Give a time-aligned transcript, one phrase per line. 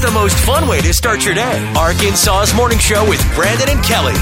[0.00, 1.74] It's the most fun way to start your day.
[1.76, 4.14] Arkansas's Morning Show with Brandon and Kelly.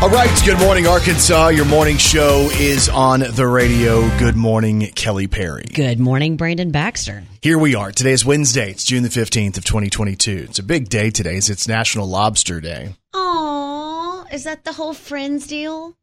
[0.00, 1.48] All right, good morning, Arkansas.
[1.48, 4.08] Your morning show is on the radio.
[4.18, 5.64] Good morning, Kelly Perry.
[5.64, 7.24] Good morning, Brandon Baxter.
[7.42, 7.90] Here we are.
[7.90, 8.70] Today is Wednesday.
[8.70, 10.46] It's June the 15th of 2022.
[10.48, 11.38] It's a big day today.
[11.38, 12.94] It's National Lobster Day.
[13.12, 15.96] Aw, is that the whole Friends deal?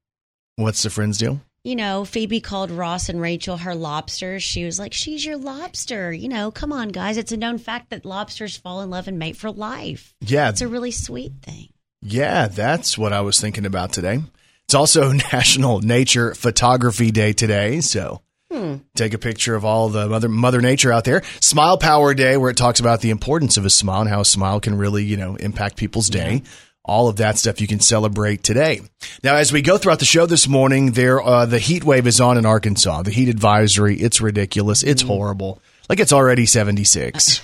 [0.58, 1.40] What's the friends deal?
[1.64, 4.44] You know, Phoebe called Ross and Rachel her lobsters.
[4.44, 6.12] She was like, she's your lobster.
[6.12, 7.16] You know, come on, guys.
[7.16, 10.14] It's a known fact that lobsters fall in love and mate for life.
[10.20, 11.70] Yeah, It's a really sweet thing.
[12.02, 14.20] yeah, that's what I was thinking about today.
[14.66, 18.20] It's also National Nature Photography Day today, so
[18.52, 18.76] hmm.
[18.98, 21.22] take a picture of all the mother mother nature out there.
[21.40, 24.26] Smile Power Day, where it talks about the importance of a smile and how a
[24.26, 26.42] smile can really, you know, impact people's day.
[26.86, 28.82] All of that stuff you can celebrate today.
[29.24, 32.20] Now, as we go throughout the show this morning, there uh, the heat wave is
[32.20, 33.04] on in Arkansas.
[33.04, 34.84] The heat advisory, it's ridiculous.
[34.84, 35.62] It's horrible.
[35.88, 37.42] Like it's already seventy six.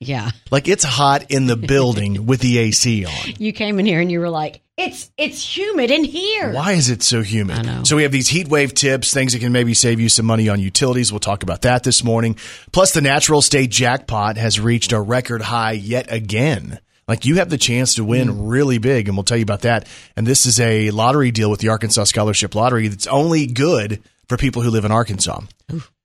[0.00, 0.32] Yeah.
[0.50, 3.12] like it's hot in the building with the AC on.
[3.38, 6.52] You came in here and you were like, it's it's humid in here.
[6.52, 7.58] Why is it so humid?
[7.58, 7.84] I know.
[7.84, 10.48] So we have these heat wave tips, things that can maybe save you some money
[10.48, 11.12] on utilities.
[11.12, 12.36] We'll talk about that this morning.
[12.72, 16.80] Plus, the natural state jackpot has reached a record high yet again.
[17.08, 18.50] Like you have the chance to win mm.
[18.50, 19.88] really big, and we'll tell you about that.
[20.16, 24.36] And this is a lottery deal with the Arkansas Scholarship Lottery that's only good for
[24.36, 25.40] people who live in Arkansas.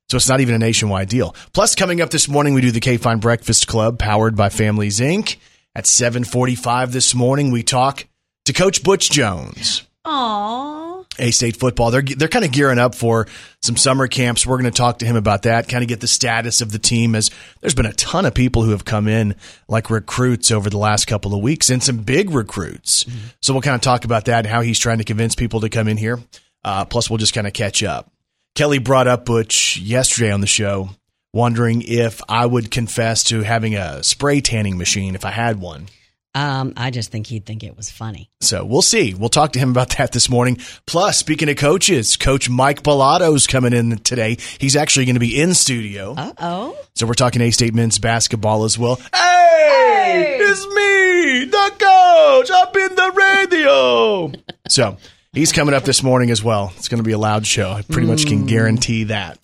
[0.09, 1.35] So it's not even a nationwide deal.
[1.53, 4.99] Plus, coming up this morning, we do the K Fine Breakfast Club, powered by Families
[4.99, 5.37] Inc.
[5.75, 8.05] At 7:45 this morning, we talk
[8.45, 9.83] to Coach Butch Jones.
[10.05, 10.76] Aw.
[11.19, 11.91] A State football.
[11.91, 13.27] They're they're kind of gearing up for
[13.61, 14.45] some summer camps.
[14.45, 16.79] We're going to talk to him about that, kind of get the status of the
[16.79, 17.15] team.
[17.15, 19.35] As there's been a ton of people who have come in
[19.67, 23.05] like recruits over the last couple of weeks, and some big recruits.
[23.41, 25.69] So we'll kind of talk about that and how he's trying to convince people to
[25.69, 26.19] come in here.
[26.63, 28.11] Uh, plus, we'll just kind of catch up.
[28.55, 30.89] Kelly brought up Butch yesterday on the show,
[31.31, 35.89] wondering if I would confess to having a spray tanning machine if I had one.
[36.37, 38.29] Um, I just think he'd think it was funny.
[38.41, 39.15] So we'll see.
[39.15, 40.59] We'll talk to him about that this morning.
[40.85, 44.37] Plus, speaking of coaches, Coach Mike Balado's coming in today.
[44.59, 46.13] He's actually going to be in studio.
[46.15, 46.77] Uh oh.
[46.93, 48.97] So we're talking A State men's basketball as well.
[49.15, 54.31] Hey, it's me, the coach, up in the radio.
[54.69, 54.97] so
[55.33, 56.71] he's coming up this morning as well.
[56.77, 57.71] It's going to be a loud show.
[57.71, 59.39] I pretty much can guarantee that.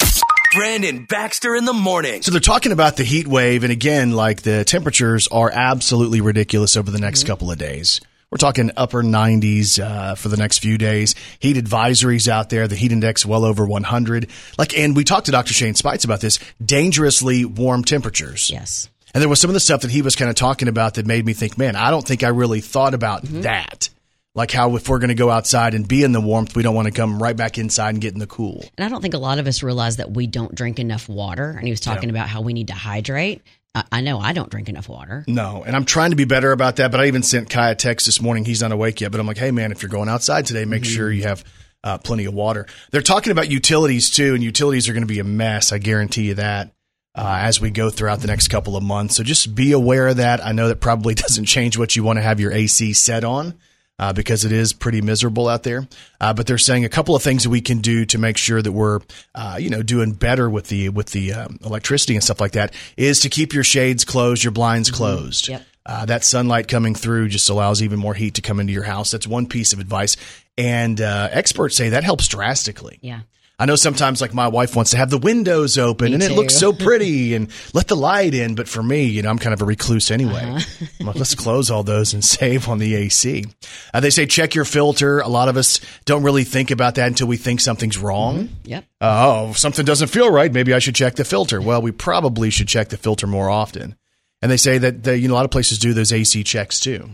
[0.54, 2.22] Brandon Baxter in the morning.
[2.22, 6.78] So they're talking about the heat wave, and again, like the temperatures are absolutely ridiculous
[6.78, 8.02] over the next couple of days.
[8.30, 11.14] We're talking upper 90s uh, for the next few days.
[11.40, 12.68] Heat advisories out there.
[12.68, 14.28] The heat index well over 100.
[14.58, 15.54] Like, and we talked to Dr.
[15.54, 16.40] Shane Speights about this.
[16.64, 18.50] Dangerously warm temperatures.
[18.50, 18.90] Yes.
[19.14, 21.06] And there was some of the stuff that he was kind of talking about that
[21.06, 23.90] made me think, man, I don't think I really thought about that.
[24.36, 26.74] Like how if we're going to go outside and be in the warmth, we don't
[26.74, 28.66] want to come right back inside and get in the cool.
[28.78, 31.52] And I don't think a lot of us realize that we don't drink enough water.
[31.52, 33.44] And he was talking about how we need to hydrate.
[33.76, 35.24] I, know I don't drink enough water.
[35.28, 36.92] No, and I'm trying to be better about that.
[36.92, 38.46] But I even sent Kai a text this morning.
[38.46, 40.86] He's not awake yet, but I'm like, hey man, if you're going outside today, make
[40.86, 41.44] sure you have
[41.84, 42.68] uh, plenty of water.
[42.92, 45.72] They're talking about utilities too, and utilities are going to be a mess.
[45.72, 46.72] I guarantee you that.
[47.16, 49.16] Uh, as we go throughout the next couple of months.
[49.16, 50.44] So just be aware of that.
[50.44, 53.54] I know that probably doesn't change what you want to have your AC set on
[54.00, 55.88] uh, because it is pretty miserable out there.
[56.20, 58.62] Uh, but they're saying a couple of things that we can do to make sure
[58.62, 59.00] that we're,
[59.36, 62.74] uh, you know, doing better with the with the um, electricity and stuff like that
[62.98, 65.48] is to keep your shades closed, your blinds closed.
[65.48, 65.64] Yep.
[65.86, 69.12] Uh, that sunlight coming through just allows even more heat to come into your house.
[69.12, 70.16] That's one piece of advice,
[70.58, 73.00] and uh, experts say that helps drastically.
[73.02, 73.22] Yeah.
[73.64, 76.34] I know sometimes like my wife wants to have the windows open Me and it
[76.34, 78.56] looks so pretty and let the light in.
[78.56, 80.44] But for me, you know, I'm kind of a recluse anyway.
[80.44, 80.86] Uh-huh.
[81.00, 83.46] I'm like, let's close all those and save on the AC.
[83.94, 85.22] Uh, they say check your filter.
[85.22, 88.50] A lot of us don't really think about that until we think something's wrong.
[88.66, 88.84] Yep.
[89.00, 90.52] Uh, oh, something doesn't feel right.
[90.52, 91.62] Maybe I should check the filter.
[91.62, 93.96] Well, we probably should check the filter more often.
[94.42, 96.82] And they say that the, you know a lot of places do those AC checks
[96.82, 97.12] too,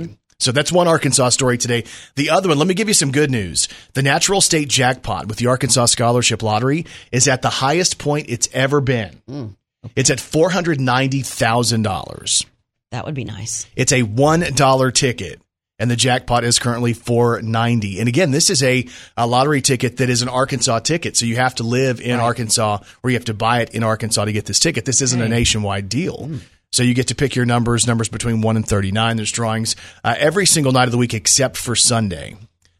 [0.00, 0.14] Mm-hmm.
[0.38, 1.84] So that's one Arkansas story today.
[2.16, 3.68] The other one, let me give you some good news.
[3.94, 8.48] The Natural State Jackpot with the Arkansas Scholarship Lottery is at the highest point it's
[8.52, 9.22] ever been.
[9.28, 9.54] Mm,
[9.96, 12.44] It's at four hundred ninety thousand dollars.
[12.90, 13.66] That would be nice.
[13.76, 15.40] It's a one dollar ticket,
[15.78, 17.98] and the jackpot is currently four ninety.
[18.00, 18.86] And again, this is a,
[19.16, 22.78] a lottery ticket that is an Arkansas ticket, so you have to live in Arkansas
[23.02, 24.84] or you have to buy it in Arkansas to get this ticket.
[24.84, 26.30] This isn't a nationwide deal.
[26.74, 29.14] So you get to pick your numbers, numbers between one and thirty nine.
[29.14, 32.36] There's drawings uh, every single night of the week except for Sunday.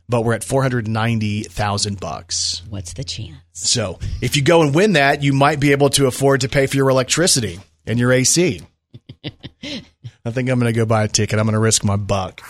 [0.08, 2.62] But we're at four hundred ninety thousand bucks.
[2.68, 3.36] What's the chance?
[3.52, 6.66] So if you go and win that, you might be able to afford to pay
[6.66, 8.62] for your electricity and your AC.
[9.24, 11.38] I think I'm going to go buy a ticket.
[11.38, 12.40] I'm going to risk my buck.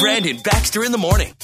[0.00, 1.34] Brandon Baxter in the morning.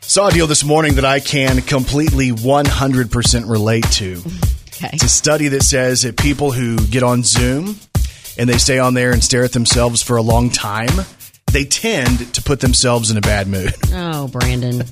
[0.00, 4.22] Saw a deal this morning that I can completely 100% relate to.
[4.78, 4.90] Okay.
[4.92, 7.74] It's a study that says that people who get on Zoom
[8.38, 11.04] and they stay on there and stare at themselves for a long time,
[11.52, 13.74] they tend to put themselves in a bad mood.
[13.92, 14.82] Oh, Brandon.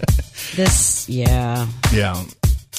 [0.54, 1.66] this, yeah.
[1.92, 2.22] Yeah.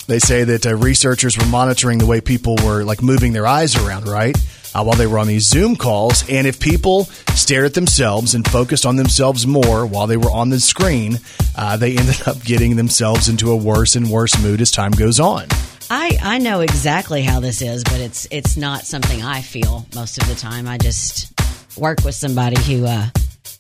[0.08, 3.76] They say that uh, researchers were monitoring the way people were like moving their eyes
[3.76, 4.36] around, right?
[4.74, 6.28] Uh, while they were on these Zoom calls.
[6.30, 7.06] And if people
[7.36, 11.20] stared at themselves and focused on themselves more while they were on the screen,
[11.58, 15.20] uh, they ended up getting themselves into a worse and worse mood as time goes
[15.20, 15.48] on.
[15.90, 20.22] I, I know exactly how this is, but it's it's not something I feel most
[20.22, 20.68] of the time.
[20.68, 21.32] I just
[21.78, 23.08] work with somebody who uh,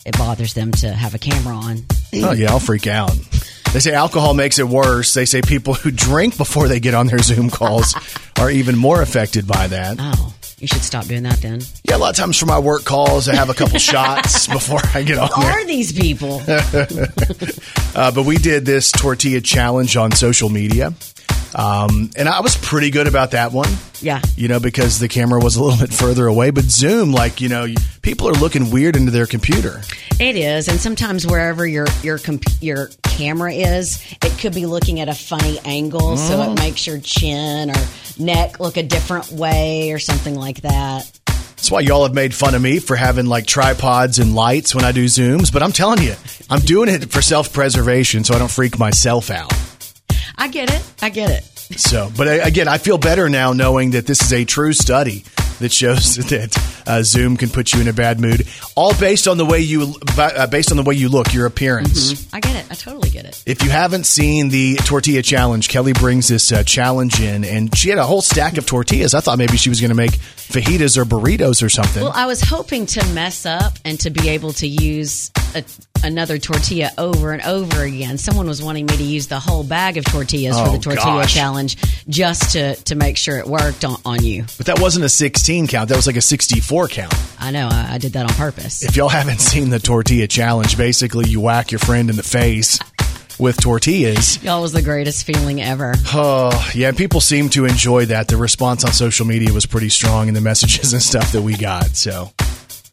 [0.06, 1.86] it bothers them to have a camera on.
[2.16, 3.12] Oh, yeah, I'll freak out.
[3.74, 5.14] They say alcohol makes it worse.
[5.14, 7.96] They say people who drink before they get on their Zoom calls
[8.40, 9.98] are even more affected by that.
[10.00, 11.62] Oh, you should stop doing that then.
[11.88, 14.80] Yeah, a lot of times for my work calls, I have a couple shots before
[14.94, 15.52] I get on Who there.
[15.52, 16.42] are these people?
[17.96, 20.94] Uh, but we did this tortilla challenge on social media.
[21.56, 23.70] Um, and I was pretty good about that one.
[24.02, 24.22] Yeah.
[24.36, 26.52] You know, because the camera was a little bit further away.
[26.52, 27.68] But Zoom, like, you know,
[28.02, 29.82] people are looking weird into their computer.
[30.20, 35.00] It is, and sometimes wherever your your comp- your camera is, it could be looking
[35.00, 36.52] at a funny angle, so Mm.
[36.54, 37.76] it makes your chin or
[38.18, 41.12] neck look a different way or something like that.
[41.28, 44.86] That's why y'all have made fun of me for having like tripods and lights when
[44.86, 45.52] I do Zooms.
[45.54, 46.16] But I'm telling you,
[46.50, 49.54] I'm doing it for self preservation so I don't freak myself out.
[50.36, 50.84] I get it.
[51.02, 51.44] I get it.
[51.80, 55.24] So, but uh, again, I feel better now knowing that this is a true study
[55.60, 59.38] that shows that uh, Zoom can put you in a bad mood, all based on
[59.38, 62.28] the way you uh, based on the way you look, your appearance.
[62.34, 62.66] I get it.
[62.72, 63.42] I totally get it.
[63.46, 67.90] If you haven't seen the tortilla challenge, Kelly brings this uh, challenge in, and she
[67.90, 69.14] had a whole stack of tortillas.
[69.14, 72.04] I thought maybe she was going to make fajitas or burritos or something.
[72.04, 75.64] Well, I was hoping to mess up and to be able to use a,
[76.04, 78.18] another tortilla over and over again.
[78.18, 81.22] Someone was wanting me to use the whole bag of tortillas for Oh, the tortilla
[81.24, 81.34] gosh.
[81.34, 81.78] challenge
[82.08, 84.46] just to, to make sure it worked on, on you.
[84.58, 85.10] but that wasn't a
[85.48, 87.16] 16 count; that was like a 64 count.
[87.40, 87.70] I know.
[87.72, 88.84] I, I did that on purpose.
[88.84, 92.80] If y'all haven't seen the tortilla challenge, basically you whack your friend in the face
[93.40, 94.44] with tortillas.
[94.44, 95.94] Y'all was the greatest feeling ever.
[96.14, 98.28] Oh, yeah, people seem to enjoy that.
[98.28, 101.56] The response on social media was pretty strong in the messages and stuff that we
[101.56, 101.96] got.
[101.96, 102.30] So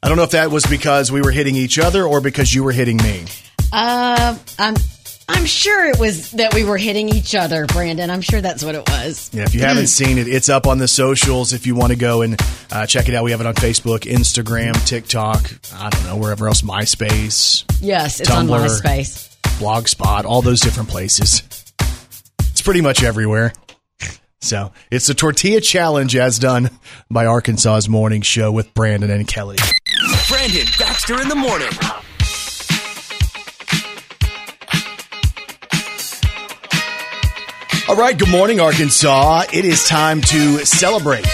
[0.01, 2.63] I don't know if that was because we were hitting each other or because you
[2.63, 3.25] were hitting me.
[3.73, 4.77] Uh, I'm
[5.27, 8.11] I'm sure it was that we were hitting each other, Brandon.
[8.11, 9.31] I'm sure that's what it was.
[9.33, 11.53] Yeah, if you haven't seen it, it's up on the socials.
[11.55, 12.39] If you want to go and
[12.71, 16.47] uh, check it out, we have it on Facebook, Instagram, TikTok, I don't know, wherever
[16.47, 18.83] else, MySpace, Yes, it's on Tumblr.
[18.83, 19.31] MySpace.
[19.59, 21.43] Blogspot, all those different places.
[22.51, 23.53] It's pretty much everywhere.
[24.41, 26.69] So it's the tortilla challenge as done
[27.11, 29.57] by Arkansas's morning show with Brandon and Kelly.
[30.29, 31.71] Brandon Baxter in the morning.
[37.87, 39.43] All right, good morning, Arkansas.
[39.53, 41.27] It is time to celebrate.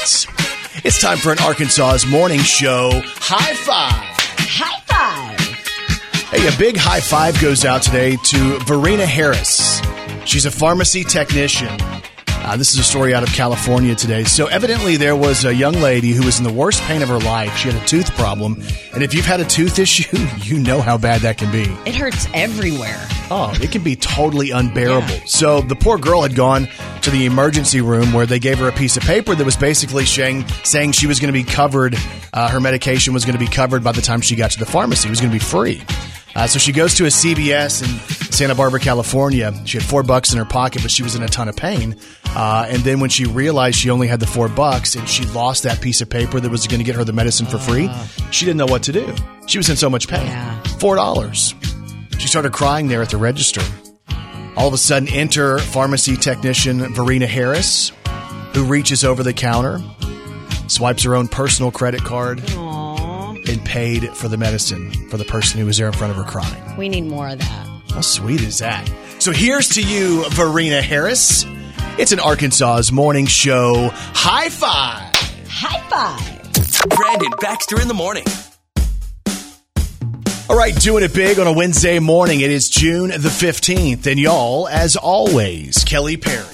[0.83, 3.93] It's time for an Arkansas's morning show high five.
[4.49, 6.29] High five!
[6.29, 9.81] Hey, a big high five goes out today to Verena Harris.
[10.25, 11.69] She's a pharmacy technician.
[12.29, 14.25] Uh, this is a story out of California today.
[14.25, 17.21] So, evidently, there was a young lady who was in the worst pain of her
[17.21, 17.57] life.
[17.57, 18.61] She had a tooth problem.
[18.93, 21.71] And if you've had a tooth issue, you know how bad that can be.
[21.89, 23.07] It hurts everywhere.
[23.31, 25.09] Oh, it can be totally unbearable.
[25.09, 25.25] Yeah.
[25.27, 26.69] So the poor girl had gone
[27.03, 30.05] to the emergency room where they gave her a piece of paper that was basically
[30.05, 31.97] saying, saying she was going to be covered,
[32.33, 34.67] uh, her medication was going to be covered by the time she got to the
[34.67, 35.09] pharmacy.
[35.09, 35.83] It was going to be free.
[36.35, 39.53] Uh, so she goes to a CVS in Santa Barbara, California.
[39.65, 41.97] She had four bucks in her pocket, but she was in a ton of pain.
[42.27, 45.65] Uh, and then when she realized she only had the four bucks and she lost
[45.65, 47.91] that piece of paper that was going to get her the medicine for free,
[48.31, 49.13] she didn't know what to do.
[49.47, 50.27] She was in so much pain.
[50.27, 50.63] Yeah.
[50.79, 51.53] Four dollars.
[52.21, 53.63] She started crying there at the register.
[54.55, 57.93] All of a sudden, enter pharmacy technician Verena Harris,
[58.53, 59.81] who reaches over the counter,
[60.69, 63.49] swipes her own personal credit card, Aww.
[63.49, 66.31] and paid for the medicine for the person who was there in front of her
[66.31, 66.77] crying.
[66.77, 67.67] We need more of that.
[67.91, 68.87] How sweet is that?
[69.19, 71.47] So here's to you, Verena Harris.
[71.99, 73.89] It's an Arkansas's morning show.
[73.93, 75.11] High five!
[75.49, 76.89] High five!
[76.91, 78.25] Brandon Baxter in the morning.
[80.51, 82.41] All right, doing it big on a Wednesday morning.
[82.41, 84.09] It is June the 15th.
[84.09, 86.45] And y'all, as always, Kelly Perry.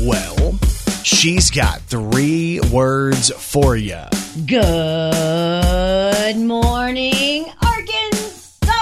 [0.00, 0.58] Well,
[1.02, 4.00] she's got three words for you.
[4.46, 8.72] Good morning, Arkansas!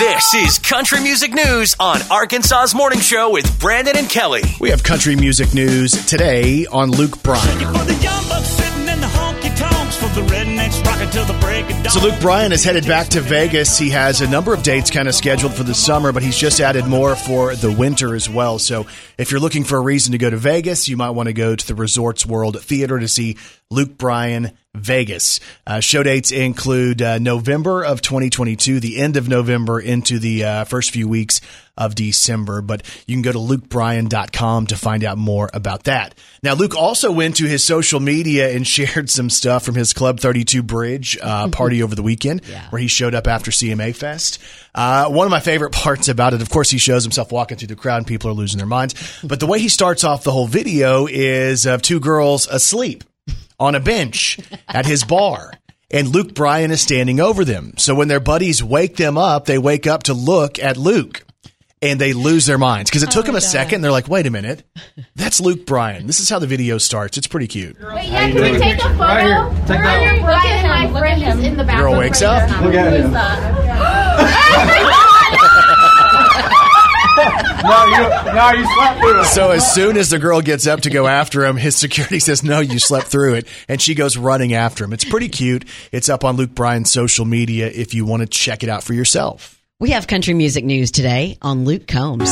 [0.00, 4.42] This is Country Music News on Arkansas's Morning Show with Brandon and Kelly.
[4.58, 8.67] We have country music news today on Luke Bryan.
[11.90, 13.78] So Luke Bryan is headed back to Vegas.
[13.78, 16.60] He has a number of dates kind of scheduled for the summer, but he's just
[16.60, 18.58] added more for the winter as well.
[18.58, 21.32] So if you're looking for a reason to go to Vegas, you might want to
[21.32, 23.36] go to the Resorts World Theater to see
[23.70, 25.40] Luke Bryan Vegas.
[25.66, 30.64] Uh, show dates include uh, November of 2022, the end of November into the uh,
[30.64, 31.40] first few weeks
[31.76, 32.60] of December.
[32.60, 36.14] But you can go to lukebryan.com to find out more about that.
[36.42, 40.20] Now, Luke also went to his social media and shared some stuff from his Club
[40.20, 42.68] 32 Bridge uh, party over the weekend Yeah.
[42.70, 44.38] where he showed up after CMA Fest.
[44.74, 47.68] Uh, one of my favorite parts about it, of course, he shows himself walking through
[47.68, 48.94] the crowd and people are losing their minds.
[49.22, 53.04] But the way he starts off the whole video is of two girls asleep
[53.58, 55.52] on a bench at his bar.
[55.90, 57.72] And Luke Bryan is standing over them.
[57.78, 61.24] So when their buddies wake them up, they wake up to look at Luke
[61.80, 63.46] and they lose their minds because it oh took Oh them a God.
[63.48, 63.80] second.
[63.82, 64.64] They're like, wait a minute,
[65.16, 66.06] that's Luke Bryan.
[66.06, 67.16] This is how the video starts.
[67.16, 67.76] It's pretty cute.
[67.80, 68.98] Wait, yeah, can we take a photo?
[68.98, 69.48] Right here.
[69.66, 70.20] Take that one.
[70.20, 70.92] Look at him.
[70.92, 71.90] My friend is in the bathroom.
[71.92, 72.62] Girl wakes right up.
[72.62, 73.12] Look at Who is him.
[77.68, 78.24] that?
[78.24, 79.24] No, you, no, you slept through it.
[79.26, 82.42] So as soon as the girl gets up to go after him, his security says,
[82.42, 84.92] "No, you slept through it," and she goes running after him.
[84.92, 85.64] It's pretty cute.
[85.92, 88.94] It's up on Luke Bryan's social media if you want to check it out for
[88.94, 89.62] yourself.
[89.80, 92.28] We have country music news today on Luke Combs.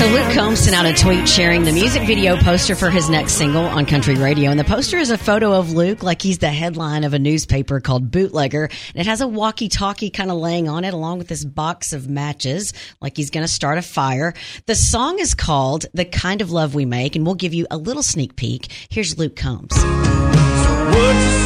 [0.00, 3.34] So Luke Combs sent out a tweet sharing the music video poster for his next
[3.34, 4.50] single on country radio.
[4.50, 7.80] And the poster is a photo of Luke like he's the headline of a newspaper
[7.80, 8.70] called Bootlegger.
[8.94, 12.08] And it has a walkie-talkie kind of laying on it along with this box of
[12.08, 14.32] matches like he's going to start a fire.
[14.64, 17.76] The song is called The Kind of Love We Make and we'll give you a
[17.76, 18.72] little sneak peek.
[18.88, 19.74] Here's Luke Combs.
[19.74, 21.40] Would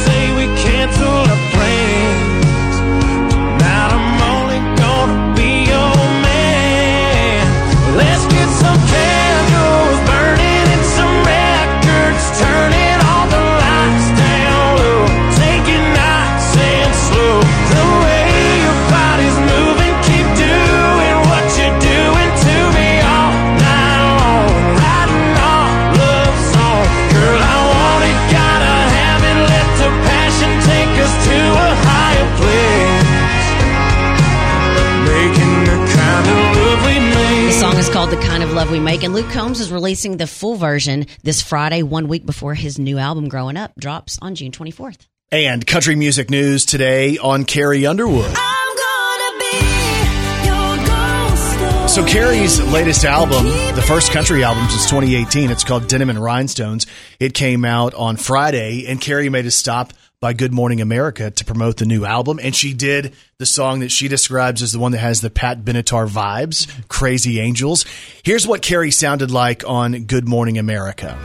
[38.65, 42.25] Love We Make, and Luke Combs is releasing the full version this Friday, one week
[42.25, 45.05] before his new album, Growing Up, drops on June 24th.
[45.31, 48.33] And country music news today on Carrie Underwood.
[48.35, 51.93] I'm gonna be your ghost.
[51.93, 53.45] So Carrie's latest album,
[53.75, 56.87] the first country album since 2018, it's called Denim and Rhinestones.
[57.19, 59.93] It came out on Friday, and Carrie made a stop
[60.25, 63.91] by Good Morning America to promote the new album, and she did the song that
[63.91, 67.85] she describes as the one that has the Pat Benatar vibes, "Crazy Angels."
[68.23, 71.15] Here's what Carrie sounded like on Good Morning America.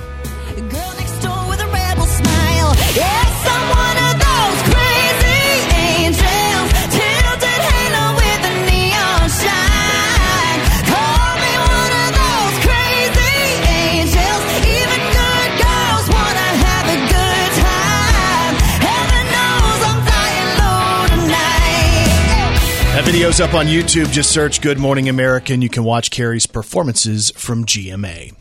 [23.11, 24.13] Video's up on YouTube.
[24.13, 28.40] Just search Good Morning America and you can watch Carrie's performances from GMA.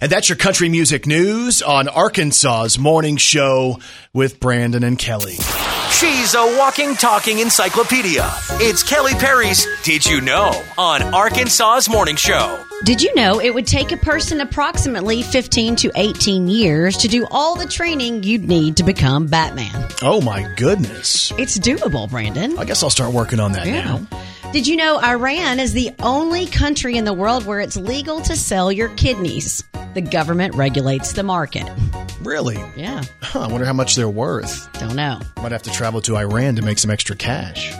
[0.00, 3.80] And that's your country music news on Arkansas's morning show
[4.12, 5.36] with Brandon and Kelly.
[5.90, 8.30] She's a walking, talking encyclopedia.
[8.60, 12.62] It's Kelly Perry's Did You Know on Arkansas's Morning Show.
[12.84, 17.26] Did you know it would take a person approximately 15 to 18 years to do
[17.32, 19.88] all the training you'd need to become Batman?
[20.00, 21.32] Oh my goodness.
[21.38, 22.56] It's doable, Brandon.
[22.56, 24.06] I guess I'll start working on that now.
[24.52, 28.34] Did you know Iran is the only country in the world where it's legal to
[28.34, 29.62] sell your kidneys?
[29.94, 31.68] The government regulates the market.
[32.22, 32.56] Really?
[32.76, 34.68] Yeah, Huh, I wonder how much they're worth.
[34.80, 35.20] don't know.
[35.36, 37.72] Might have to travel to Iran to make some extra cash.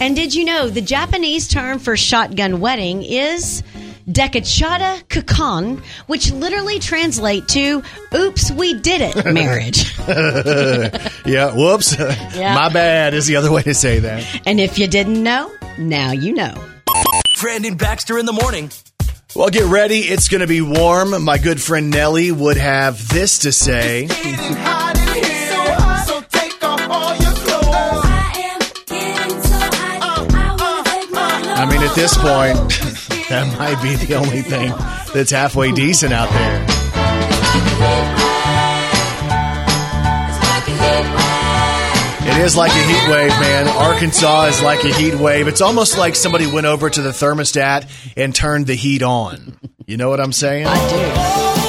[0.00, 3.62] And did you know the Japanese term for shotgun wedding is
[4.08, 7.82] dekachata kukan, which literally translate to
[8.14, 9.94] "Oops, we did it" marriage.
[11.26, 11.98] Yeah, whoops.
[11.98, 14.42] My bad is the other way to say that.
[14.46, 16.54] and if you didn't know, now you know.
[17.40, 18.70] Brandon Baxter in the morning.
[19.36, 20.00] Well, get ready.
[20.00, 21.22] It's going to be warm.
[21.22, 24.08] My good friend Nellie would have this to say.
[24.10, 24.14] I
[28.50, 29.98] am getting so high.
[30.02, 32.56] I wanna take my I mean, at this point,
[33.28, 34.72] that might be the only thing
[35.14, 36.66] that's halfway decent out there.
[42.30, 43.68] It is like a heat wave, man.
[43.68, 45.48] Arkansas is like a heat wave.
[45.48, 49.58] It's almost like somebody went over to the thermostat and turned the heat on.
[49.86, 50.66] You know what I'm saying?
[50.66, 51.67] I do.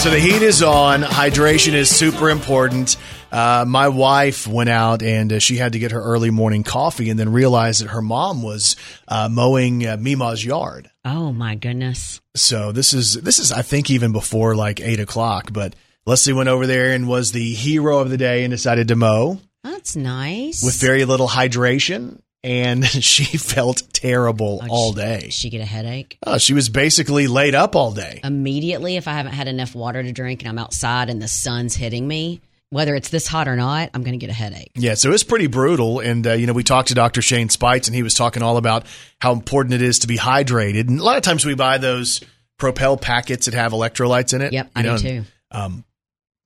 [0.00, 1.02] So the heat is on.
[1.02, 2.96] Hydration is super important.
[3.30, 7.10] Uh, my wife went out and uh, she had to get her early morning coffee
[7.10, 8.76] and then realized that her mom was
[9.08, 10.90] uh, mowing uh, Mima's yard.
[11.04, 12.22] Oh my goodness.
[12.34, 15.52] So this is this is I think even before like eight o'clock.
[15.52, 15.76] But
[16.06, 19.38] Leslie went over there and was the hero of the day and decided to mow
[19.62, 20.62] That's nice.
[20.64, 22.22] with very little hydration.
[22.42, 25.20] And she felt terrible Oh, all day.
[25.20, 26.16] Did she get a headache?
[26.26, 28.20] Uh, she was basically laid up all day.
[28.24, 31.74] Immediately, if I haven't had enough water to drink and I'm outside and the sun's
[31.74, 34.70] hitting me, whether it's this hot or not, I'm going to get a headache.
[34.76, 35.98] Yeah, so it's pretty brutal.
[36.00, 37.20] And, uh, you know, we talked to Dr.
[37.20, 38.86] Shane Speights, and he was talking all about
[39.20, 40.88] how important it is to be hydrated.
[40.88, 42.20] And a lot of times we buy those
[42.58, 44.52] Propel packets that have electrolytes in it.
[44.52, 45.24] Yep, you I do know, too.
[45.50, 45.84] Um,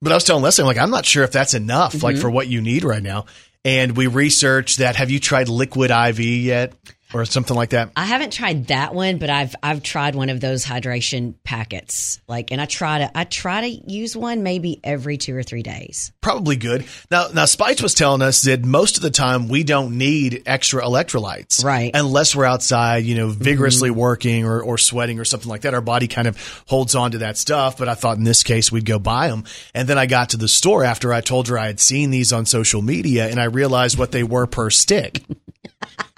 [0.00, 2.04] but I was telling Leslie, I'm like, I'm not sure if that's enough, Mm-hmm.
[2.04, 3.26] like for what you need right now.
[3.64, 4.96] And we researched that.
[4.96, 6.74] Have you tried Liquid IV yet,
[7.14, 7.90] or something like that?
[7.96, 12.20] I haven't tried that one, but I've I've tried one of those hydration packets.
[12.28, 15.62] Like, and I try to I try to use one maybe every two or three
[15.62, 16.12] days.
[16.20, 16.86] Probably good.
[17.10, 20.82] Now, now Speights was telling us that most of the time we don't need extra
[20.82, 21.92] electrolytes, Right.
[21.92, 22.06] Mm-hmm.
[22.06, 25.74] Unless we're outside, you know, vigorously working or, or sweating or something like that.
[25.74, 27.78] Our body kind of holds on to that stuff.
[27.78, 29.44] But I thought in this case we'd go buy them.
[29.74, 32.32] And then I got to the store after I told her I had seen these
[32.32, 35.22] on social media, and I realized what they were per stick.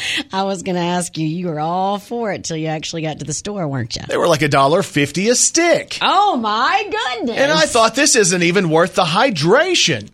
[0.32, 3.18] I was going to ask you, you were all for it till you actually got
[3.18, 4.02] to the store, weren't you?
[4.08, 5.98] They were like a dollar fifty a stick.
[6.02, 7.36] Oh my goodness!
[7.36, 10.10] And I thought this isn't even worth the hydration.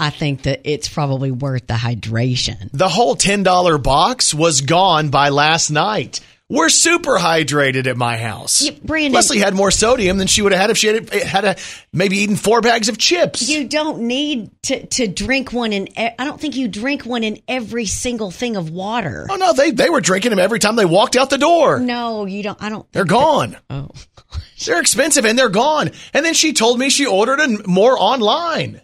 [0.00, 2.70] I think that it's probably worth the hydration.
[2.72, 6.20] The whole $10 box was gone by last night.
[6.50, 8.60] We're super hydrated at my house.
[8.60, 11.44] Yeah, Brandon- Leslie had more sodium than she would have had if she had had
[11.44, 11.56] a,
[11.92, 13.48] maybe eaten four bags of chips.
[13.48, 15.88] You don't need to, to drink one in.
[15.96, 19.28] I don't think you drink one in every single thing of water.
[19.30, 21.78] oh no, they they were drinking them every time they walked out the door.
[21.78, 22.60] No, you don't.
[22.60, 22.90] I don't.
[22.90, 23.56] They're gone.
[23.70, 23.88] Oh,
[24.66, 25.90] They're expensive and they're gone.
[26.12, 28.80] And then she told me she ordered more online.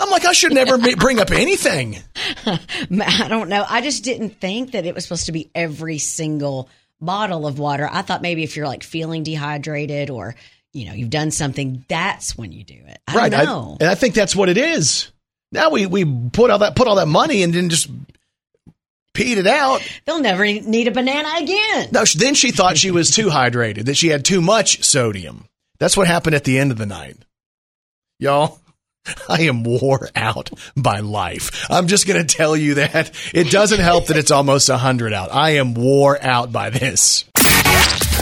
[0.00, 1.96] I'm like, I should never bring up anything.
[2.46, 3.64] I don't know.
[3.68, 6.68] I just didn't think that it was supposed to be every single
[7.00, 7.88] bottle of water.
[7.90, 10.34] I thought maybe if you're like feeling dehydrated or
[10.72, 12.98] you know you've done something, that's when you do it.
[13.06, 13.32] I right.
[13.32, 13.76] don't know.
[13.80, 15.12] and I think that's what it is.
[15.52, 17.90] Now we we put all that put all that money and then just
[19.14, 19.82] peed it out.
[20.04, 21.88] They'll never need a banana again.
[21.92, 25.46] No, then she thought she was too hydrated, that she had too much sodium.
[25.78, 27.16] That's what happened at the end of the night.
[28.18, 28.60] Y'all,
[29.28, 31.66] I am wore out by life.
[31.70, 33.12] I'm just going to tell you that.
[33.34, 35.32] It doesn't help that it's almost 100 out.
[35.32, 37.24] I am wore out by this.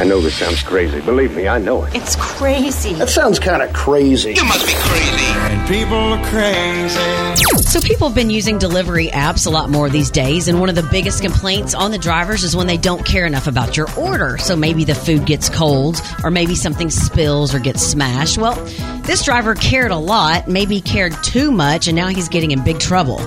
[0.01, 0.99] I know this sounds crazy.
[1.03, 1.95] Believe me, I know it.
[1.95, 2.95] It's crazy.
[2.95, 4.33] That sounds kind of crazy.
[4.33, 5.27] You must be crazy.
[5.27, 7.61] And people are crazy.
[7.65, 10.75] So people have been using delivery apps a lot more these days, and one of
[10.75, 14.39] the biggest complaints on the drivers is when they don't care enough about your order.
[14.39, 18.39] So maybe the food gets cold, or maybe something spills or gets smashed.
[18.39, 18.55] Well,
[19.03, 22.79] this driver cared a lot, maybe cared too much, and now he's getting in big
[22.79, 23.21] trouble.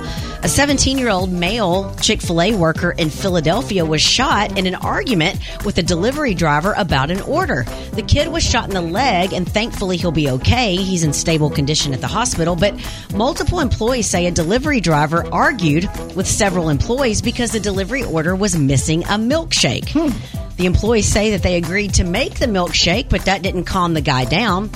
[0.43, 4.75] A 17 year old male Chick fil A worker in Philadelphia was shot in an
[4.75, 7.65] argument with a delivery driver about an order.
[7.93, 10.75] The kid was shot in the leg, and thankfully he'll be okay.
[10.75, 12.75] He's in stable condition at the hospital, but
[13.15, 18.57] multiple employees say a delivery driver argued with several employees because the delivery order was
[18.57, 19.87] missing a milkshake.
[19.93, 20.09] Hmm.
[20.57, 24.01] The employees say that they agreed to make the milkshake, but that didn't calm the
[24.01, 24.69] guy down.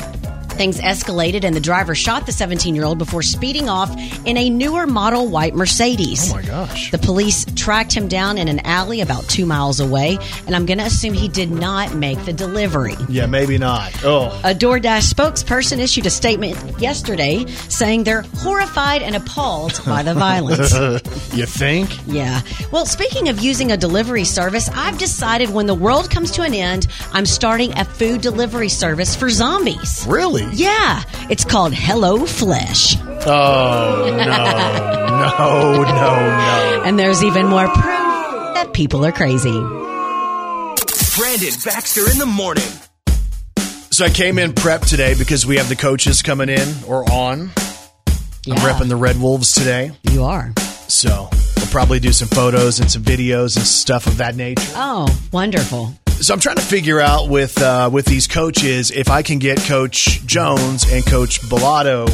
[0.58, 4.50] Things escalated and the driver shot the 17 year old before speeding off in a
[4.50, 6.32] newer model white Mercedes.
[6.32, 6.89] Oh my gosh.
[6.89, 10.77] The police tracked him down in an alley about two miles away, and I'm going
[10.77, 12.95] to assume he did not make the delivery.
[13.10, 13.91] Yeah, maybe not.
[14.06, 20.13] Oh, A DoorDash spokesperson issued a statement yesterday saying they're horrified and appalled by the
[20.13, 20.71] violence.
[21.36, 21.89] you think?
[22.08, 22.39] Yeah.
[22.71, 26.53] Well, speaking of using a delivery service, I've decided when the world comes to an
[26.53, 30.06] end, I'm starting a food delivery service for zombies.
[30.08, 30.47] Really?
[30.53, 32.95] Yeah, it's called Hello Flesh.
[33.25, 34.77] Oh, no.
[35.17, 36.84] No, no, no.
[36.86, 39.51] And there's even more proof that people are crazy.
[41.17, 42.63] Brandon Baxter in the morning.
[43.91, 47.49] So I came in prep today because we have the coaches coming in or on.
[48.45, 49.91] Yeah, I'm repping the Red Wolves today.
[50.12, 50.53] you are.
[50.88, 54.62] So we'll probably do some photos and some videos and stuff of that nature.
[54.75, 55.93] Oh, wonderful.
[56.21, 59.60] So I'm trying to figure out with uh, with these coaches if I can get
[59.62, 62.08] Coach Jones and Coach Balado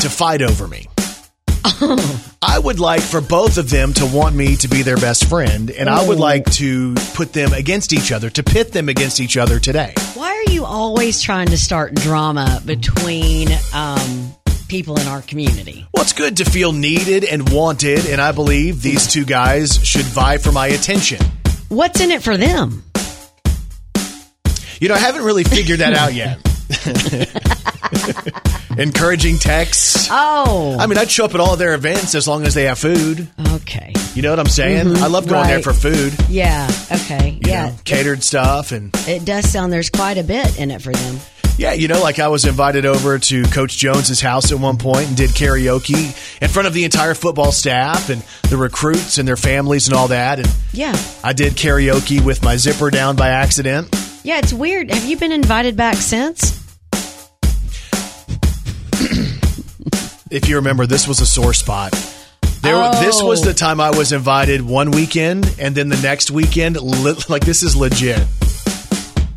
[0.00, 0.88] to fight over me.
[2.42, 5.70] I would like for both of them to want me to be their best friend,
[5.70, 9.36] and I would like to put them against each other, to pit them against each
[9.36, 9.92] other today.
[10.14, 14.34] Why are you always trying to start drama between um,
[14.68, 15.86] people in our community?
[15.92, 20.06] Well, it's good to feel needed and wanted, and I believe these two guys should
[20.06, 21.18] vie for my attention.
[21.68, 22.84] What's in it for them?
[24.80, 26.38] You know, I haven't really figured that out yet.
[28.78, 30.08] Encouraging texts.
[30.10, 32.78] Oh, I mean, I'd show up at all their events as long as they have
[32.78, 33.26] food.
[33.54, 33.92] okay.
[34.14, 34.86] You know what I'm saying?
[34.86, 35.02] Mm-hmm.
[35.02, 36.12] I love going there for food.
[36.28, 37.30] Yeah, okay.
[37.30, 40.82] you yeah, know, catered stuff and it does sound there's quite a bit in it
[40.82, 41.18] for them.
[41.56, 45.08] yeah, you know, like I was invited over to Coach Jones's house at one point
[45.08, 49.36] and did karaoke in front of the entire football staff and the recruits and their
[49.36, 50.38] families and all that.
[50.38, 50.96] And Yeah.
[51.24, 53.88] I did karaoke with my zipper down by accident.
[54.24, 54.90] Yeah, it's weird.
[54.90, 56.64] Have you been invited back since?
[60.30, 61.92] If you remember, this was a sore spot.
[62.62, 63.00] There, Oh.
[63.00, 67.16] this was the time I was invited one weekend, and then the next weekend, li-
[67.28, 68.20] like this is legit.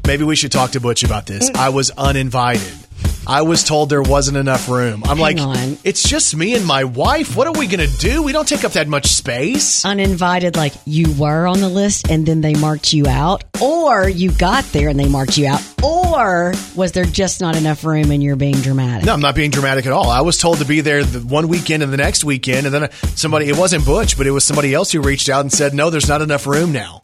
[0.06, 1.50] Maybe we should talk to Butch about this.
[1.50, 1.56] Mm.
[1.58, 2.74] I was uninvited.
[3.28, 5.04] I was told there wasn't enough room.
[5.06, 5.78] I'm like, on.
[5.84, 7.36] it's just me and my wife.
[7.36, 8.24] What are we gonna do?
[8.24, 9.86] We don't take up that much space.
[9.86, 14.32] Uninvited, like you were on the list and then they marked you out, or you
[14.32, 18.24] got there and they marked you out, or was there just not enough room and
[18.24, 19.06] you're being dramatic?
[19.06, 20.10] No, I'm not being dramatic at all.
[20.10, 22.92] I was told to be there the one weekend and the next weekend, and then
[23.16, 25.90] somebody, it wasn't Butch, but it was somebody else who reached out and said, no,
[25.90, 27.00] there's not enough room now.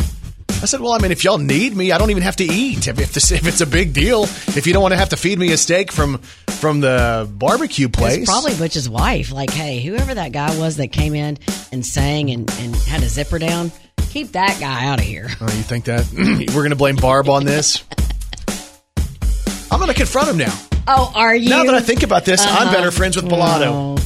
[0.59, 2.87] I said, well, I mean, if y'all need me, I don't even have to eat.
[2.87, 5.37] If, this, if it's a big deal, if you don't want to have to feed
[5.37, 6.17] me a steak from
[6.47, 9.31] from the barbecue place, It's probably Butch's wife.
[9.31, 11.37] Like, hey, whoever that guy was that came in
[11.71, 13.71] and sang and, and had a zipper down,
[14.09, 15.27] keep that guy out of here.
[15.39, 16.11] Oh, you think that
[16.55, 17.83] we're going to blame Barb on this?
[19.71, 20.59] I'm going to confront him now.
[20.87, 21.51] Oh, are you?
[21.51, 22.91] Now that I think about this, I'm better uh-huh.
[22.91, 24.01] friends with Balado.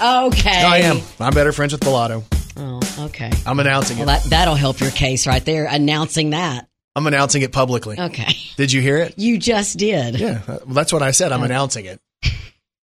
[0.00, 0.62] Oh, okay.
[0.62, 1.00] I am.
[1.20, 2.24] I'm better friends with Balado.
[2.56, 3.30] Oh, okay.
[3.46, 4.22] I'm announcing Well, it.
[4.22, 5.66] that that'll help your case right there.
[5.66, 6.68] Announcing that.
[6.94, 7.98] I'm announcing it publicly.
[7.98, 8.34] Okay.
[8.56, 9.14] Did you hear it?
[9.18, 10.20] You just did.
[10.20, 11.32] Yeah, uh, well, that's what I said.
[11.32, 12.00] I'm announcing it.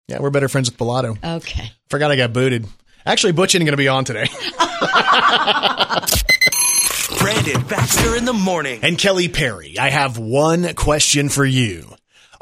[0.08, 1.16] Yeah, we're better friends with Balado.
[1.38, 1.72] Okay.
[1.90, 2.66] Forgot I got booted.
[3.06, 4.26] Actually, Butch isn't going to be on today.
[7.20, 8.80] Brandon Baxter in the morning.
[8.82, 11.86] And Kelly Perry, I have one question for you.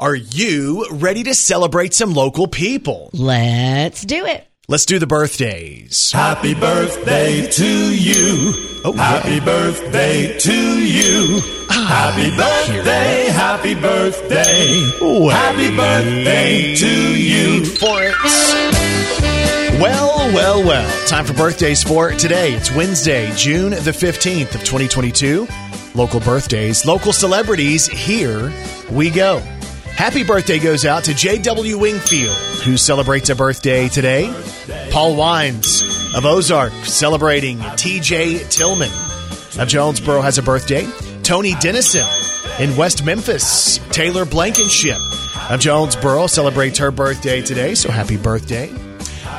[0.00, 3.10] Are you ready to celebrate some local people?
[3.12, 4.47] Let's do it.
[4.70, 6.12] Let's do the birthdays.
[6.12, 7.64] Happy birthday to
[7.96, 8.52] you.
[8.84, 10.52] Oh, Happy birthday to
[10.84, 11.40] you.
[11.70, 14.90] Ah, happy birthday, happy birthday.
[15.00, 15.32] Wait.
[15.32, 17.64] Happy birthday to you.
[17.64, 18.14] for it.
[19.80, 21.06] Well, well, well.
[21.06, 22.52] Time for birthdays for today.
[22.52, 25.48] It's Wednesday, June the 15th of 2022.
[25.94, 27.86] Local birthdays, local celebrities.
[27.86, 28.52] Here
[28.90, 29.42] we go.
[29.98, 31.76] Happy birthday goes out to J.W.
[31.76, 34.32] Wingfield, who celebrates a birthday today.
[34.92, 35.82] Paul Wines
[36.14, 38.44] of Ozark celebrating T.J.
[38.48, 38.92] Tillman
[39.58, 40.86] of Jonesboro has a birthday.
[41.24, 42.06] Tony Dennison
[42.60, 43.78] in West Memphis.
[43.90, 44.98] Taylor Blankenship
[45.50, 48.72] of Jonesboro celebrates her birthday today, so happy birthday.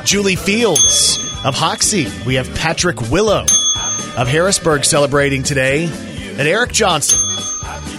[0.04, 2.08] Julie Fields of Hoxie.
[2.26, 3.44] We have Patrick Willow
[4.18, 5.86] of Harrisburg celebrating today.
[5.86, 7.18] And Eric Johnson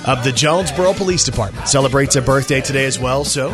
[0.05, 3.49] of the Jonesboro Police Department celebrates a birthday today as well, so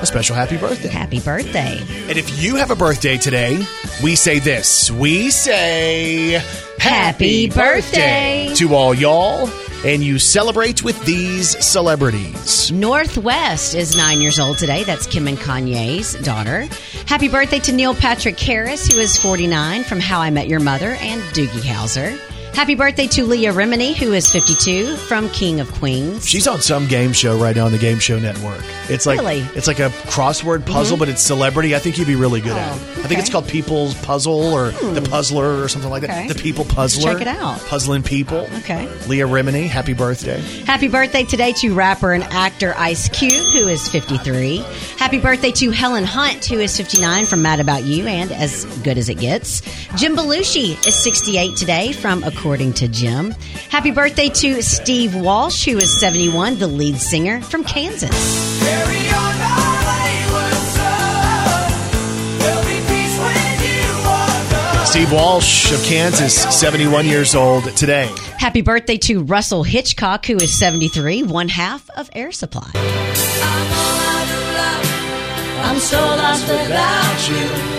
[0.00, 0.88] a special happy birthday.
[0.88, 1.78] Happy birthday.
[2.08, 3.58] And if you have a birthday today,
[4.02, 4.90] we say this.
[4.90, 6.40] We say
[6.78, 8.52] Happy birthday.
[8.54, 9.48] to all y'all,
[9.84, 12.70] and you celebrate with these celebrities.
[12.70, 14.84] North West is nine years old today.
[14.84, 16.68] That's Kim and Kanye's daughter.
[17.06, 20.90] Happy birthday to Neil Patrick Harris, who is 49 from How I Met Your Mother
[21.00, 22.18] and Doogie Howser.
[22.54, 26.26] Happy birthday to Leah Remini, who is 52 from King of Queens.
[26.28, 28.62] She's on some game show right now on the Game Show Network.
[28.90, 29.42] It's like Really?
[29.42, 29.56] Mm-hmm.
[29.58, 31.76] it's like a crossword puzzle, but it's celebrity.
[31.76, 32.80] I think you'd be really good at it.
[32.80, 33.12] Oh, I think.
[33.12, 33.20] Hmm.
[33.20, 36.28] it's called People's Puzzle or The Puzzler or something like that.
[36.28, 37.12] The People Puzzler.
[37.12, 37.60] check it out.
[37.66, 38.38] Puzzling people.
[38.58, 38.88] Okay.
[39.06, 40.40] Leah Remini, happy birthday.
[40.64, 44.58] Happy birthday today to rapper and actor Ice Cube, who is 53.
[44.98, 48.98] Happy birthday to Helen Hunt, who is 59 from Mad About You and As Good
[48.98, 49.60] as It Gets.
[49.96, 53.32] Jim Belushi is 68 today from According to Jim.
[53.68, 58.14] Happy birthday to Steve Walsh, who is 71, the lead singer from Kansas.
[64.88, 68.08] Steve Walsh of Kansas, 71 years old today.
[68.38, 72.70] Happy birthday to Russell Hitchcock, who is 73, one half of Air Supply.
[75.64, 77.77] I'm so lost without you.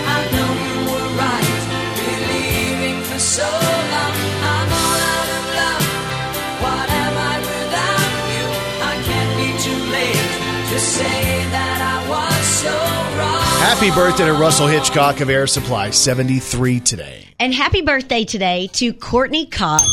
[13.60, 17.26] Happy birthday to Russell Hitchcock of Air Supply, 73 today.
[17.38, 19.84] And happy birthday today to Courteney Cox,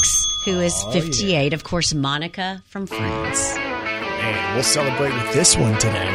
[0.45, 1.53] who is Oh, 58.
[1.53, 3.53] Of course, Monica from Friends.
[3.57, 6.07] And we'll celebrate with this one today.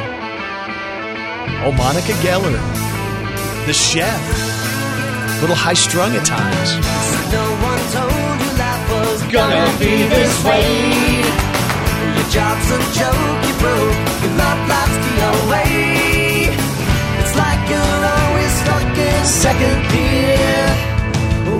[1.65, 2.61] Oh, Monica Geller,
[3.67, 4.21] the chef.
[5.39, 6.73] A little high strung at times.
[7.33, 11.52] No one told you life was gonna be this way.
[12.33, 14.23] Your job's a joke, you broke.
[14.25, 16.49] Your love life's the away.
[17.21, 20.65] It's like you're always stuck in second gear.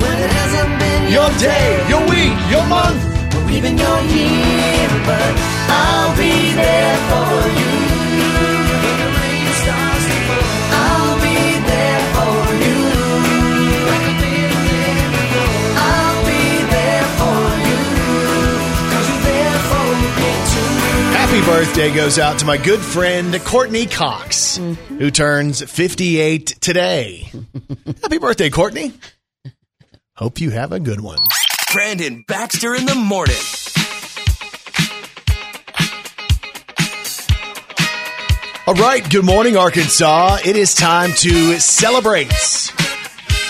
[0.01, 3.05] When it hasn't been Your day, your week, your month.
[3.37, 5.33] or even your year, but
[5.69, 7.92] I'll be there for you.
[21.45, 24.99] Birthday goes out to my good friend Courteney Cox, mm-hmm.
[24.99, 27.31] who turns 58 today.
[28.03, 28.93] Happy birthday, Courteney.
[30.17, 31.19] Hope you have a good one.
[31.73, 33.35] Brandon Baxter in the morning.
[38.67, 40.39] All right, good morning, Arkansas.
[40.45, 42.31] It is time to celebrate.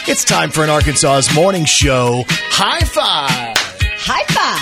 [0.08, 2.24] It's time for an Arkansas's morning show.
[2.26, 3.56] High five!
[3.98, 4.61] High five.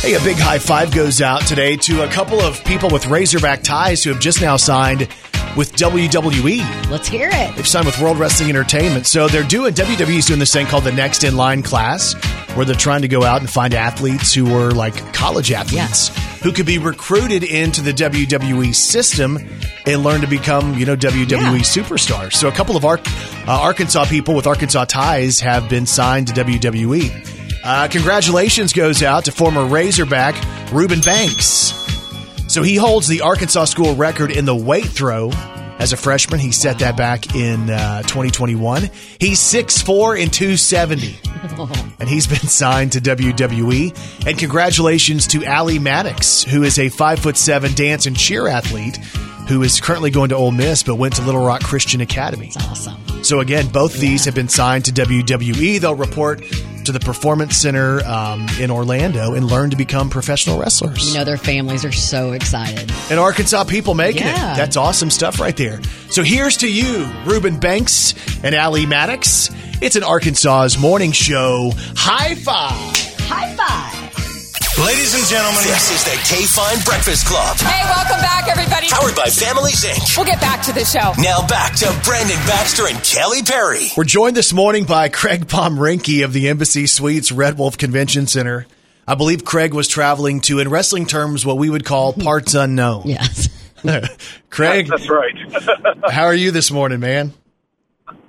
[0.00, 3.62] Hey, a big high five goes out today to a couple of people with Razorback
[3.62, 5.00] ties who have just now signed
[5.56, 6.88] with WWE.
[6.88, 7.56] Let's hear it.
[7.56, 9.06] They've signed with World Wrestling Entertainment.
[9.06, 12.14] So they're doing, WWE's doing this thing called the Next in Line class,
[12.54, 16.10] where they're trying to go out and find athletes who were like college athletes
[16.42, 19.36] who could be recruited into the WWE system
[19.84, 21.64] and learn to become, you know, WWE Yeah.
[21.64, 22.34] superstars.
[22.34, 23.00] So a couple of Ar-
[23.48, 27.10] uh, Arkansas people with Arkansas ties have been signed to WWE.
[27.64, 30.34] Uh, congratulations goes out to former Razorback
[30.72, 31.74] Reuben Banks.
[32.48, 35.30] So he holds the Arkansas school record in the weight throw.
[35.78, 38.90] As a freshman, he set that back in uh, 2021.
[39.20, 41.16] He's 6'4 and 270.
[42.00, 44.26] and he's been signed to WWE.
[44.26, 48.96] And congratulations to Ali Maddox, who is a 5'7 dance and cheer athlete
[49.48, 52.52] who is currently going to Ole Miss but went to Little Rock Christian Academy.
[52.56, 52.96] Awesome.
[53.24, 55.80] So again, both of these have been signed to WWE.
[55.80, 56.42] They'll report
[56.88, 61.06] to the Performance Center um, in Orlando and learn to become professional wrestlers.
[61.12, 62.90] You know, their families are so excited.
[63.10, 64.54] and Arkansas people making Yeah.
[64.54, 64.56] it.
[64.56, 65.80] That's awesome stuff right there.
[66.10, 69.50] So here's to you, Ruben Banks and Ali Maddox.
[69.82, 71.72] It's an Arkansas's morning show.
[71.94, 72.72] High five.
[73.28, 74.17] High five.
[74.84, 78.86] Ladies and gentlemen, This is the K Fine Breakfast Club, Hey, welcome back, everybody.
[78.88, 80.16] powered by Families Inc.
[80.16, 81.12] We'll get back to the show.
[81.20, 83.88] Now back to Brandon Baxter and Kelly Perry.
[83.96, 88.66] We're joined this morning by Craig Pomrinky of the Embassy Suites Red Wolf Convention Center.
[89.06, 93.02] I believe Craig was traveling to, in wrestling terms, what we would call parts unknown.
[93.06, 93.48] Yes.
[94.50, 95.34] Craig, That's right.
[96.10, 97.32] how are you this morning, man?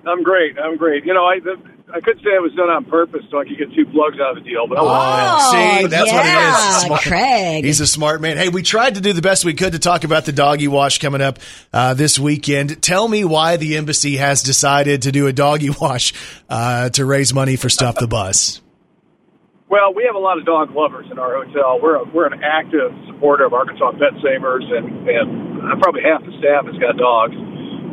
[0.05, 0.57] I'm great.
[0.57, 1.05] I'm great.
[1.05, 1.57] You know, I the,
[1.91, 4.37] I could say it was done on purpose so I could get two plugs out
[4.37, 5.51] of the deal, but oh, well.
[5.51, 6.81] See, that's what it yeah, is.
[6.83, 7.01] Smart.
[7.01, 7.65] Craig.
[7.65, 8.37] He's a smart man.
[8.37, 10.99] Hey, we tried to do the best we could to talk about the doggy wash
[10.99, 11.39] coming up
[11.73, 12.83] uh, this weekend.
[12.83, 16.13] Tell me why the embassy has decided to do a doggy wash
[16.47, 18.61] uh, to raise money for Stuff the Bus.
[19.67, 21.79] well, we have a lot of dog lovers in our hotel.
[21.81, 26.21] We're a, we're an active supporter of Arkansas Pet Savers, and and uh, probably half
[26.23, 27.33] the staff has got dogs.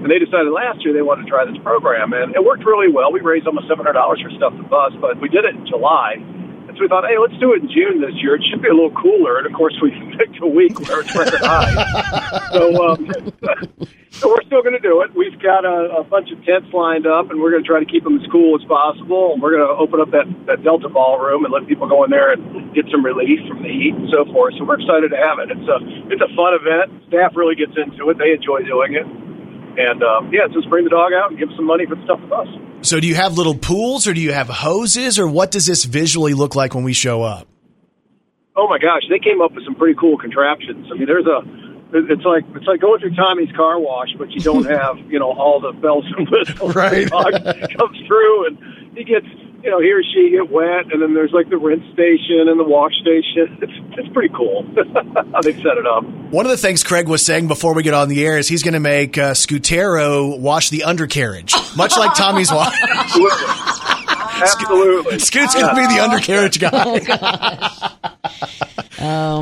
[0.03, 2.91] And they decided last year they wanted to try this program, and it worked really
[2.91, 3.13] well.
[3.13, 5.67] We raised almost seven hundred dollars for Stuff the Bus, but we did it in
[5.67, 6.21] July.
[6.67, 8.35] And so we thought, hey, let's do it in June this year.
[8.35, 9.39] It should be a little cooler.
[9.39, 12.51] And of course, we picked a week where it's record high.
[12.51, 13.07] so, um,
[14.11, 15.15] so we're still going to do it.
[15.15, 17.87] We've got a, a bunch of tents lined up, and we're going to try to
[17.87, 19.33] keep them as cool as possible.
[19.33, 22.11] And we're going to open up that, that Delta Ballroom and let people go in
[22.11, 24.55] there and get some relief from the heat and so forth.
[24.59, 25.55] So we're excited to have it.
[25.55, 25.79] It's a
[26.11, 26.91] it's a fun event.
[27.09, 28.19] Staff really gets into it.
[28.19, 29.07] They enjoy doing it.
[29.77, 32.21] And um, yeah, just bring the dog out and give some money for the stuff
[32.21, 32.49] with us.
[32.83, 35.85] So, do you have little pools or do you have hoses or what does this
[35.85, 37.47] visually look like when we show up?
[38.57, 40.87] Oh my gosh, they came up with some pretty cool contraptions.
[40.91, 41.45] I mean, there's a
[41.93, 45.33] it's like it's like going through Tommy's car wash, but you don't have you know
[45.33, 46.75] all the bells and whistles.
[46.75, 47.05] Right.
[47.05, 47.33] The dog
[47.79, 49.27] comes through and he gets
[49.67, 52.59] you know he or she get wet, and then there's like the rinse station and
[52.59, 53.59] the wash station.
[53.67, 54.63] It's it's pretty cool
[55.33, 56.05] how they set it up.
[56.31, 58.63] One of the things Craig was saying before we get on the air is he's
[58.63, 62.73] going to make uh, Scutero wash the undercarriage, much like Tommy's wash.
[62.83, 63.47] Absolutely,
[64.43, 65.19] absolutely.
[65.19, 66.71] Scoot's going to be the undercarriage guy.
[66.73, 68.66] Oh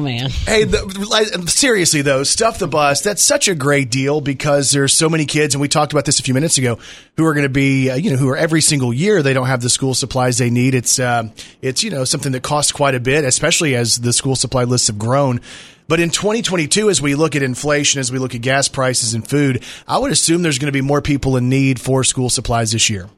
[0.00, 0.30] man.
[0.30, 3.02] Hey, the, seriously though, stuff the bus.
[3.02, 6.18] That's such a great deal because there's so many kids, and we talked about this
[6.18, 6.78] a few minutes ago,
[7.16, 9.46] who are going to be, uh, you know, who are every single year they don't
[9.46, 10.74] have the school supplies they need.
[10.74, 11.28] It's, uh,
[11.62, 14.88] it's you know something that costs quite a bit, especially as the school supply lists
[14.88, 15.40] have grown.
[15.86, 19.26] But in 2022, as we look at inflation, as we look at gas prices and
[19.26, 22.72] food, I would assume there's going to be more people in need for school supplies
[22.72, 23.08] this year.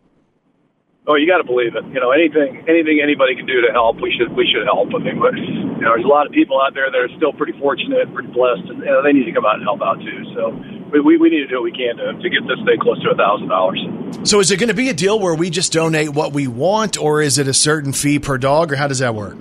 [1.06, 1.84] Oh, you got to believe it.
[1.94, 4.90] You know, anything anything anybody can do to help, we should we should help.
[4.90, 7.32] I mean, but you know, there's a lot of people out there that are still
[7.32, 10.02] pretty fortunate, pretty blessed, and you know, they need to come out and help out
[10.02, 10.24] too.
[10.34, 10.50] So
[10.90, 12.98] we we, we need to do what we can to, to get this thing close
[13.06, 13.78] to a thousand dollars.
[14.26, 16.98] So is it going to be a deal where we just donate what we want,
[16.98, 19.38] or is it a certain fee per dog, or how does that work?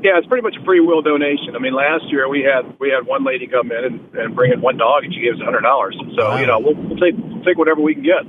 [0.00, 1.56] Yeah, it's pretty much a free will donation.
[1.56, 4.50] I mean, last year we had we had one lady come in and, and bring
[4.52, 5.96] in one dog, and she gave us a hundred dollars.
[6.16, 6.38] So Wow.
[6.40, 8.24] you know, we'll, we'll take we'll take whatever we can get.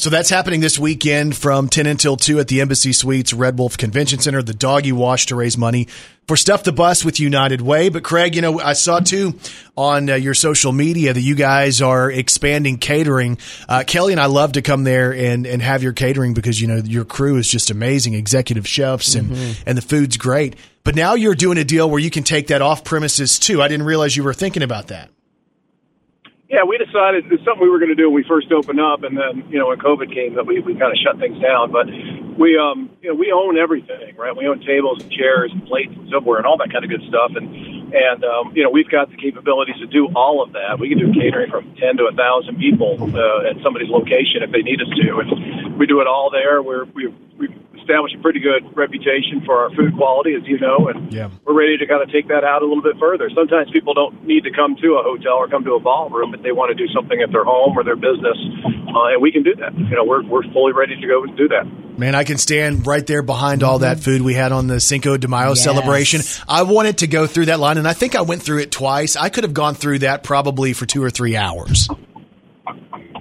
[0.00, 3.76] So that's happening this weekend from 10 until 2 at the Embassy Suites Red Wolf
[3.76, 5.88] Convention Center, the doggy wash to raise money
[6.26, 7.90] for Stuff the Bus with United Way.
[7.90, 9.38] But Craig, you know, I saw too
[9.76, 13.36] on uh, your social media that you guys are expanding catering.
[13.68, 16.66] Uh, Kelly and I love to come there and, and have your catering because, you
[16.66, 19.30] know, your crew is just amazing, executive chefs and,
[19.66, 20.56] and the food's great.
[20.82, 23.60] But now you're doing a deal where you can take that off premises too.
[23.60, 25.10] I didn't realize you were thinking about that.
[26.50, 29.06] Yeah, we decided it's something we were going to do when we first opened up,
[29.06, 31.70] and then you know when COVID came, that we we kind of shut things down.
[31.70, 34.34] But we um you know we own everything, right?
[34.34, 37.06] We own tables and chairs and plates and silverware and all that kind of good
[37.06, 37.46] stuff, and
[37.94, 40.82] and um, you know we've got the capabilities to do all of that.
[40.82, 44.50] We can do catering from ten to a thousand people uh, at somebody's location if
[44.50, 46.66] they need us to, and we do it all there.
[46.66, 47.54] We're we we've
[47.90, 51.28] established a pretty good reputation for our food quality, as you know, and Yeah.
[51.44, 53.28] we're ready to kind of take that out a little bit further.
[53.34, 56.42] Sometimes people don't need to come to a hotel or come to a ballroom, but
[56.42, 58.38] they want to do something at their home or their business,
[58.94, 59.76] uh, and we can do that.
[59.76, 61.66] You know, we're we're fully ready to go and do that.
[61.98, 65.16] Man, I can stand right there behind all that food we had on the Cinco
[65.16, 65.64] de Mayo Yes.
[65.64, 66.20] celebration.
[66.48, 69.16] I wanted to go through that line, and I think I went through it twice.
[69.16, 71.88] I could have gone through that probably for two or three hours.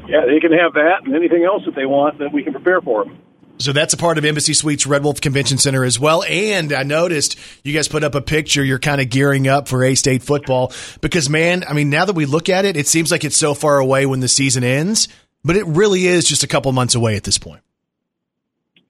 [0.07, 2.81] Yeah, they can have that and anything else that they want that we can prepare
[2.81, 3.17] for them.
[3.59, 6.23] So that's a part of Embassy Suites Red Wolf Convention Center as well.
[6.23, 8.63] And I noticed you guys put up a picture.
[8.63, 12.15] You're kind of gearing up for A State football because, man, I mean, now that
[12.15, 15.09] we look at it, it seems like it's so far away when the season ends,
[15.43, 17.61] but it really is just a couple months away at this point.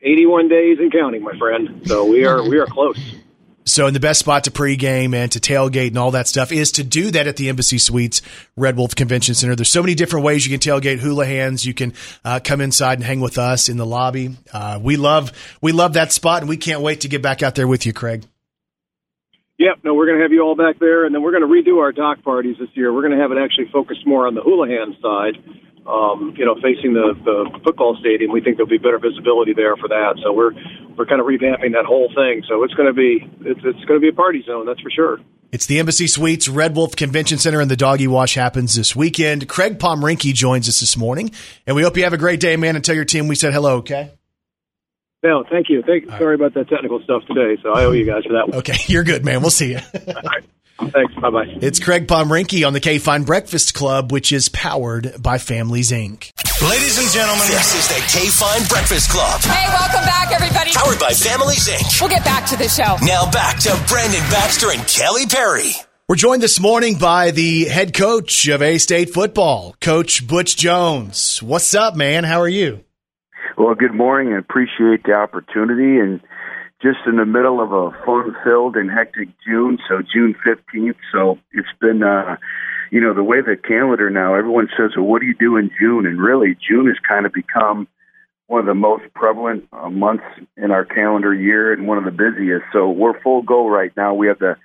[0.01, 1.81] 81 days and counting, my friend.
[1.85, 2.97] So we are we are close.
[3.69, 6.71] So, and the best spot to pregame and to tailgate and all that stuff is
[6.73, 8.23] to do that at the Embassy Suites
[8.57, 9.55] Red Wolf Convention Center.
[9.55, 11.65] There's so many different ways you can tailgate Houlihan's.
[11.65, 11.93] You can
[12.25, 14.35] uh, come inside and hang with us in the lobby.
[14.51, 17.53] Uh, we love we love that spot, and we can't wait to get back out
[17.53, 18.25] there with you, Craig.
[19.59, 21.47] Yep, no, we're going to have you all back there, and then we're going to
[21.47, 22.93] redo our dock parties this year.
[22.93, 25.35] We're going to have it actually focused more on the Houlihan side,
[25.87, 28.31] um, you know, facing the, the football stadium.
[28.31, 30.19] We think there'll be better visibility there for that.
[30.23, 30.51] So we're
[30.97, 32.43] we're kind of revamping that whole thing.
[32.47, 34.91] So it's going to be it's it's going to be a party zone, that's for
[34.91, 35.19] sure.
[35.51, 39.49] It's the Embassy Suites Red Wolf Convention Center, and the Doggy Wash happens this weekend.
[39.49, 41.31] Craig Pomrinky joins us this morning,
[41.65, 42.75] and we hope you have a great day, man.
[42.75, 44.11] And tell your team we said hello, okay?
[45.23, 45.81] No, thank you.
[45.81, 47.59] Thank, sorry about that technical stuff today.
[47.63, 48.59] So I owe you guys for that one.
[48.59, 49.41] Okay, you're good, man.
[49.41, 49.79] We'll see you.
[50.79, 50.93] All right.
[50.93, 51.13] Thanks.
[51.15, 51.45] Bye bye.
[51.61, 56.31] It's Craig Pomrinky on the KFIN Breakfast Club, which is powered by Families Inc.
[56.67, 60.71] Ladies and gentlemen, This is the K Fine Breakfast Club, Hey, welcome back, everybody.
[60.73, 62.01] powered by Families Inc.
[62.01, 62.97] We'll get back to the show.
[63.05, 65.71] Now back to Brandon Baxter and Kelly Perry.
[66.07, 71.41] We're joined this morning by the head coach of A State football, Coach Butch Jones.
[71.43, 72.23] What's up, man?
[72.23, 72.83] How are you?
[73.57, 74.33] Well, good morning.
[74.33, 76.19] I appreciate the opportunity and
[76.81, 80.95] just in the middle of a fun-filled and hectic June, so June 15th.
[81.11, 82.37] So it's been, uh,
[82.91, 85.71] you know, the way the calendar now, everyone says, well, what do you do in
[85.79, 86.05] June?
[86.05, 87.87] And really, June has kind of become
[88.47, 90.23] one of the most prevalent uh, months
[90.57, 92.65] in our calendar year and one of the busiest.
[92.73, 94.13] So we're full go right now.
[94.13, 94.55] We have the,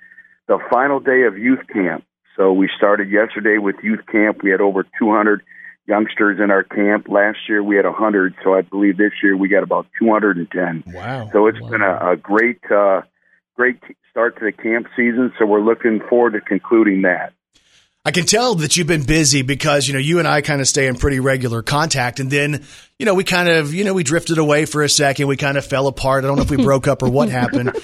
[0.47, 2.03] the final day of youth camp.
[2.35, 4.41] So we started yesterday with youth camp.
[4.41, 5.43] We had over 200
[5.87, 7.07] youngsters in our camp.
[7.07, 10.83] Last year we had 100, so I believe this year we got about 210.
[10.93, 11.29] Wow.
[11.31, 13.01] So it's been a, a great, uh,
[13.55, 15.31] great start to the camp season.
[15.37, 17.33] So we're looking forward to concluding that.
[18.07, 20.67] I can tell that you've been busy because, you know, you and I kind of
[20.67, 22.19] stay in pretty regular contact.
[22.19, 22.63] And then,
[22.99, 25.25] you know, we kind of, you know, we drifted away for a second.
[25.25, 26.23] We kind of fell apart.
[26.23, 27.75] I don't know if we broke up or what happened.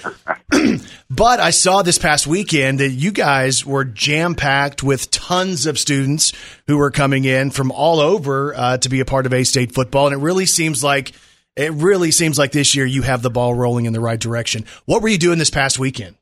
[1.10, 5.80] but I saw this past weekend that you guys were jam packed with tons of
[5.80, 6.34] students
[6.68, 9.74] who were coming in from all over uh, to be a part of A State
[9.74, 10.06] football.
[10.06, 11.14] And it really seems like,
[11.56, 14.66] it really seems like this year you have the ball rolling in the right direction.
[14.86, 16.16] What were you doing this past weekend?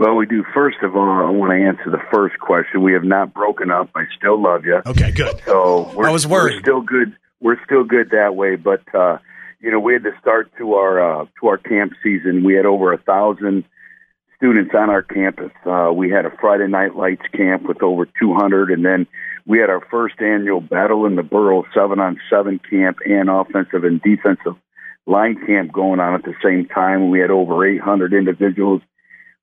[0.00, 0.42] Well, we do.
[0.54, 2.82] First of all, I want to answer the first question.
[2.82, 3.90] We have not broken up.
[3.94, 4.80] I still love you.
[4.86, 5.42] Okay, good.
[5.44, 6.54] So we're, I was worried.
[6.54, 7.14] We're still good.
[7.38, 8.56] We're still good that way.
[8.56, 9.18] But uh,
[9.60, 12.44] you know, we had to start to our uh, to our camp season.
[12.44, 13.64] We had over a thousand
[14.38, 15.52] students on our campus.
[15.66, 19.06] Uh, we had a Friday Night Lights camp with over 200, and then
[19.46, 23.84] we had our first annual Battle in the Borough seven on seven camp and offensive
[23.84, 24.56] and defensive
[25.06, 27.10] line camp going on at the same time.
[27.10, 28.80] We had over 800 individuals.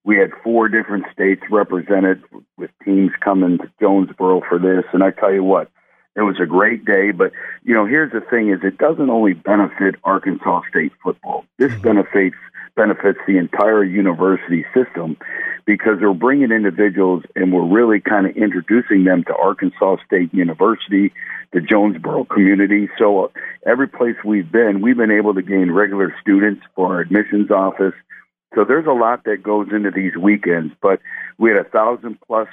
[0.08, 2.24] We had four different states represented
[2.58, 4.86] with teams coming to Jonesboro for this.
[4.94, 5.70] And I tell you what,
[6.16, 7.12] it was a great day.
[7.12, 7.34] But,
[7.64, 11.44] you know, here's the thing is it doesn't only benefit Arkansas State football.
[11.58, 12.38] This benefits
[12.78, 15.18] benefits the entire university system
[15.66, 21.12] because we're bringing individuals and we're really kind of introducing them to Arkansas State University,
[21.52, 22.88] the Jonesboro community.
[22.98, 23.28] So uh,
[23.66, 27.96] every place we've been, we've been able to gain regular students for our admissions office.
[28.56, 31.00] So there's a lot that goes into these weekends, but
[31.38, 32.48] we had a thousand plus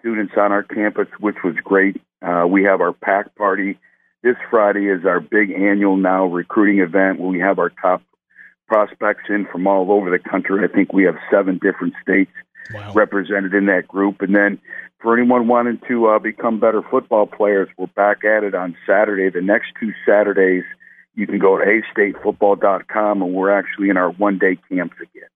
[0.00, 2.00] students on our campus, which was great.
[2.22, 3.78] Uh, we have our pack party.
[4.22, 8.02] This Friday is our big annual now recruiting event where we have our top
[8.66, 10.64] prospects in from all over the country.
[10.64, 12.32] I think we have seven different states
[12.94, 14.22] represented in that group.
[14.22, 14.58] And then
[15.00, 19.28] for anyone wanting to uh, become better football players, we're back at it on Saturday.
[19.28, 20.64] The next two Saturdays,
[21.14, 25.28] you can go to astatefootball.com, and we're actually in our one day camps again.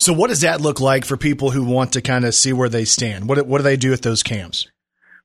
[0.00, 2.68] So, what does that look like for people who want to kind of see where
[2.68, 3.28] they stand?
[3.28, 4.68] What what do they do at those camps?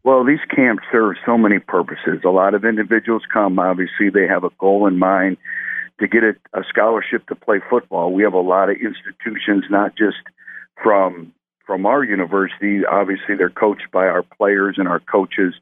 [0.04, 2.22] Well, these camps serve so many purposes.
[2.26, 3.60] A lot of individuals come.
[3.60, 5.38] Obviously, they have a goal in mind
[6.00, 8.12] to get a, a scholarship to play football.
[8.12, 10.18] We have a lot of institutions, not just
[10.82, 11.34] from
[11.66, 12.84] from our university.
[12.84, 15.54] Obviously, they're coached by our players and our coaches,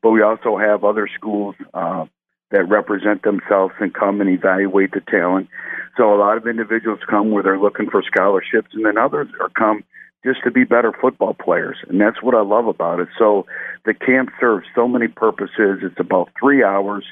[0.00, 2.06] but we also have other schools uh,
[2.50, 5.48] that represent themselves and come and evaluate the talent.
[5.96, 9.50] So a lot of individuals come where they're looking for scholarships, and then others are
[9.50, 9.84] come
[10.24, 13.08] just to be better football players, and that's what I love about it.
[13.18, 13.46] So
[13.86, 15.80] the camp serves so many purposes.
[15.82, 17.04] It's about three hours.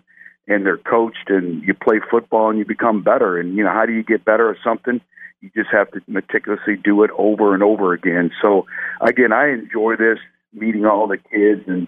[0.51, 3.39] And they're coached, and you play football, and you become better.
[3.39, 5.03] And you know, how do you get better at something?
[5.41, 8.31] you just have to meticulously do it over and over again.
[8.43, 8.67] So
[9.01, 10.19] again, I enjoy this
[10.53, 11.87] meeting all the kids, and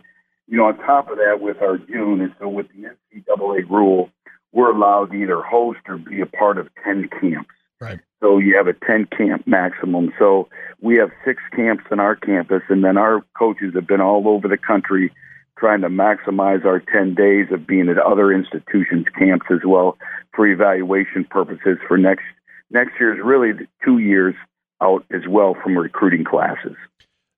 [0.51, 4.11] you know, on top of that, with our June, and so with the NCAA rule,
[4.53, 7.51] we're allowed to either host or be a part of ten camps.
[7.81, 8.01] Right.
[8.21, 10.13] So you have a ten camp maximum.
[10.19, 10.49] So
[10.81, 14.49] we have six camps in our campus, and then our coaches have been all over
[14.49, 15.13] the country
[15.57, 19.99] trying to maximize our 10 days of being at other institutions' camps as well
[20.35, 22.25] for evaluation purposes for next
[22.71, 23.53] next year is really
[23.85, 24.35] two years
[24.81, 26.77] out as well from recruiting classes.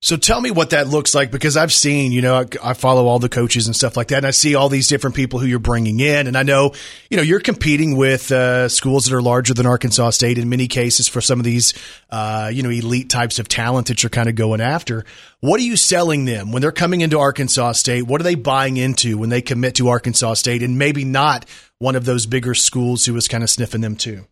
[0.05, 3.07] So tell me what that looks like because I've seen, you know, I, I, follow
[3.07, 5.47] all the coaches and stuff like that, and I see all these different people who
[5.47, 6.73] you're bringing in, and I know,
[7.09, 10.67] you know, you're competing with uh, schools that are larger than Arkansas State in many
[10.67, 11.73] cases for some of these,
[12.11, 15.05] uh, you know, elite types of talent that you're kind of going after.
[15.39, 18.03] What are you selling them when they're coming into Arkansas State?
[18.03, 21.47] What are they buying into when they commit to Arkansas State, and maybe not
[21.79, 24.27] one of those bigger schools who was kind of sniffing them too?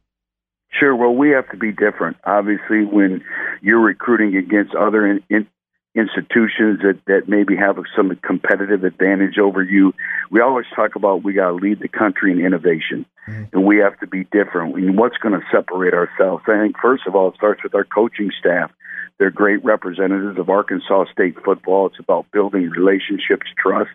[0.80, 0.96] Sure.
[0.96, 2.16] Well, we have to be different.
[2.24, 3.22] Obviously, when
[3.62, 5.46] you're recruiting against other in, in,
[5.94, 9.92] institutions that, that maybe have some competitive advantage over you,
[10.30, 13.44] we always talk about we got to lead the country in innovation, mm-hmm.
[13.52, 14.76] and we have to be different.
[14.76, 16.44] Mean, what's going to separate ourselves?
[16.46, 18.70] I think first of all, it starts with our coaching staff.
[19.18, 21.86] They're great representatives of Arkansas State football.
[21.86, 23.90] It's about building relationships, trust.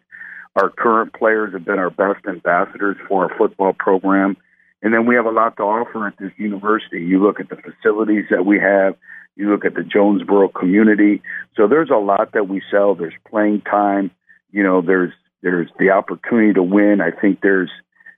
[0.55, 4.37] Our current players have been our best ambassadors for our football program
[4.85, 7.01] and then we have a lot to offer at this university.
[7.01, 8.95] You look at the facilities that we have,
[9.36, 11.21] you look at the Jonesboro community.
[11.55, 12.95] So there's a lot that we sell.
[12.95, 14.11] There's playing time.
[14.51, 17.01] You know, there's there's the opportunity to win.
[17.01, 17.69] I think there's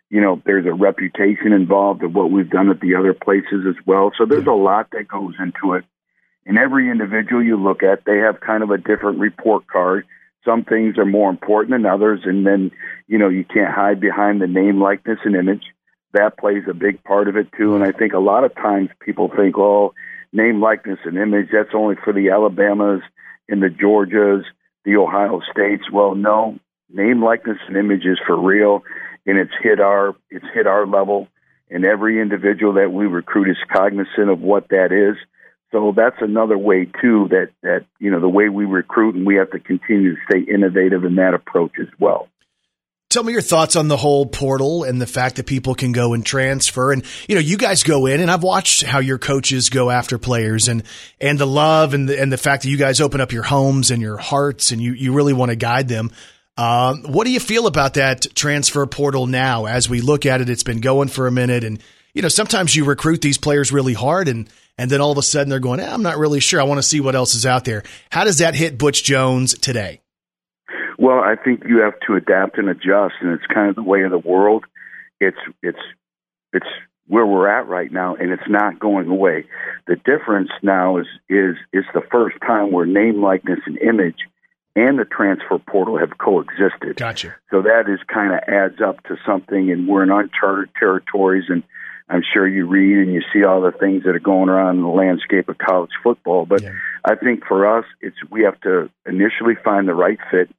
[0.09, 3.75] you know, there's a reputation involved of what we've done at the other places as
[3.85, 4.11] well.
[4.17, 5.83] So there's a lot that goes into it.
[6.45, 10.05] And every individual you look at, they have kind of a different report card.
[10.45, 12.71] Some things are more important than others, and then,
[13.07, 15.63] you know, you can't hide behind the name, likeness, and image
[16.13, 17.75] that plays a big part of it too.
[17.75, 19.93] And I think a lot of times people think, oh,
[20.31, 23.01] name, likeness, and image, that's only for the Alabamas
[23.49, 24.43] and the Georgias,
[24.85, 25.83] the Ohio States.
[25.91, 26.59] Well, no,
[26.89, 28.83] name, likeness, and image is for real,
[29.25, 31.27] and it's hit our it's hit our level.
[31.69, 35.17] And every individual that we recruit is cognizant of what that is.
[35.71, 39.35] So that's another way too that that you know the way we recruit, and we
[39.35, 42.29] have to continue to stay innovative in that approach as well.
[43.09, 46.13] Tell me your thoughts on the whole portal and the fact that people can go
[46.13, 46.91] and transfer.
[46.91, 50.17] And, you know, you guys go in and I've watched how your coaches go after
[50.17, 50.83] players and,
[51.21, 53.91] and the love and the, and the fact that you guys open up your homes
[53.91, 56.11] and your hearts and you, you really want to guide them.
[56.57, 60.49] Um, what do you feel about that transfer portal now as we look at it?
[60.49, 61.81] It's been going for a minute and,
[62.13, 65.23] you know, sometimes you recruit these players really hard and, and then all of a
[65.23, 66.59] sudden they're going, eh, I'm not really sure.
[66.59, 67.83] I want to see what else is out there.
[68.11, 70.01] How does that hit Butch Jones today?
[71.07, 74.03] Well, I think you have to adapt and adjust, and it's kind of the way
[74.03, 74.65] of the world.
[75.21, 75.79] It's it's
[76.51, 76.65] it's
[77.07, 79.45] where we're at right now, and it's not going away.
[79.87, 84.17] The difference now is is it's the first time where name, likeness, and image
[84.75, 86.97] and the transfer portal have coexisted.
[86.97, 87.37] Gotcha.
[87.51, 91.45] So that is kind of adds up to something, and we're in uncharted territories.
[91.47, 91.63] And
[92.09, 94.81] I'm sure you read and you see all the things that are going around in
[94.83, 96.45] the landscape of college football.
[96.45, 96.65] But
[97.05, 100.49] I think for us, it's we have to initially find the right fit.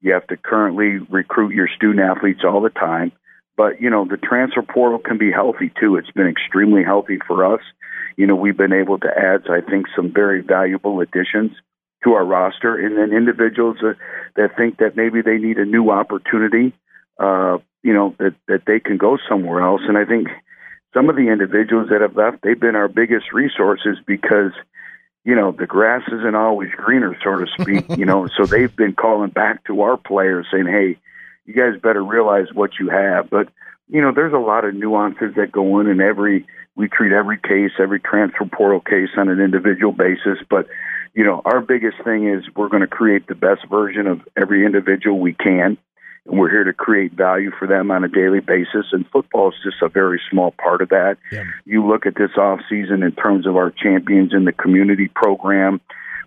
[0.00, 3.12] You have to currently recruit your student athletes all the time.
[3.56, 5.96] But you know the transfer portal can be healthy too.
[5.96, 7.62] It's been extremely healthy for us.
[8.16, 11.52] You know we've been able to add, I think, some very valuable additions
[12.04, 13.96] to our roster, and then individuals that,
[14.36, 16.74] that think that maybe they need a new opportunity,
[17.18, 19.80] uh, you know, that that they can go somewhere else.
[19.88, 20.28] And I think
[20.92, 24.52] some of the individuals that have left, they've been our biggest resources because,
[25.26, 27.84] you know, the grass isn't always greener, so to speak.
[27.98, 30.96] you know, so they've been calling back to our players saying, "Hey,
[31.44, 33.48] you guys better realize what you have." But
[33.88, 36.46] you know, there's a lot of nuances that go in, and every
[36.76, 40.38] we treat every case, every transfer portal case on an individual basis.
[40.48, 40.68] But
[41.12, 44.64] you know, our biggest thing is we're going to create the best version of every
[44.64, 45.76] individual we can.
[46.28, 48.86] And we're here to create value for them on a daily basis.
[48.92, 51.16] And football is just a very small part of that.
[51.64, 55.80] You look at this off season in terms of our champions in the community program,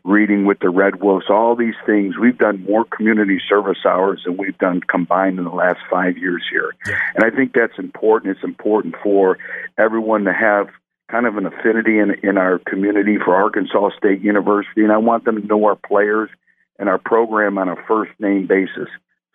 [0.05, 2.17] reading with the Red Wolves, all these things.
[2.17, 6.43] We've done more community service hours than we've done combined in the last five years
[6.49, 6.73] here.
[7.15, 8.35] And I think that's important.
[8.37, 9.37] It's important for
[9.77, 10.69] everyone to have
[11.11, 14.83] kind of an affinity in, in our community for Arkansas State University.
[14.83, 16.29] And I want them to know our players
[16.77, 18.87] and our program on a first name basis.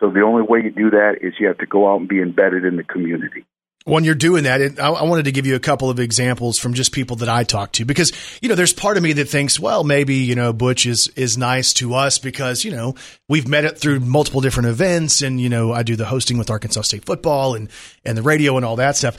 [0.04, 2.20] So the only way you do that is you have to go out and be
[2.20, 3.46] embedded in the community.
[3.86, 6.92] when you're doing that, I, wanted to give you a couple of examples from just
[6.92, 9.82] people that I talk to because you know there's part of me that thinks, well,
[9.82, 12.96] maybe you know Butch is is nice to us because you know
[13.30, 16.50] we've met it through multiple different events, and you know I do the hosting with
[16.50, 17.70] Arkansas State football and
[18.04, 19.16] and the radio and all that stuff.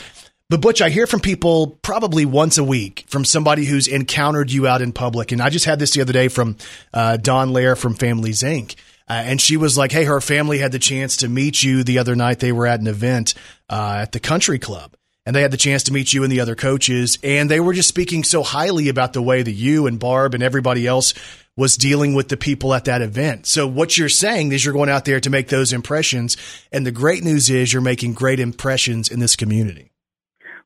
[0.51, 4.67] But Butch, I hear from people probably once a week from somebody who's encountered you
[4.67, 6.57] out in public, and I just had this the other day from
[6.93, 8.75] uh, Dawn Lair from Families Inc.
[9.07, 11.99] Uh, and she was like, "Hey, her family had the chance to meet you the
[11.99, 12.39] other night.
[12.39, 13.33] They were at an event
[13.69, 14.95] uh, at the country club,
[15.25, 17.73] and they had the chance to meet you and the other coaches, and they were
[17.73, 21.13] just speaking so highly about the way that you and Barb and everybody else
[21.57, 23.45] was dealing with the people at that event.
[23.45, 26.35] So what you're saying is you're going out there to make those impressions,
[26.71, 29.91] and the great news is you're making great impressions in this community.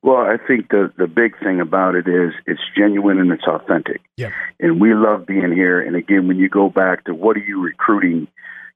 [0.02, 4.00] Well, I think the the big thing about it is it's genuine and it's authentic.
[4.16, 4.30] Yeah.
[4.58, 5.80] And we love being here.
[5.80, 8.26] And again, when you go back to what are you recruiting,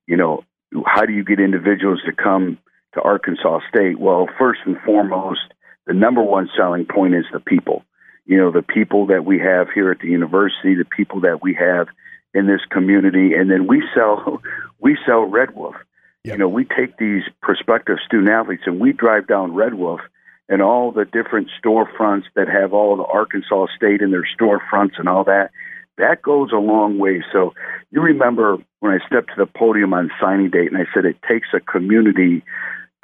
[0.07, 0.45] you know,
[0.85, 2.59] how do you get individuals to come
[2.93, 3.99] to Arkansas State?
[3.99, 5.41] Well, first and foremost,
[5.87, 7.85] the number one selling point is the people.
[8.27, 11.55] You know, the people that we have here at the university, the people that we
[11.55, 11.89] have
[12.35, 14.43] in this community, and then we sell
[14.79, 15.77] we sell Red Wolf.
[16.23, 20.01] You know, we take these prospective student athletes and we drive down Red Wolf
[20.49, 25.09] and all the different storefronts that have all the Arkansas State in their storefronts and
[25.09, 25.51] all that.
[25.97, 27.23] That goes a long way.
[27.33, 27.55] So
[27.91, 31.17] you remember when I stepped to the podium on signing date and I said it
[31.29, 32.43] takes a community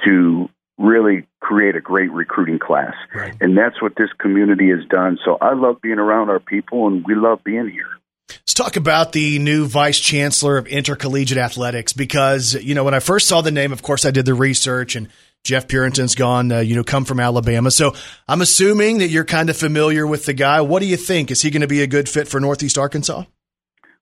[0.04, 2.94] to really create a great recruiting class.
[3.40, 5.18] And that's what this community has done.
[5.24, 7.88] So I love being around our people and we love being here.
[8.28, 13.00] Let's talk about the new vice chancellor of intercollegiate athletics because, you know, when I
[13.00, 15.08] first saw the name, of course, I did the research and
[15.44, 17.70] Jeff Purinton's gone, uh, you know, come from Alabama.
[17.70, 17.94] So
[18.28, 20.60] I'm assuming that you're kind of familiar with the guy.
[20.60, 21.30] What do you think?
[21.30, 23.24] Is he going to be a good fit for Northeast Arkansas?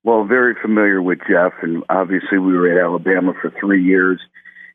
[0.05, 4.20] Well, very familiar with Jeff, and obviously we were at Alabama for three years,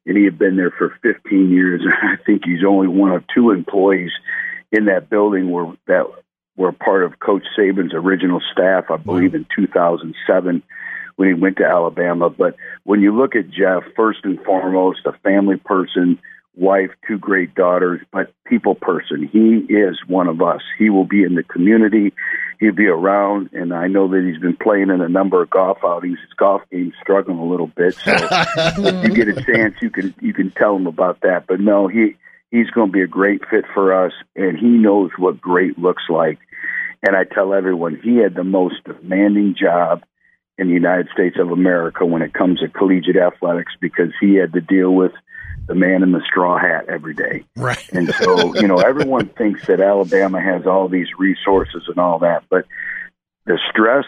[0.05, 1.82] and he had been there for 15 years.
[1.84, 4.11] And I think he's only one of two employees
[4.72, 6.05] in that building were that
[6.55, 10.61] were part of Coach Saban's original staff, I believe, in 2007
[11.16, 12.30] when he went to Alabama.
[12.30, 16.20] But when you look at Jeff, first and foremost, a family person,
[16.56, 19.28] wife, two great daughters, but people person.
[19.32, 20.62] He is one of us.
[20.78, 22.14] He will be in the community.
[22.60, 25.80] He'll be around, and I know that he's been playing in a number of golf
[25.84, 26.20] outings.
[26.20, 30.14] His golf game's struggling a little bit, so if you get a chance, you can
[30.22, 31.45] you can tell him about that.
[31.47, 32.16] But no, he
[32.51, 36.04] he's going to be a great fit for us, and he knows what great looks
[36.08, 36.39] like.
[37.06, 40.04] And I tell everyone, he had the most demanding job
[40.58, 44.54] in the United States of America when it comes to collegiate athletics because he had
[44.54, 45.12] to deal with
[45.68, 47.45] the man in the straw hat every day.
[47.55, 47.89] Right.
[47.93, 52.43] And so, you know, everyone thinks that Alabama has all these resources and all that,
[52.49, 52.66] but
[53.45, 54.05] the stress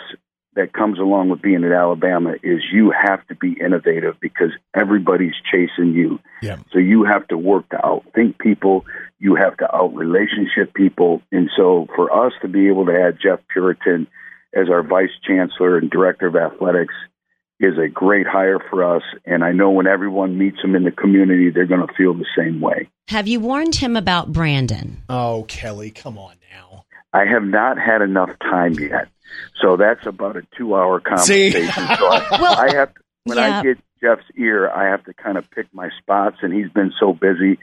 [0.56, 5.34] that comes along with being at Alabama is you have to be innovative because everybody's
[5.52, 6.20] chasing you.
[6.42, 6.58] Yeah.
[6.72, 8.86] So you have to work to outthink people,
[9.20, 11.22] you have to out relationship people.
[11.32, 14.08] And so for us to be able to add Jeff Purinton
[14.54, 16.94] as our vice chancellor and director of athletics,
[17.60, 20.92] is a great hire for us, and I know when everyone meets him in the
[20.92, 22.90] community, they're going to feel the same way.
[23.08, 25.04] Have you warned him about Brandon?
[25.08, 26.86] Oh, Kelly, come on now.
[27.14, 29.08] I have not had enough time yet,
[29.62, 31.52] so that's about a two-hour See?
[31.52, 31.72] conversation.
[31.98, 32.92] so I, Well, I have
[33.24, 33.60] when yeah.
[33.60, 36.92] I get Jeff's ear, I have to kind of pick my spots, and he's been
[37.00, 37.58] so busy.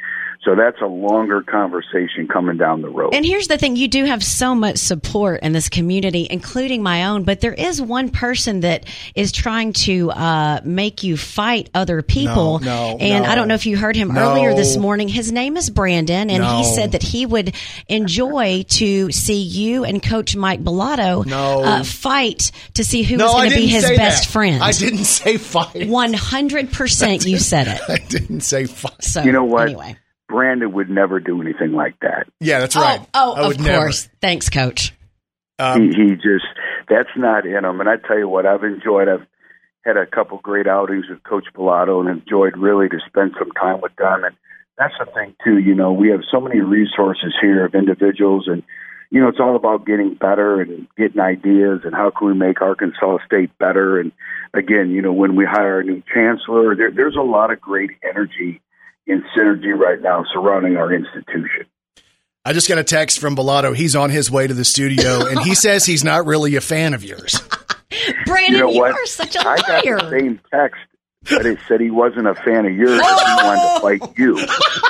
[0.45, 3.15] So that's a longer conversation coming down the road.
[3.15, 7.05] And here's the thing you do have so much support in this community, including my
[7.07, 8.85] own, but there is one person that
[9.15, 12.59] is trying to uh, make you fight other people.
[12.59, 13.31] No, no, and no.
[13.31, 14.33] I don't know if you heard him No.
[14.33, 15.07] earlier this morning.
[15.07, 16.57] His name is Brandon, and No.
[16.59, 17.55] he said that he would
[17.89, 21.63] enjoy to see you and Coach Mike Balado No.
[21.63, 24.33] uh, fight to see who no, was going to be his best that.
[24.33, 24.61] friend.
[24.61, 25.69] I didn't say fight.
[25.89, 27.81] 100% you said it.
[27.89, 29.05] I didn't say fight.
[29.05, 29.69] So, you know what?
[29.69, 29.97] Anyway.
[30.29, 32.27] Brandon would never do anything like that.
[32.41, 33.01] Yeah, that's right.
[33.15, 33.79] Oh, I oh would of never.
[33.85, 34.09] course.
[34.21, 34.95] Thanks, Coach.
[35.59, 36.47] Um, he, he just
[36.89, 37.81] that's not in him.
[37.81, 39.09] And I tell you what, I've enjoyed.
[39.09, 39.27] I've
[39.85, 43.81] had a couple great outings with Coach Balado and enjoyed really to spend some time
[43.81, 44.25] with them.
[44.25, 44.37] And
[44.79, 45.59] that's the thing too.
[45.59, 48.63] You know, we have so many resources here of individuals, and
[49.11, 52.63] you know, it's all about getting better and getting ideas and how can we make
[52.63, 54.01] Arkansas State better.
[54.01, 54.11] And
[54.55, 57.91] again, you know, when we hire a new chancellor, there, there's a lot of great
[58.03, 58.63] energy
[59.07, 61.67] and synergy right now surrounding our institution.
[62.45, 63.75] I just got a text from Balado.
[63.75, 66.95] He's on his way to the studio, and he says he's not really a fan
[66.95, 67.41] of yours.
[68.27, 68.93] Brandon, you know what?
[68.93, 70.81] are such a I got the same text,
[71.31, 73.01] but it said he wasn't a fan of yours.
[73.01, 74.39] and He wanted to fight you.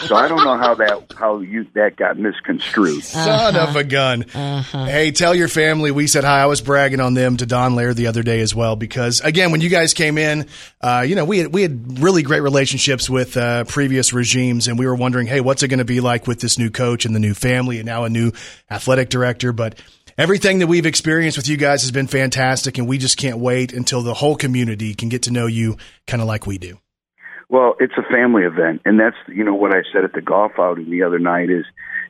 [0.07, 3.05] So I don't know how that how you that got misconstrued.
[3.05, 4.23] Son of a gun.
[4.23, 6.41] Hey, tell your family we said hi.
[6.43, 9.53] I was bragging on them to Don Lair the other day as well because again,
[9.53, 10.49] when you guys came in,
[10.81, 14.79] uh, you know, we had we had really great relationships with uh, previous regimes, and
[14.79, 17.15] we were wondering, hey, what's it going to be like with this new coach and
[17.15, 18.33] the new family, and now a new
[18.71, 19.79] athletic director, but.
[20.19, 23.73] Everything that we've experienced with you guys has been fantastic, and we just can't wait
[23.73, 26.79] until the whole community can get to know you kind of like we do.
[27.49, 30.53] Well, it's a family event, and that's you know what I said at the golf
[30.59, 31.65] outing the other night is,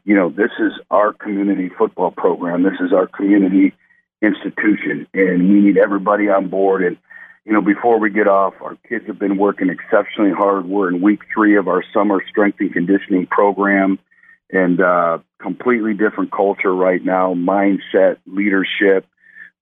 [0.05, 2.63] you know, this is our community football program.
[2.63, 3.75] This is our community
[4.21, 6.85] institution, and we need everybody on board.
[6.85, 6.97] And
[7.45, 10.67] you know, before we get off, our kids have been working exceptionally hard.
[10.67, 13.99] We're in week three of our summer strength and conditioning program,
[14.53, 17.35] and uh, completely different culture right now.
[17.35, 19.07] Mindset, leadership.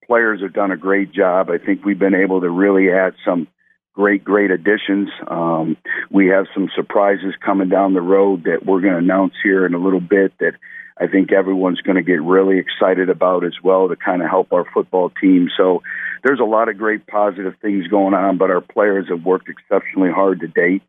[0.07, 1.49] Players have done a great job.
[1.49, 3.47] I think we've been able to really add some
[3.95, 5.09] great, great additions.
[5.28, 5.76] Um,
[6.11, 9.74] we have some surprises coming down the road that we're going to announce here in
[9.74, 10.55] a little bit that
[10.99, 14.53] I think everyone's going to get really excited about as well to kind of help
[14.53, 15.49] our football team.
[15.57, 15.82] So
[16.22, 20.11] there's a lot of great positive things going on, but our players have worked exceptionally
[20.11, 20.82] hard to date.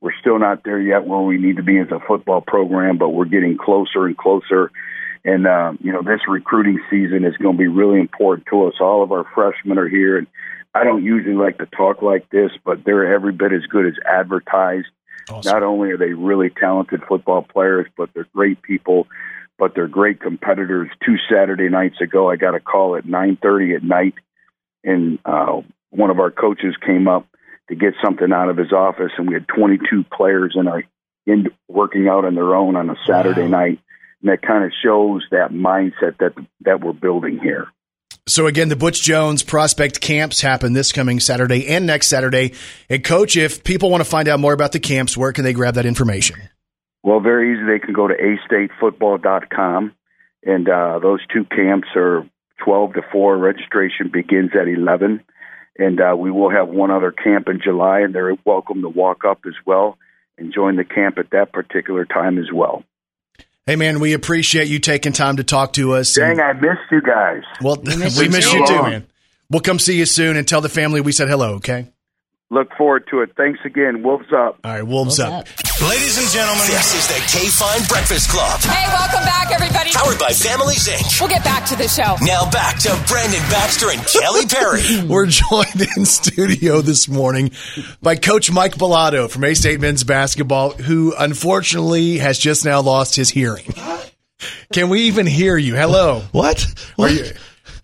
[0.00, 3.10] We're still not there yet where we need to be as a football program, but
[3.10, 4.70] we're getting closer and closer.
[5.24, 8.74] And, um, you know, this recruiting season is going to be really important to us.
[8.80, 10.28] All of our freshmen are here, and
[10.74, 13.94] I don't usually like to talk like this, but they're every bit as good as
[14.06, 14.86] advertised.
[15.44, 19.06] Not only are they really talented football players, but they're great people,
[19.58, 20.88] but they're great competitors.
[21.04, 24.14] Two Saturday nights ago, I got a call at 9:30 at night,
[24.84, 27.26] and uh, one of our coaches came up
[27.68, 30.84] to get something out of his office, and we had 22 players in our
[31.26, 33.78] in working out on their own on a Saturday night,
[34.22, 37.68] and that kind of shows that mindset that that we're building here.
[38.26, 42.54] So again, the Butch Jones prospect camps happen this coming Saturday and next Saturday.
[42.90, 45.54] And coach, if people want to find out more about the camps, where can they
[45.54, 46.36] grab that information?
[47.02, 47.64] Well, very easy.
[47.64, 49.94] They can go to astatefootball.com,
[50.44, 52.28] and uh, those two camps are
[52.64, 53.38] 12 to 4.
[53.38, 55.22] Registration begins at 11.
[55.78, 59.24] And uh, we will have one other camp in July, and they're welcome to walk
[59.24, 59.96] up as well
[60.36, 62.84] and join the camp at that particular time as well.
[63.66, 66.14] Hey man, we appreciate you taking time to talk to us.
[66.14, 67.42] Dang, I missed you guys.
[67.60, 68.76] Well, we missed miss you you too.
[68.76, 69.06] too, man.
[69.50, 71.86] We'll come see you soon and tell the family we said hello, okay?
[72.50, 73.32] Look forward to it.
[73.36, 74.02] Thanks again.
[74.02, 74.58] Wolves up.
[74.64, 75.46] All right, wolves, up.
[75.80, 78.58] Ladies and gentlemen, this is the KFIN Breakfast Club.
[78.62, 79.92] Hey, welcome back, everybody.
[79.92, 81.20] Powered by Families Inc.
[81.20, 82.16] We'll get back to the show.
[82.20, 85.06] Now back to Brandon Baxter and Kelly Perry.
[85.08, 87.52] We're joined in studio this morning
[88.02, 93.14] by Coach Mike Balado from A State Men's Basketball, who unfortunately has just now lost
[93.14, 93.72] his hearing.
[94.72, 95.76] Can we even hear you?
[95.76, 96.22] Hello.
[96.32, 96.66] What?
[96.98, 97.24] Are you,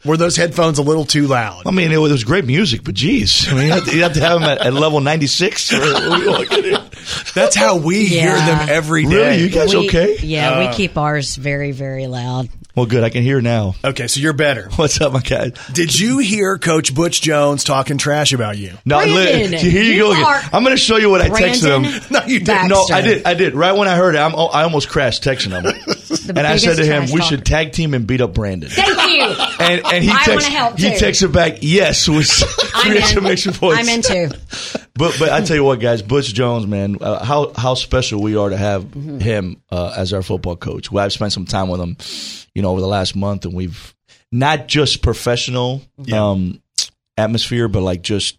[0.04, 1.62] were those headphones a little too loud?
[1.66, 4.12] I mean, it was great music, but geez, I mean, you have to, you have,
[4.14, 5.70] to have them at, at level ninety six.
[7.34, 9.08] That's how we hear them every day.
[9.16, 9.40] Really?
[9.42, 10.16] You guys We- okay?
[10.20, 12.48] Yeah, Uh, we keep ours very, very loud.
[12.76, 13.04] Well, good.
[13.04, 13.76] I can hear now.
[13.84, 14.68] Okay, so you're better.
[14.74, 15.52] What's up, my guy?
[15.72, 18.72] Did you hear Coach Butch Jones talking trash about you?
[18.84, 20.24] No, Brandon, li- here you, you go again.
[20.52, 22.02] I'm going to show you what I texted him.
[22.10, 22.68] No, you didn't.
[22.70, 23.26] No, I did.
[23.26, 23.54] I did.
[23.54, 25.64] Right when I heard it, I'm, I almost crashed texting him.
[26.28, 27.22] and I said to him, "We talker.
[27.22, 29.22] should tag team and beat up Brandon." Thank you.
[29.64, 31.04] And and he I texts help, he too.
[31.04, 33.08] texted back, "Yes." Was, I I'm create in.
[33.08, 33.80] some extra points.
[33.80, 34.38] I'm into.
[34.96, 38.36] But but I tell you what, guys, Butch Jones, man, uh, how how special we
[38.36, 40.92] are to have him uh, as our football coach.
[40.92, 41.96] Well, I've spent some time with him,
[42.54, 43.92] you know, over the last month, and we've
[44.30, 46.62] not just professional um,
[47.16, 48.38] atmosphere, but like just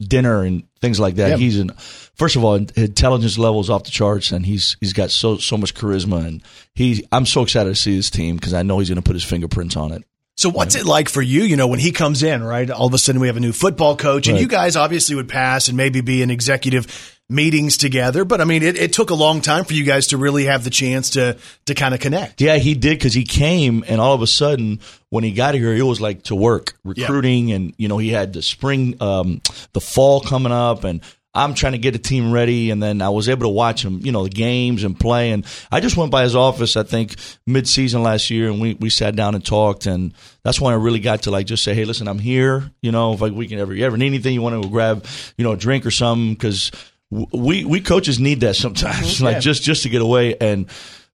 [0.00, 1.30] dinner and things like that.
[1.30, 1.36] Yeah.
[1.36, 1.70] He's in.
[2.14, 5.74] First of all, intelligence levels off the charts, and he's he's got so so much
[5.74, 6.42] charisma, and
[6.74, 7.06] he.
[7.10, 9.24] I'm so excited to see his team because I know he's going to put his
[9.24, 10.04] fingerprints on it.
[10.36, 11.42] So what's it like for you?
[11.42, 12.68] You know, when he comes in, right?
[12.68, 14.42] All of a sudden we have a new football coach, and Right.
[14.42, 18.24] you guys obviously would pass and maybe be in executive meetings together.
[18.24, 20.64] But I mean, it, it took a long time for you guys to really have
[20.64, 22.40] the chance to to kind of connect.
[22.40, 24.80] Yeah, he did because he came, and all of a sudden,
[25.10, 28.32] when he got here, it was like to work recruiting, and you know he had
[28.32, 29.40] the spring, um,
[29.72, 31.00] the fall coming up, and
[31.34, 34.00] I'm trying to get the team ready, and then I was able to watch him,
[34.02, 37.16] you know, the games and play, and I just went by his office, I think
[37.46, 40.14] mid season last year, and we we sat down and talked, and
[40.44, 43.14] that's when I really got to like just say, hey, listen, I'm here, you know,
[43.14, 45.04] if like we can ever you ever need anything, you want to grab,
[45.36, 46.70] you know, a drink or something, because
[47.10, 49.40] we we coaches need that sometimes, like Yeah.
[49.40, 50.66] just just to get away and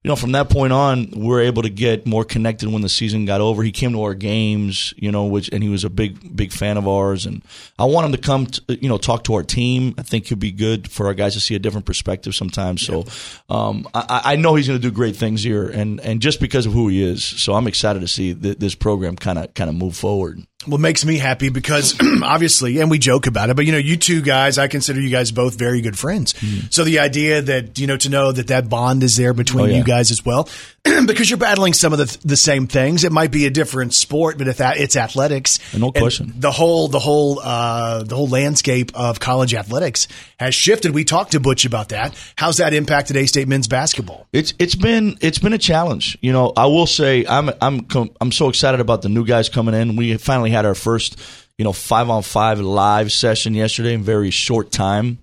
[0.03, 2.88] you know, from that point on, we are able to get more connected when the
[2.88, 3.62] season got over.
[3.62, 6.78] He came to our games, you know, which and he was a big, big fan
[6.78, 7.26] of ours.
[7.26, 7.42] And
[7.78, 9.94] I want him to come, to, you know, talk to our team.
[9.98, 12.80] I think it'd be good for our guys to see a different perspective sometimes.
[12.80, 13.05] So,
[13.51, 16.64] um, I, I know he's going to do great things here, and and just because
[16.64, 19.68] of who he is, so I'm excited to see th- this program kind of kind
[19.68, 20.46] of move forward.
[20.67, 23.97] What makes me happy because obviously, and we joke about it, but you know, you
[23.97, 26.35] two guys, I consider you guys both very good friends.
[26.69, 29.65] So the idea that, you know, to know that that bond is there between.
[29.65, 29.79] Oh, yeah.
[29.79, 30.51] you guys as well,
[31.07, 33.05] because you're battling some of the, the same things.
[33.05, 36.35] It might be a different sport, but if that it's athletics, No question.
[36.37, 40.09] the whole, the whole, uh, the whole landscape of college athletics
[40.41, 40.95] has shifted.
[40.95, 42.16] We talked to Butch about that.
[42.34, 44.26] How's that impacted A State men's basketball?
[44.32, 46.16] It's it's been it's been a challenge.
[46.22, 47.86] You know, I will say I'm I'm
[48.20, 49.97] I'm so excited about the new guys coming in.
[49.97, 51.20] We finally had our first
[51.59, 55.18] you know five on five live session yesterday in very short time.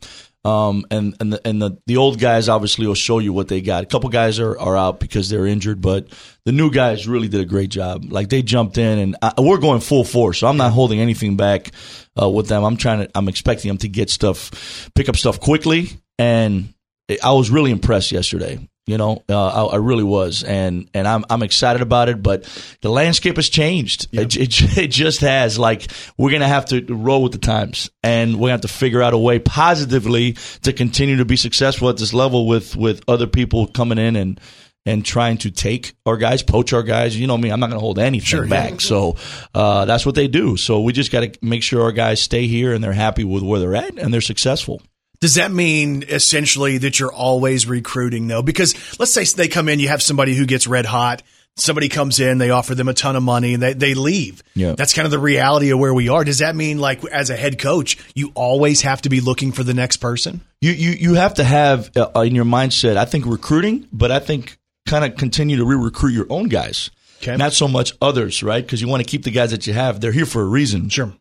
[0.47, 3.59] Um, and and the, and the, the old guys obviously will show you what they
[3.59, 3.83] got.
[3.83, 6.07] A couple guys are, are out because they're injured, but
[6.45, 8.05] the new guys really did a great job.
[8.09, 10.39] Like they jumped in, and I, we're going full force.
[10.39, 11.71] So I'm not holding anything back
[12.19, 12.63] uh, with them.
[12.63, 13.09] I'm trying to.
[13.13, 16.73] I'm expecting them to get stuff, pick up stuff quickly, and
[17.21, 18.65] I was really impressed yesterday.
[18.87, 22.23] You know, uh, I, I really was, and and I'm I'm excited about it.
[22.23, 22.45] But
[22.81, 24.07] the landscape has changed.
[24.13, 25.59] It, it, it just has.
[25.59, 29.03] Like we're gonna have to roll with the times, and we're gonna have to figure
[29.03, 33.27] out a way positively to continue to be successful at this level with with other
[33.27, 34.39] people coming in and
[34.85, 37.19] and trying to take our guys, poach our guys.
[37.19, 38.79] You know me, I'm not going to hold anything back.
[38.79, 39.17] So
[39.53, 40.55] uh, that's what they do.
[40.55, 43.43] So we just got to make sure our guys stay here and they're happy with
[43.43, 44.81] where they're at and they're successful.
[45.19, 48.41] Does that mean essentially that you're always recruiting though?
[48.43, 51.23] Because let's say they come in, you have somebody who gets red hot.
[51.59, 54.43] Somebody comes in, they offer them a ton of money and they, they leave.
[54.53, 54.73] Yeah.
[54.77, 56.23] That's kind of the reality of where we are.
[56.23, 59.63] Does that mean like as a head coach, you always have to be looking for
[59.63, 60.41] the next person?
[60.61, 62.95] You you you have to have uh, in your mindset.
[62.95, 66.91] I think recruiting, but I think kind of continue to re-recruit your own guys,
[67.23, 67.35] Okay.
[67.35, 68.63] not so much others, right?
[68.63, 69.99] Because you want to keep the guys that you have.
[69.99, 70.89] They're here for a reason.
[70.89, 71.11] Sure.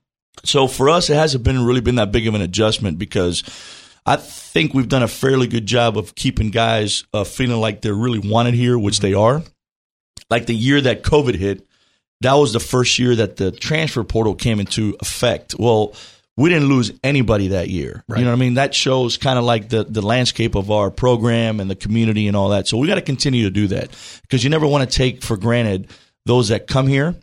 [0.44, 3.42] So for us, it hasn't been really been that big of an adjustment because
[4.06, 7.92] I think we've done a fairly good job of keeping guys uh, feeling like they're
[7.92, 9.42] really wanted here, which they are.
[10.30, 11.66] Like the year that COVID hit,
[12.20, 15.56] that was the first year that the transfer portal came into effect.
[15.58, 15.94] Well,
[16.36, 18.04] we didn't lose anybody that year.
[18.08, 18.18] Right.
[18.18, 18.54] You know what I mean?
[18.54, 22.36] That shows kind of like the, the landscape of our program and the community and
[22.36, 22.68] all that.
[22.68, 23.90] So we got to continue to do that
[24.22, 25.90] because you never want to take for granted
[26.26, 27.16] those that come here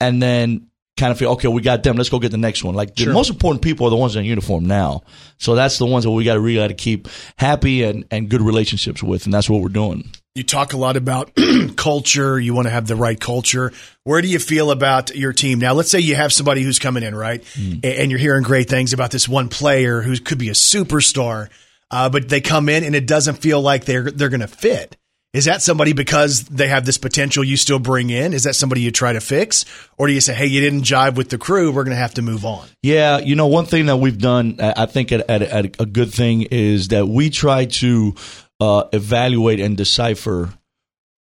[0.00, 1.96] and then kind of feel, okay, we got them.
[1.96, 2.74] Let's go get the next one.
[2.74, 5.02] Like the most important people are the ones in uniform now.
[5.38, 8.28] So that's the ones that we got to really got to keep happy and, and
[8.30, 9.24] good relationships with.
[9.26, 10.10] And that's what we're doing.
[10.34, 11.32] You talk a lot about
[11.76, 12.38] culture.
[12.38, 13.72] You want to have the right culture.
[14.04, 15.72] Where do you feel about your team now?
[15.74, 17.42] Let's say you have somebody who's coming in, right?
[17.82, 21.48] A- And you're hearing great things about this one player who could be a superstar,
[21.90, 24.96] uh, but they come in and it doesn't feel like they're they're going to fit.
[25.36, 28.32] Is that somebody because they have this potential you still bring in?
[28.32, 29.66] Is that somebody you try to fix,
[29.98, 31.70] or do you say, "Hey, you didn't jive with the crew.
[31.70, 34.56] We're going to have to move on." Yeah, you know, one thing that we've done,
[34.58, 38.14] I think, at, at, at a good thing is that we try to
[38.60, 40.54] uh, evaluate and decipher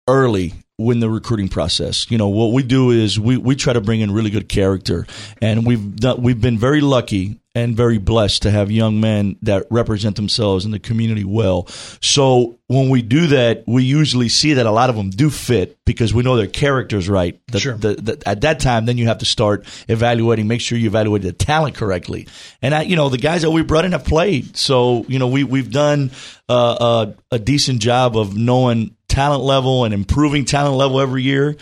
[0.07, 2.11] early when the recruiting process.
[2.11, 5.07] You know, what we do is we, we try to bring in really good character,
[5.41, 9.65] and we've done, we've been very lucky and very blessed to have young men that
[9.71, 11.69] represent themselves in the community well.
[12.01, 15.79] So when we do that, we usually see that a lot of them do fit
[15.85, 17.39] because we know their character's right.
[17.53, 17.77] The- Sure.
[17.77, 21.23] the- the- at that time, then you have to start evaluating, make sure you evaluate
[21.23, 22.27] the talent correctly.
[22.61, 25.29] And I, you know, the guys that we brought in have played, so you know
[25.29, 26.11] we we've done
[26.49, 31.57] uh, a, a decent job of knowing talent level and improving talent level every year.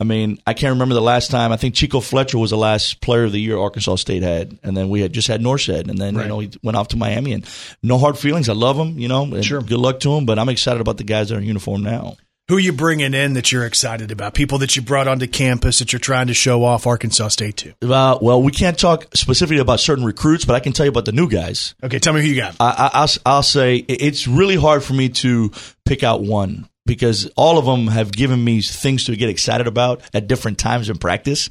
[0.00, 1.52] I mean, I can't remember the last time.
[1.52, 4.76] I think Chico Fletcher was the last player of the year Arkansas State had, and
[4.76, 6.24] then we had just had Norchad, and then Right.
[6.24, 7.46] you know he went off to Miami, and
[7.82, 8.48] no hard feelings.
[8.48, 9.40] I love him, you know.
[9.40, 9.60] Sure.
[9.60, 12.16] Good luck to him, but I'm excited about the guys that are in uniform now.
[12.48, 14.34] Who are you bringing in that you're excited about?
[14.34, 17.72] People that you brought onto campus that you're trying to show off Arkansas State to.
[17.80, 21.06] Uh, well, we can't talk specifically about certain recruits, but I can tell you about
[21.06, 21.74] the new guys.
[21.82, 22.56] Okay, tell me who you got.
[22.60, 25.52] I, I, I'll, I'll say it's really hard for me to
[25.86, 30.02] pick out one because all of them have given me things to get excited about
[30.12, 31.48] at different times in practice.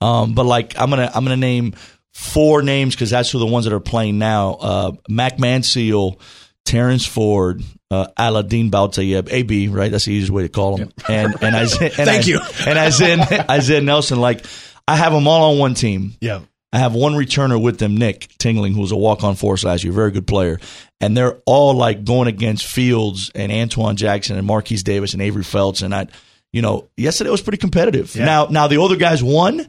[0.00, 1.74] Um, but like I'm gonna I'm gonna name
[2.12, 4.54] four names because that's who the ones that are playing now.
[4.54, 6.18] Uh, Mac Manseal,
[6.64, 9.90] Terrence Ford, uh, Aladdin Baltayeb, AB, right?
[9.90, 10.92] That's the easiest way to call him.
[11.08, 12.40] And and Isaiah, and Thank you.
[12.66, 14.20] And Isaiah Nelson.
[14.20, 14.44] Like
[14.88, 16.14] I have them all on one team.
[16.20, 16.40] Yeah.
[16.72, 19.64] I have one returner with them, Nick Tingling, who was a walk on for us
[19.64, 20.58] last year, very good player.
[21.00, 25.42] And they're all like going against Fields and Antoine Jackson and Marquise Davis and Avery
[25.42, 25.82] Felts.
[25.82, 26.06] And I,
[26.52, 28.16] you know, yesterday was pretty competitive.
[28.16, 28.24] Yeah.
[28.24, 29.66] Now, now the older guys won,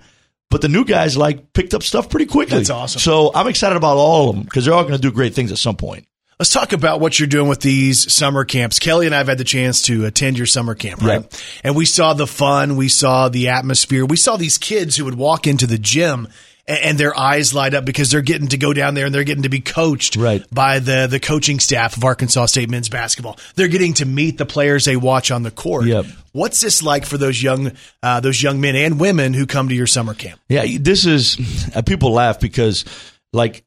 [0.49, 2.57] but the new guys like picked up stuff pretty quickly.
[2.57, 2.99] That's awesome.
[2.99, 5.51] So I'm excited about all of them because they're all going to do great things
[5.51, 6.07] at some point.
[6.39, 8.79] Let's talk about what you're doing with these summer camps.
[8.79, 11.21] Kelly and I have had the chance to attend your summer camp, right?
[11.21, 11.39] Yeah.
[11.63, 15.15] And we saw the fun, we saw the atmosphere, we saw these kids who would
[15.15, 16.27] walk into the gym
[16.67, 19.43] and, their eyes light up because they're getting to go down there and they're getting
[19.43, 20.43] to be coached Right.
[20.51, 23.37] by the the coaching staff of Arkansas State men's basketball.
[23.55, 25.85] They're getting to meet the players they watch on the court.
[25.85, 26.05] Yep.
[26.31, 29.75] What's this like for those young uh, those young men and women who come to
[29.75, 30.39] your summer camp?
[30.49, 31.37] Yeah, this is
[31.75, 32.85] uh, people laugh because
[33.33, 33.63] like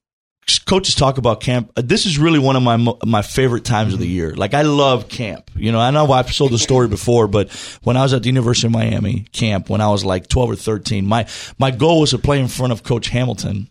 [0.66, 1.72] coaches talk about camp.
[1.76, 4.34] uh, This is really one of my my favorite times of the year.
[4.34, 5.50] Like I love camp.
[5.54, 7.50] You know, I know I've told the story before, but
[7.82, 10.56] when I was at the University of Miami camp when I was like 12 or
[10.56, 11.26] 13, my
[11.58, 13.68] my goal was to play in front of Coach Hamilton,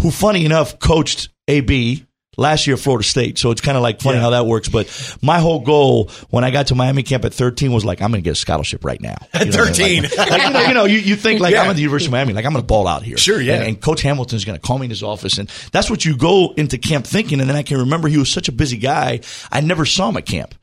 [0.00, 2.06] who funny enough coached AB
[2.36, 3.38] last year at Florida State.
[3.38, 4.22] So it's kind of like funny Yeah.
[4.22, 4.68] how that works.
[4.68, 4.88] But
[5.22, 8.22] my whole goal when I got to Miami camp at 13 was like, I'm going
[8.22, 9.16] to get a scholarship right now.
[9.34, 10.02] At You know what I mean?
[10.04, 10.18] 13.
[10.18, 11.62] Like, like, you know, you know, you, you think like Yeah.
[11.62, 13.16] I'm at the University of Miami, like I'm going to ball out here.
[13.18, 13.54] Sure, yeah.
[13.56, 16.16] And, and Coach Hamilton's going to call me in his office, and that's what you
[16.16, 17.40] go into camp thinking.
[17.40, 19.20] And then I can remember he was such a busy guy.
[19.50, 20.54] I never saw him at camp,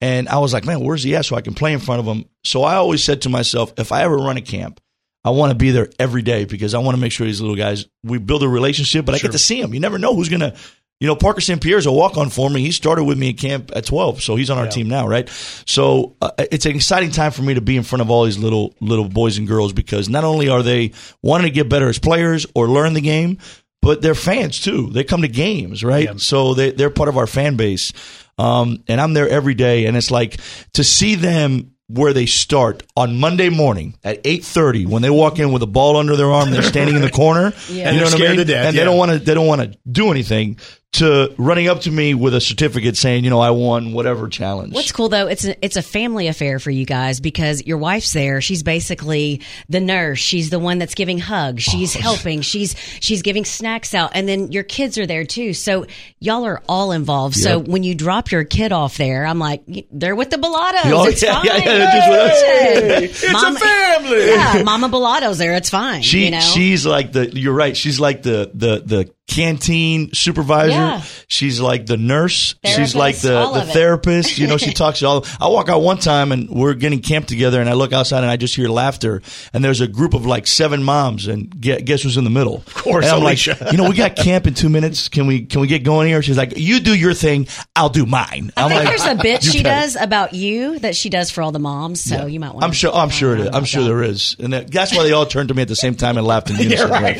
[0.00, 1.26] and I was like, man, where's he at?
[1.26, 2.24] So I can play in front of him.
[2.44, 4.80] So I always said to myself, if I ever run a camp.
[5.22, 7.54] I want to be there every day because I want to make sure these little
[7.54, 9.74] guys we build a relationship, but I get to see them.
[9.74, 10.56] You never know who's gonna,
[11.00, 11.60] you know, Parker St.
[11.62, 12.60] Pierre's a walk on for me.
[12.60, 14.70] He started with me at camp at twelve, so he's on our Yeah.
[14.70, 15.28] team now, right?
[15.66, 18.38] So uh, it's an exciting time for me to be in front of all these
[18.38, 20.92] little little boys and girls because not only are they
[21.22, 23.38] wanting to get better as players or learn the game,
[23.82, 24.90] but they're fans too.
[24.90, 26.04] They come to games, right?
[26.04, 26.14] Yeah.
[26.18, 27.92] So they they're part of our fan base,
[28.38, 30.38] um, and I'm there every day, and it's like
[30.74, 35.50] to see them where they start on Monday morning at 8:30 when they walk in
[35.50, 37.88] with a ball under their arm they're standing in the corner Yeah.
[37.88, 38.36] And they're what I mean?
[38.36, 38.80] to death, and yeah.
[38.80, 40.58] they don't want to they don't want to do anything
[40.92, 44.74] to running up to me with a certificate saying you know I won whatever challenge
[44.74, 48.12] What's cool though, it's a, it's a family affair for you guys because your wife's
[48.12, 48.40] there.
[48.40, 50.18] She's basically the nurse.
[50.18, 51.62] She's the one that's giving hugs.
[51.62, 52.00] She's Oh.
[52.00, 52.40] helping.
[52.40, 55.54] She's she's giving snacks out, and then your kids are there too.
[55.54, 55.86] So
[56.18, 57.36] y'all are all involved.
[57.36, 59.62] So when you drop your kid off there, I'm like,
[59.92, 60.80] they're with the Balados.
[60.92, 61.44] Oh, it's yeah, fine.
[61.46, 63.22] yeah, yeah, they're just with us.
[63.22, 64.26] It's a family.
[64.26, 65.54] Yeah, Mama Balados there.
[65.54, 66.02] It's fine.
[66.02, 66.40] She you know?
[66.40, 67.76] she's like the you're right.
[67.76, 70.72] She's like the the the canteen supervisor.
[70.72, 71.02] Yeah.
[71.28, 72.54] She's like the nurse.
[72.64, 74.36] she's like the the therapist.
[74.38, 75.24] You know, she talks to all.
[75.40, 78.30] I walk out one time and we're getting camp together, and I look outside and
[78.30, 79.22] I just hear laughter.
[79.52, 82.56] And there's a group of like seven moms, and guess, guess who's in the middle?
[82.56, 83.68] Of course, And I'm like, Alicia.
[83.70, 85.08] you know, we got camp in two minutes.
[85.08, 86.20] Can we can we get going here?
[86.22, 88.52] She's like, you do your thing, I'll do mine.
[88.56, 91.30] I I'm think like, there's a bit she bet." does about you that she does
[91.30, 92.02] for all the moms.
[92.02, 92.64] So you might want.
[92.64, 92.92] I'm sure.
[92.92, 93.50] I'm sure it is.
[93.52, 95.76] I'm sure there is, and that, that's why they all turned to me at the
[95.76, 96.90] same time and laughed in unison.
[96.90, 97.18] right.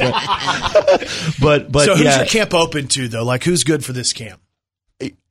[1.41, 3.25] but but so who's yeah, your camp open to though?
[3.25, 4.41] Like who's good for this camp?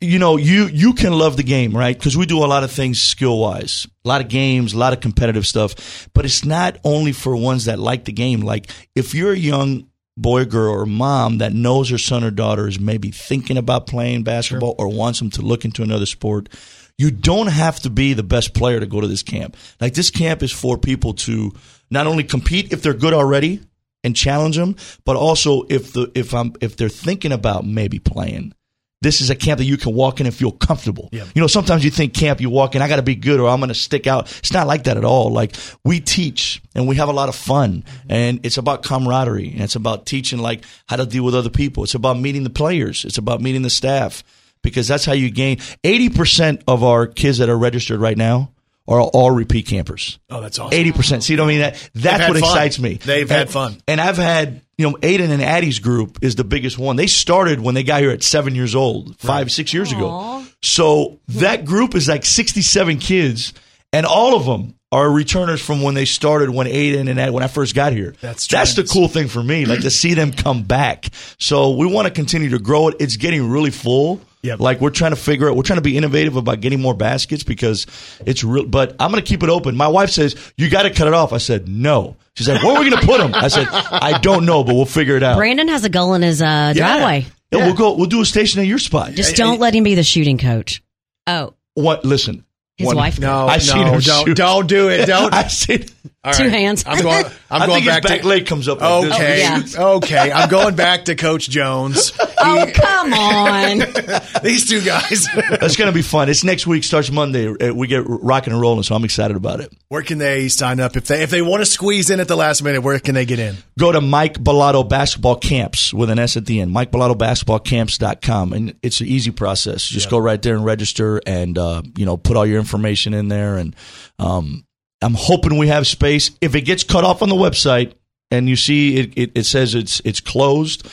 [0.01, 1.97] you know, you you can love the game, right?
[1.97, 4.93] Because we do a lot of things skill wise, a lot of games, a lot
[4.93, 6.09] of competitive stuff.
[6.13, 8.41] But it's not only for ones that like the game.
[8.41, 12.67] Like if you're a young boy, girl, or mom that knows her son or daughter
[12.67, 16.49] is maybe thinking about playing basketball or wants them to look into another sport.
[16.97, 19.55] You don't have to be the best player to go to this camp.
[19.79, 21.53] Like this camp is for people to
[21.89, 23.61] not only compete if they're good already
[24.03, 24.75] and challenge them,
[25.05, 28.53] but also if the if I'm if they're thinking about maybe playing
[29.01, 31.09] this is a camp that you can walk in and feel comfortable.
[31.11, 31.25] Yeah.
[31.33, 33.47] You know, sometimes you think camp, you walk in, I got to be good or
[33.47, 34.29] I'm going to stick out.
[34.39, 35.31] It's not like that at all.
[35.31, 39.61] Like we teach and we have a lot of fun and it's about camaraderie and
[39.61, 41.83] it's about teaching like how to deal with other people.
[41.83, 43.05] It's about meeting the players.
[43.05, 44.23] It's about meeting the staff
[44.63, 48.51] because that's how you gain 80% of our kids that are registered right now
[48.89, 50.19] are all repeat campers.
[50.29, 50.77] Oh, that's awesome.
[50.77, 51.23] Eighty percent.
[51.23, 51.59] See what I mean?
[51.59, 52.49] That that's what fun.
[52.49, 52.95] excites me.
[52.95, 53.77] They've And- had fun.
[53.87, 56.95] and I've had you know Aiden and Addie's group is the biggest one.
[56.97, 60.43] They started when they got here at seven years old, five six years ago.
[60.61, 63.53] So that group is like sixty seven kids.
[63.93, 67.43] and all of them are returners from when they started when Aiden and Ed, when
[67.43, 68.13] I first got here.
[68.21, 71.05] That's that's the cool thing for me, like to see them come back.
[71.39, 72.95] So we want to continue to grow it.
[72.99, 74.21] It's getting really full.
[74.41, 74.59] Yep.
[74.59, 77.43] Like we're trying to figure out, we're trying to be innovative about getting more baskets
[77.43, 77.85] because
[78.25, 78.65] it's real.
[78.65, 79.75] But I'm going to keep it open.
[79.75, 81.33] My wife says you got to cut it off.
[81.33, 82.15] I said no.
[82.35, 83.31] She's like, where are we going to put them?
[83.35, 85.35] I said I don't know, but we'll figure it out.
[85.37, 87.25] Brandon has a goal in his uh, driveway.
[87.51, 87.95] Yeah, we'll go.
[87.95, 89.11] We'll do a station at your spot.
[89.11, 90.81] Just don't let him be the shooting coach.
[91.27, 92.05] Oh, What?
[92.05, 92.45] Listen.
[92.77, 94.37] His one- wife- No, I've seen no, him don't, shoot.
[94.37, 95.05] don't do it.
[95.05, 95.33] Don't.
[95.33, 95.83] I've seen.
[96.23, 96.85] All Two hands.
[96.87, 97.25] I'm going.
[97.51, 98.27] I'm I going think his back back to.
[98.27, 98.79] leg comes up.
[98.79, 99.13] Like this.
[99.15, 99.63] Okay, yeah.
[99.95, 100.31] okay.
[100.31, 102.11] I'm going back to Coach Jones.
[102.39, 103.79] oh, come on.
[104.43, 105.27] These two guys.
[105.59, 106.29] That's going to be fun.
[106.29, 106.83] It's next week.
[106.83, 107.47] Starts Monday.
[107.47, 109.73] Uh, We get rocking and rolling, so I'm excited about it.
[109.87, 112.35] where can they sign up if they if they want to squeeze in at the
[112.37, 112.81] last minute?
[112.81, 113.55] Where can they get in?
[113.79, 116.71] Go to Mike Balado Basketball Camps with an S at the end.
[116.71, 118.53] Mike Balado BasketballCamps.com.
[118.53, 119.83] And it's an easy process.
[119.87, 123.27] Just go right there and register and, uh, you know, put all your information in
[123.27, 123.57] there.
[123.57, 123.75] And
[124.19, 124.65] um,
[125.01, 126.31] I'm hoping we have space.
[126.41, 127.93] If it gets cut off on the website
[128.31, 130.89] and you see it, it, it says it's it's closed,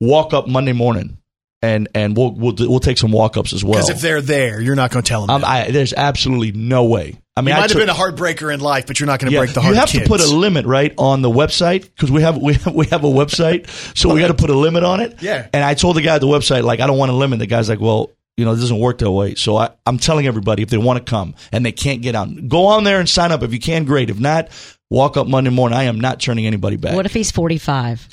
[0.00, 1.18] walk up Monday morning.
[1.60, 3.72] And and we'll we'll we'll take some walk ups as well.
[3.72, 5.30] Because if they're there, you're not going to tell them.
[5.30, 5.44] Um.
[5.44, 7.18] I, there's absolutely no way.
[7.36, 9.30] I mean, you I might have been a heartbreaker in life, but you're not going
[9.30, 9.74] to yeah, break the heart.
[9.74, 12.74] you have to put a limit right on the website because we have we have
[12.74, 15.20] we have a website, so we got to put a limit on it.
[15.20, 15.48] Yeah.
[15.52, 17.40] And I told the guy at the website like I don't want a limit.
[17.40, 19.34] The guy's like, well, you know, it doesn't work that way.
[19.34, 22.46] So I, I'm telling everybody if they want to come and they can't get on,
[22.46, 23.42] go on there and sign up.
[23.42, 24.10] If you can, great.
[24.10, 24.50] If not,
[24.88, 25.76] walk up Monday morning.
[25.76, 26.94] I am not turning anybody back.
[26.94, 28.08] What if he's 45?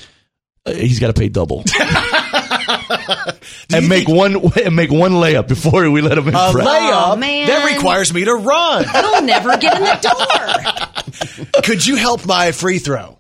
[0.66, 1.64] Uh, he's got to pay double.
[3.72, 6.34] and make one and make one layup before we let him in.
[6.36, 6.68] a front.
[6.68, 7.48] layup Oh, man.
[7.48, 8.84] that requires me to run.
[8.90, 11.62] He'll never get in the door.
[11.64, 13.20] Could you help my free throw?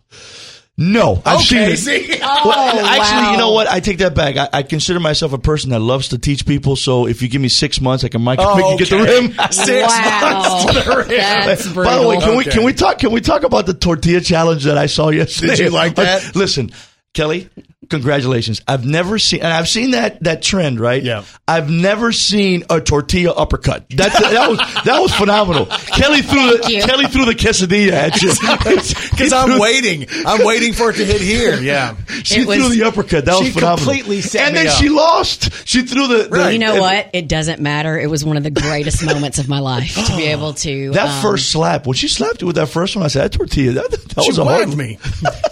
[0.78, 2.08] No, I've Okay, seen it.
[2.10, 2.20] see?
[2.22, 3.32] Oh, Well, actually, wow.
[3.32, 3.68] you know what?
[3.70, 4.36] I take that back.
[4.36, 6.76] I, I consider myself a person that loves to teach people.
[6.76, 9.04] So if you give me six months, I can make, Oh, make you get the
[9.04, 9.32] rim.
[9.52, 10.42] Six Wow.
[10.44, 11.08] months to the rim.
[11.08, 11.84] That's brutal.
[11.94, 14.66] By the way, can we can we talk can we talk about the tortilla challenge
[14.66, 15.56] that I saw yesterday?
[15.56, 16.36] Did you like that?
[16.36, 16.72] Listen,
[17.14, 17.48] Kelly,
[17.90, 18.62] congratulations.
[18.68, 21.02] I've never seen and I've seen that that trend, right?
[21.04, 21.24] Yeah.
[21.48, 23.90] I've never seen a tortilla uppercut.
[23.92, 25.66] That that was that was phenomenal.
[25.68, 26.82] Kelly threw the you.
[26.84, 28.32] Kelly threw the quesadilla at you.
[29.16, 30.06] Because I'm waiting.
[30.26, 31.60] I'm waiting for it to hit here.
[31.66, 31.96] Yeah.
[32.24, 33.26] She It was- threw the uppercut.
[33.26, 33.78] That was phenomenal.
[33.78, 34.74] completely set and me then up.
[34.78, 35.68] she lost.
[35.68, 37.10] She threw the, the You know and what?
[37.14, 37.98] It doesn't matter.
[38.00, 40.92] It was one of the greatest moments of my life to be able to.
[40.92, 43.38] That um, first slap, when she slapped you with that first one, I said, "That
[43.38, 45.00] tortilla, that, that She was a hard whacked one." me.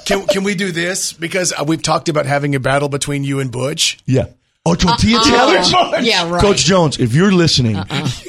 [0.06, 1.14] Can, can we do this?
[1.14, 4.00] Because uh, we've talked about having a battle between you and Butch.
[4.06, 4.28] Yeah.
[4.66, 5.74] Oh, tortilla challenge.
[5.74, 6.00] Uh-uh.
[6.04, 6.42] Yeah, right.
[6.42, 7.76] Coach Jones, if you're listening,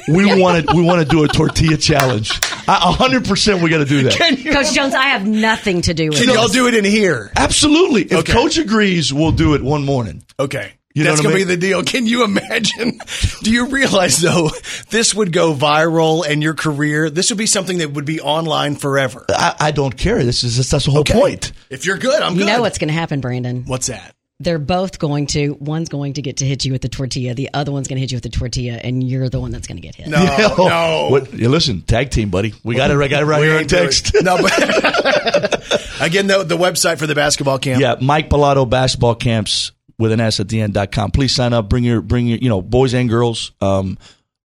[0.09, 2.29] we want to we want to do a tortilla challenge.
[2.67, 4.17] A hundred percent, we got to do that.
[4.51, 6.33] Coach Jones, I have nothing to do with Can it.
[6.33, 7.31] y'all do it in here?
[7.37, 8.01] Absolutely.
[8.05, 8.33] If Okay.
[8.33, 10.23] Coach agrees, we'll do it one morning.
[10.39, 10.73] Okay.
[10.95, 11.47] You That's going to mean?
[11.47, 11.83] be the deal.
[11.83, 12.99] Can you imagine?
[13.43, 14.49] Do you realize, though,
[14.89, 18.77] this would go viral and your career, this would be something that would be online
[18.77, 19.25] forever?
[19.29, 20.23] I, I don't care.
[20.23, 21.13] This is that's the whole Okay.
[21.13, 21.51] point.
[21.69, 22.39] If you're good, I'm good.
[22.39, 22.53] You good.
[22.53, 23.65] know what's going to happen, Brandon?
[23.65, 24.15] What's that?
[24.39, 25.57] They're both going to.
[25.59, 27.33] One's going to get to hit you with the tortilla.
[27.33, 29.65] The other one's going to hit you with the tortilla, and you're the one that's
[29.67, 30.07] going to get hit.
[30.07, 30.23] No,
[30.57, 31.07] no.
[31.09, 32.53] What, yeah, listen, tag team, buddy.
[32.63, 32.97] We got it.
[32.97, 34.13] I got it right We here on ain't doing- text.
[34.21, 34.51] No, but
[36.01, 37.81] again, the, the website for the basketball camp.
[37.81, 41.11] Yeah, Mike Balado basketball camps with an S at the end dot com.
[41.11, 41.69] Please sign up.
[41.69, 43.51] Bring your bring your you know boys and girls.
[43.61, 43.97] Um,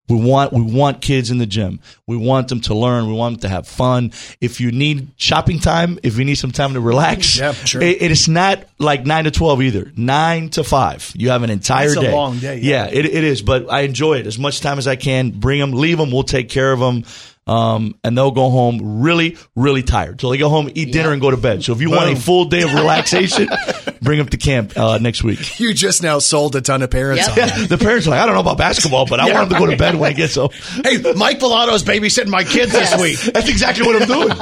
[0.09, 1.79] we want we want kids in the gym.
[2.05, 3.07] We want them to learn.
[3.07, 4.11] We want them to have fun.
[4.41, 7.81] If you need shopping time, if you need some time to relax, Yeah, sure.
[7.81, 9.89] it, it is not like nine to twelve either.
[9.95, 11.09] Nine to five.
[11.15, 12.11] You have an entire That's a day.
[12.13, 12.87] long day, yeah.
[12.87, 13.41] Yeah, it, it is.
[13.41, 15.31] But I enjoy it as much time as I can.
[15.31, 16.11] Bring them, leave them.
[16.11, 17.03] We'll take care of them.
[17.47, 20.21] Um, and they'll go home really, really tired.
[20.21, 21.63] So they go home, eat dinner, and go to bed.
[21.63, 23.47] So if you want a full day of relaxation,
[24.01, 25.39] bring them to camp uh, next week.
[25.61, 27.29] You just now sold a ton of parents Yep.
[27.29, 29.59] on Yeah, the parents are like, I don't know about basketball, but I want them
[29.59, 30.47] to go to bed when I get so.
[30.83, 33.19] Hey, Mike Balado's babysitting my kids this week.
[33.33, 34.35] That's exactly what I'm doing.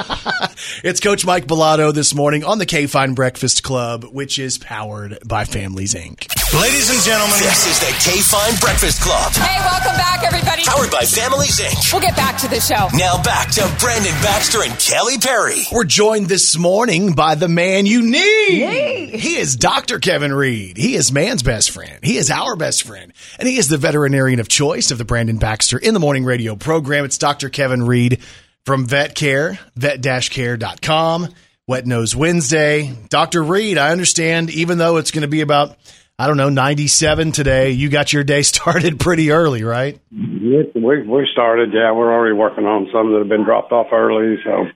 [0.82, 5.44] It's Coach Mike Balado this morning on the KFIN Breakfast Club, which is powered by
[5.44, 6.26] Families Inc.
[6.58, 10.62] Ladies and gentlemen, This is the KFIN Breakfast Club, Hey, welcome back, everybody.
[10.64, 11.92] powered by Families Inc.
[11.92, 12.88] We'll get back to the show.
[12.96, 15.64] Now back to Brandon Baxter and Kelly Perry.
[15.70, 19.10] We're joined this morning by the man you need.
[19.20, 19.98] He is Dr.
[19.98, 20.76] Kevin Reed.
[20.76, 21.98] He is man's best friend.
[22.02, 23.12] He is our best friend.
[23.38, 26.56] And he is the veterinarian of choice of the Brandon Baxter in the morning radio
[26.56, 27.04] program.
[27.04, 27.48] It's Dr.
[27.48, 28.20] Kevin Reed
[28.64, 31.28] from Vet Care, vet-care.com,
[31.66, 32.94] Wet Nose Wednesday.
[33.08, 33.42] Dr.
[33.42, 35.76] Reed, I understand, even though it's going to be about,
[36.18, 39.98] I don't know, 97 today, you got your day started pretty early, right?
[40.10, 41.92] We we started, yeah.
[41.92, 44.66] We're already working on some that have been dropped off early, so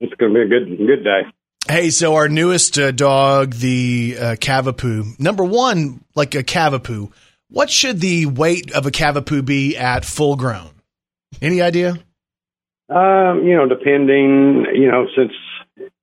[0.00, 1.22] it's going to be a good good day.
[1.68, 5.18] Hey, so our newest uh, dog, the uh, Cavapoo.
[5.18, 7.10] Number one, like a Cavapoo.
[7.48, 10.70] What should the weight of a Cavapoo be at full grown?
[11.42, 11.98] Any idea?
[12.88, 15.32] Um, you know, depending, you know, since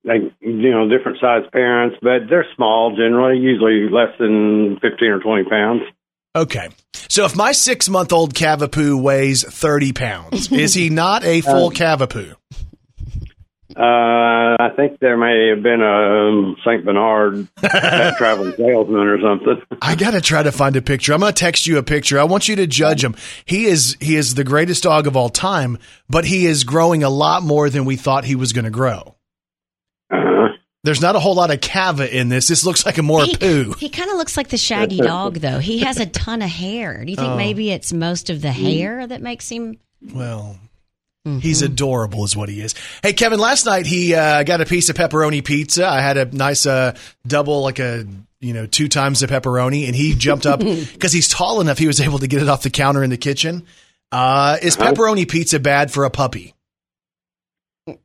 [0.04, 5.20] like you know, different size parents, but they're small generally, usually less than 15 or
[5.20, 5.82] 20 pounds.
[6.36, 6.70] Okay.
[7.08, 11.68] So if my six month old Cavapoo weighs 30 pounds, is he not a full
[11.68, 12.36] Uh, Cavapoo?
[13.76, 16.86] Uh, I think there may have been a um, St.
[16.86, 17.48] Bernard
[18.18, 19.62] traveling salesman or something.
[19.82, 21.14] I got to try to find a picture.
[21.14, 22.20] I'm going to text you a picture.
[22.20, 23.16] I want you to judge him.
[23.46, 25.78] He is he is the greatest dog of all time,
[26.10, 29.16] but he is growing a lot more than we thought he was going to grow.
[30.12, 30.50] Uh-huh.
[30.84, 32.48] There's not a whole lot of cava in this.
[32.50, 33.74] This looks like a more He, poo.
[33.80, 35.60] he kind of looks like the shaggy dog, though.
[35.60, 37.04] He has a ton of hair.
[37.06, 37.38] Do you think Oh.
[37.38, 39.78] maybe it's most of the hair that makes him?
[40.14, 40.60] Well,
[41.26, 42.76] he's adorable, is what he is.
[43.02, 45.88] Hey, Kevin, last night he uh, got a piece of pepperoni pizza.
[45.88, 46.96] I had a nice uh,
[47.26, 48.06] double, like a
[48.40, 50.60] you know two times the pepperoni, and he jumped up
[50.94, 51.78] because he's tall enough.
[51.78, 53.66] He was able to get it off the counter in the kitchen.
[54.12, 56.54] Uh, is pepperoni pizza bad for a puppy?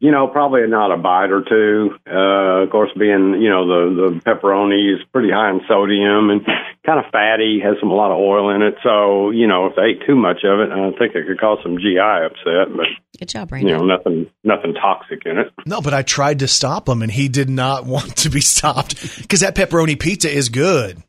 [0.00, 1.94] You know, probably not a bite or two.
[2.04, 6.44] Uh, of course, being you know the the pepperoni is pretty high in sodium and
[6.84, 8.74] kind of fatty, has some a lot of oil in it.
[8.82, 11.58] So you know, if they ate too much of it, I think it could cause
[11.62, 12.76] some GI upset.
[12.76, 12.86] But
[13.20, 13.68] Good job, Brandon.
[13.68, 15.52] you know, nothing nothing toxic in it.
[15.64, 19.18] No, but I tried to stop him, and he did not want to be stopped
[19.22, 21.00] because that pepperoni pizza is good.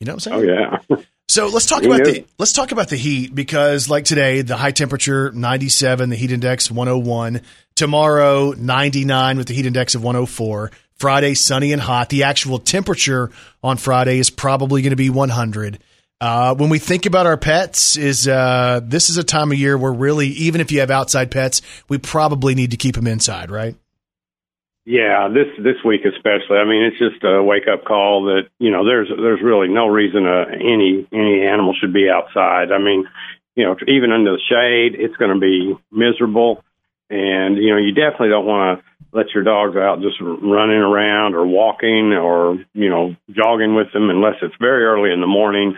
[0.00, 0.36] You know what I'm saying?
[0.36, 0.86] Oh saying?
[0.88, 0.96] yeah.
[1.28, 2.04] So let's talk about know.
[2.12, 6.30] the let's talk about the heat because like today the high temperature 97 the heat
[6.30, 7.40] index 101
[7.76, 12.08] tomorrow 99 with the heat index of 104 Friday sunny and hot.
[12.08, 13.30] The actual temperature
[13.62, 15.78] on Friday is probably going to be 100
[16.20, 19.76] uh, when we think about our pets is uh, this is a time of year
[19.76, 23.50] where really even if you have outside pets we probably need to keep them inside
[23.50, 23.76] right?
[24.86, 26.58] Yeah, this this week especially.
[26.58, 29.88] I mean, it's just a wake up call that you know there's there's really no
[29.88, 32.70] reason uh, any any animal should be outside.
[32.70, 33.04] I mean,
[33.56, 36.62] you know, even under the shade, it's going to be miserable,
[37.10, 41.34] and you know, you definitely don't want to let your dogs out just running around
[41.34, 45.74] or walking or you know jogging with them unless it's very early in the morning.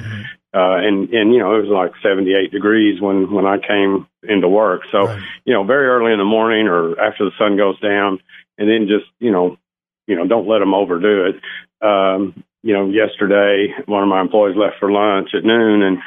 [0.54, 4.48] Uh, and and you know it was like 78 degrees when when I came into
[4.48, 4.82] work.
[4.90, 8.18] So you know very early in the morning or after the sun goes down,
[8.56, 9.58] and then just you know
[10.06, 11.86] you know don't let them overdo it.
[11.86, 15.98] Um, you know yesterday one of my employees left for lunch at noon and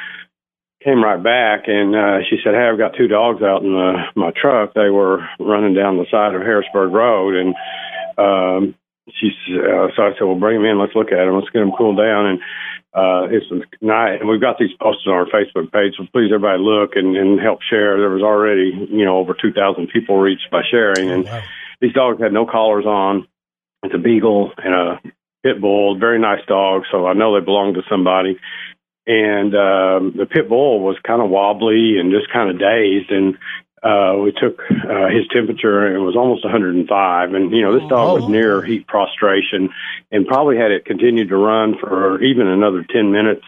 [0.84, 3.94] came right back and uh, she said, "Hey, I've got two dogs out in the,
[4.14, 4.74] my truck.
[4.74, 7.54] They were running down the side of Harrisburg Road and."
[8.18, 8.74] Um,
[9.18, 10.78] she uh, so I said, "Well, bring them in.
[10.78, 11.34] Let's look at them.
[11.34, 12.38] Let's get them cooled down." And
[12.94, 13.46] uh, it's
[13.80, 15.94] night, and we've got these posted on our Facebook page.
[15.96, 17.98] So please, everybody, look and, and help share.
[17.98, 21.26] There was already, you know, over two thousand people reached by sharing, and
[21.80, 23.26] these dogs had no collars on.
[23.82, 25.00] It's a beagle and a
[25.42, 26.86] pit bull, very nice dogs.
[26.92, 28.38] So I know they belong to somebody.
[29.06, 33.36] And um, the pit bull was kind of wobbly and just kind of dazed, and
[33.82, 37.34] uh, we took uh, his temperature and it was almost 105.
[37.34, 39.70] And you know, this dog was near heat prostration,
[40.12, 43.44] and probably had it continued to run for even another 10 minutes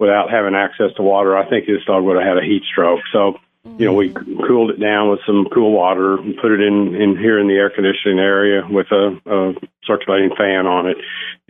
[0.00, 3.00] without having access to water, I think this dog would have had a heat stroke.
[3.12, 3.38] So,
[3.76, 7.16] you know, we cooled it down with some cool water and put it in in
[7.16, 10.96] here in the air conditioning area with a, a circulating fan on it.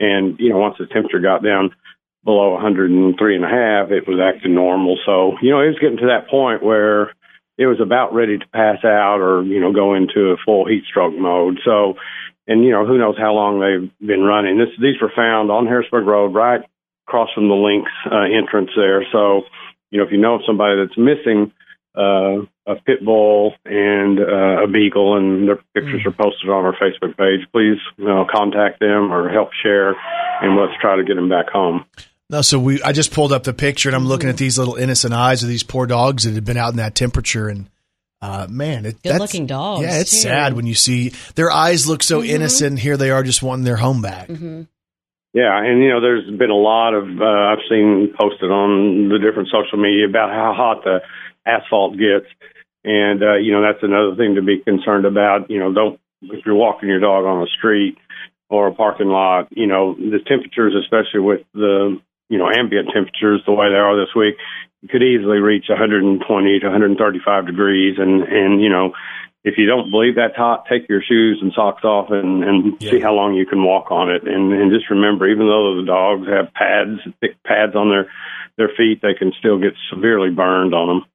[0.00, 1.70] And you know, once the temperature got down
[2.24, 4.98] below 103 and a half, it was acting normal.
[5.06, 7.12] So, you know, it was getting to that point where
[7.58, 10.84] it was about ready to pass out or, you know, go into a full heat
[10.88, 11.60] stroke mode.
[11.64, 11.94] So,
[12.46, 14.58] and, you know, who knows how long they've been running.
[14.58, 16.62] This, these were found on Harrisburg Road, right
[17.06, 19.04] across from the Lynx uh, entrance there.
[19.12, 19.42] So,
[19.90, 21.52] you know, if you know of somebody that's missing
[21.96, 26.76] uh, a pit bull and uh, a beagle, and their pictures are posted on our
[26.76, 29.96] Facebook page, please you know, contact them or help share,
[30.40, 31.84] and let's try to get them back home.
[32.30, 34.76] No, so we I just pulled up the picture and I'm looking at these little
[34.76, 37.68] innocent eyes of these poor dogs that had been out in that temperature and
[38.22, 40.28] uh, man, it, that's- Good-looking dogs, Yeah, it's too.
[40.28, 42.28] sad when you see their eyes look so Mhm.
[42.28, 42.70] innocent.
[42.72, 44.28] And here they are, just wanting their home back.
[44.28, 44.62] Mm-hmm.
[45.32, 49.18] Yeah, and you know, there's been a lot of uh, I've seen posted on the
[49.18, 51.00] different social media about how hot the
[51.46, 52.26] asphalt gets,
[52.84, 55.48] and uh, you know that's another thing to be concerned about.
[55.48, 57.96] You know, don't if you're walking your dog on the street
[58.50, 62.00] or a parking lot, you know, the temperatures, especially with the
[62.30, 64.36] you know ambient temperatures the way they are this week,
[64.88, 66.24] could easily reach 120
[66.60, 68.92] to 135 degrees, and and you know.
[69.42, 73.00] If you don't believe that's hot, take your shoes and socks off and, and see
[73.00, 74.28] how long you can walk on it.
[74.28, 78.10] And, and just remember, even though the dogs have pads, thick pads on their
[78.58, 81.09] their feet, they can still get severely burned on them.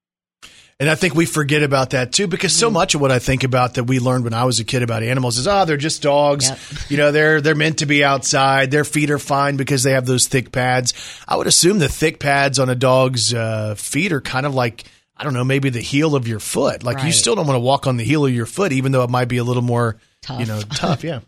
[0.78, 3.46] And I think we forget about that too, because so much of what I think
[3.46, 6.02] about that we learned when I was a kid about animals is, oh, they're just
[6.02, 6.52] dogs.
[6.92, 8.72] You know, they're they're meant to be outside.
[8.72, 10.94] Their feet are fine because they have those thick pads.
[11.28, 14.84] I would assume the thick pads on a dog's uh, feet are kind of like
[15.16, 16.84] I don't know, maybe the heel of your foot.
[16.84, 19.04] Like you still don't want to walk on the heel of your foot, even though
[19.04, 19.96] it might be a little more,
[20.38, 21.06] you know, tough.
[21.06, 21.22] Yeah.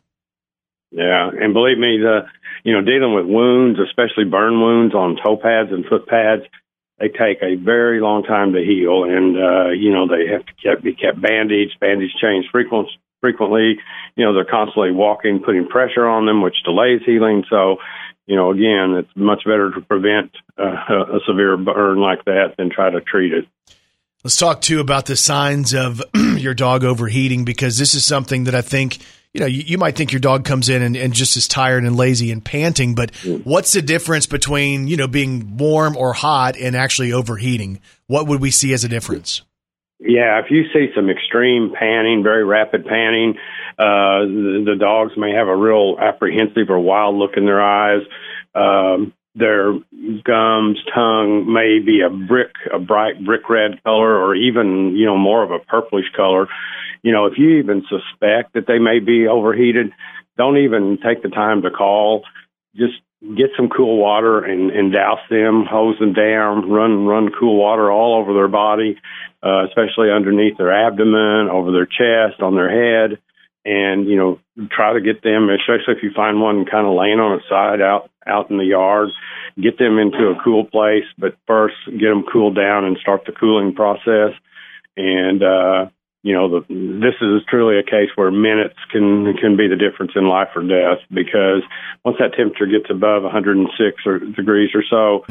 [0.91, 2.21] Yeah, and believe me, the
[2.63, 6.43] you know dealing with wounds, especially burn wounds on toe pads and foot pads,
[6.99, 10.53] they take a very long time to heal, and uh, you know they have to
[10.61, 12.89] kept, be kept bandaged, bandage changed frequent,
[13.21, 13.77] frequently.
[14.15, 17.43] You know they're constantly walking, putting pressure on them, which delays healing.
[17.49, 17.77] So,
[18.25, 22.69] you know, again, it's much better to prevent uh, a severe burn like that than
[22.69, 23.45] try to treat it.
[24.23, 28.55] Let's talk too about the signs of your dog overheating because this is something that
[28.55, 28.97] I think
[29.33, 31.83] you know you, you might think your dog comes in and, and just is tired
[31.83, 36.57] and lazy and panting, but what's the difference between you know being warm or hot
[36.57, 37.79] and actually overheating?
[38.07, 39.41] What would we see as a difference?
[39.99, 43.33] Yeah, if you see some extreme panning, very rapid panning,
[43.79, 48.01] uh, the, the dogs may have a real apprehensive or wild look in their eyes.
[48.53, 49.73] Um, their
[50.23, 55.17] gums, tongue may be a brick, a bright brick red color, or even you know
[55.17, 56.47] more of a purplish color.
[57.03, 59.91] You know, if you even suspect that they may be overheated,
[60.37, 62.23] don't even take the time to call.
[62.75, 62.95] Just
[63.35, 67.91] get some cool water and, and douse them, hose them down, run run cool water
[67.91, 68.97] all over their body,
[69.43, 73.17] uh, especially underneath their abdomen, over their chest, on their head,
[73.65, 77.19] and you know try to get them, especially if you find one kind of laying
[77.19, 79.09] on its side out out in the yard,
[79.61, 81.05] get them into a cool place.
[81.17, 84.33] But first, get them cooled down and start the cooling process.
[84.95, 85.87] And uh,
[86.27, 90.11] you know, the, this is truly a case where minutes can can be the difference
[90.13, 91.63] in life or death because
[92.03, 93.71] once that temperature gets above 106
[94.05, 95.23] or degrees or so,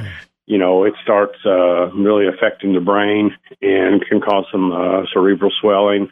[0.47, 5.53] you know, it starts uh, really affecting the brain and can cause some uh, cerebral
[5.61, 6.09] swelling.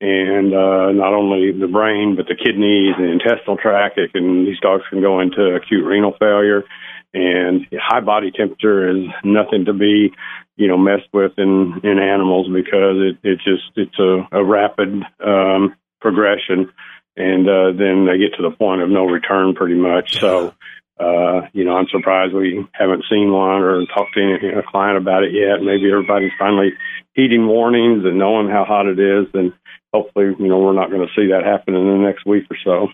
[0.00, 3.98] And uh, not only the brain, but the kidneys and intestinal tract.
[3.98, 6.64] It can these dogs can go into acute renal failure.
[7.12, 10.14] And high body temperature is nothing to be,
[10.56, 15.02] you know, messed with in in animals because it it just it's a, a rapid
[15.24, 16.70] um, progression,
[17.16, 20.20] and uh, then they get to the point of no return pretty much.
[20.20, 20.54] So.
[21.00, 24.98] Uh, you know, I'm surprised we haven't seen one or talked to any, a client
[24.98, 25.60] about it yet.
[25.60, 26.74] Maybe everybody's finally
[27.14, 29.26] heeding warnings and knowing how hot it is.
[29.34, 29.52] And
[29.92, 32.56] hopefully, you know, we're not going to see that happen in the next week or
[32.62, 32.88] so.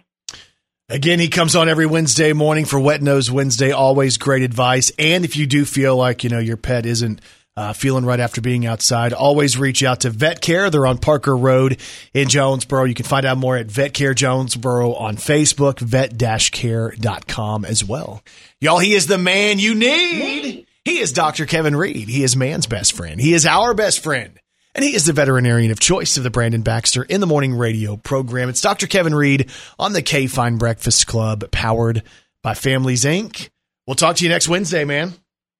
[0.88, 3.72] Again, he comes on every Wednesday morning for Wet Nose Wednesday.
[3.72, 4.90] Always great advice.
[4.98, 7.20] And if you do feel like you know your pet isn't
[7.58, 10.70] uh, feeling right after being outside, always reach out to Vet Care.
[10.70, 11.80] They're on Parker Road
[12.14, 12.84] in Jonesboro.
[12.84, 18.22] You can find out more at Vet Care Jonesboro on Facebook, vet-care.com as well.
[18.60, 20.68] Y'all, he is the man you need.
[20.84, 21.46] He is Dr.
[21.46, 22.08] Kevin Reed.
[22.08, 23.20] He is man's best friend.
[23.20, 24.38] He is our best friend.
[24.76, 27.96] And he is the veterinarian of choice of the Brandon Baxter in the morning radio
[27.96, 28.48] program.
[28.48, 28.86] It's Dr.
[28.86, 32.04] Kevin Reed on the KFIN Breakfast Club, powered
[32.40, 33.48] by Families Inc.
[33.84, 35.14] We'll talk to you next Wednesday, man.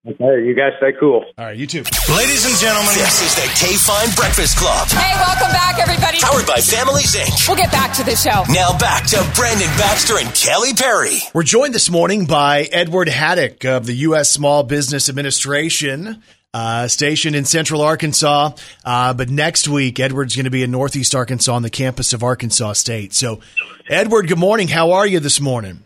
[0.09, 1.23] Okay, you guys stay cool.
[1.37, 1.85] All right, you too.
[2.17, 4.89] Ladies and gentlemen, this is the KFIN Breakfast Club.
[4.89, 6.19] Hey, welcome back, everybody.
[6.19, 7.47] Powered by Families Inc.
[7.47, 8.45] We'll get back to the show.
[8.51, 11.19] Now back to Brandon Baxter and Kelly Perry.
[11.35, 14.31] We're joined this morning by Edward Haddock of the U.S.
[14.31, 16.23] Small Business Administration.
[16.55, 18.53] Uh, stationed in Central Arkansas,
[18.83, 22.23] uh, but next week Edward's going to be in Northeast Arkansas on the campus of
[22.23, 23.13] Arkansas State.
[23.13, 23.41] So,
[23.91, 24.67] Edward, good morning.
[24.69, 25.83] How are you this morning?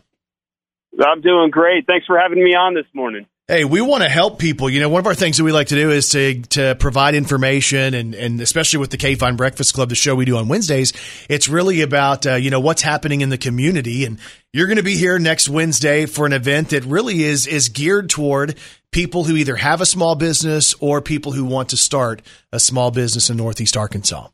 [1.05, 1.85] I'm doing great.
[1.85, 3.25] Thanks for having me on this morning.
[3.49, 4.69] Hey, we want to help people.
[4.69, 7.13] You know, one of our things that we like to do is to to provide
[7.13, 10.93] information, and and especially with the KFIN Breakfast Club, the show we do on Wednesdays,
[11.27, 14.05] it's really about uh, you know what's happening in the community.
[14.05, 14.17] And
[14.53, 18.09] you're going to be here next Wednesday for an event that really is is geared
[18.09, 18.55] toward
[18.93, 22.21] people who either have a small business or people who want to start
[22.53, 24.29] a small business in Northeast Arkansas.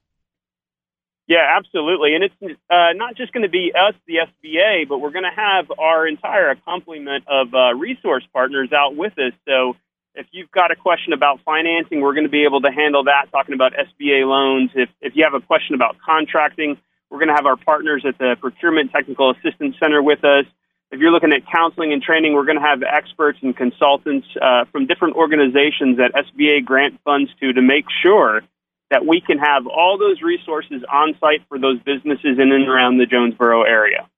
[1.29, 2.15] Yeah, absolutely.
[2.15, 5.35] And it's uh, not just going to be us, the SBA, but we're going to
[5.35, 9.33] have our entire complement of uh, resource partners out with us.
[9.47, 9.75] So
[10.15, 13.27] if you've got a question about financing, we're going to be able to handle that,
[13.31, 14.71] talking about SBA loans.
[14.73, 16.77] If, if you have a question about contracting,
[17.11, 20.45] we're going to have our partners at the Procurement Technical Assistance Center with us.
[20.89, 24.65] If you're looking at counseling and training, we're going to have experts and consultants uh,
[24.71, 28.41] from different organizations that SBA grant funds to to make sure
[28.89, 32.97] that we can have all those resources on site for those businesses in and around
[32.97, 34.09] the Jonesboro area.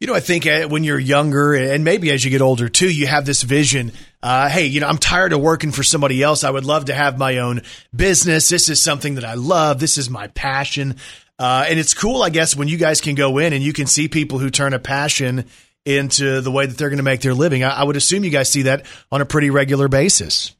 [0.00, 2.92] You know, I think uh, when you're younger and maybe as you get older too,
[2.92, 3.92] you have this vision.
[4.22, 6.44] Uh, hey, you know, I'm tired of working for somebody else.
[6.44, 7.62] I would love to have my own
[7.94, 8.48] business.
[8.48, 9.78] This is something that I love.
[9.78, 10.96] This is my passion.
[11.38, 13.86] Uh, and it's cool, I guess, when you guys can go in and you can
[13.86, 15.46] see people who turn a passion
[15.84, 17.64] into the way that they're going to make their living.
[17.64, 20.54] I, I would assume you guys see that on a pretty regular basis.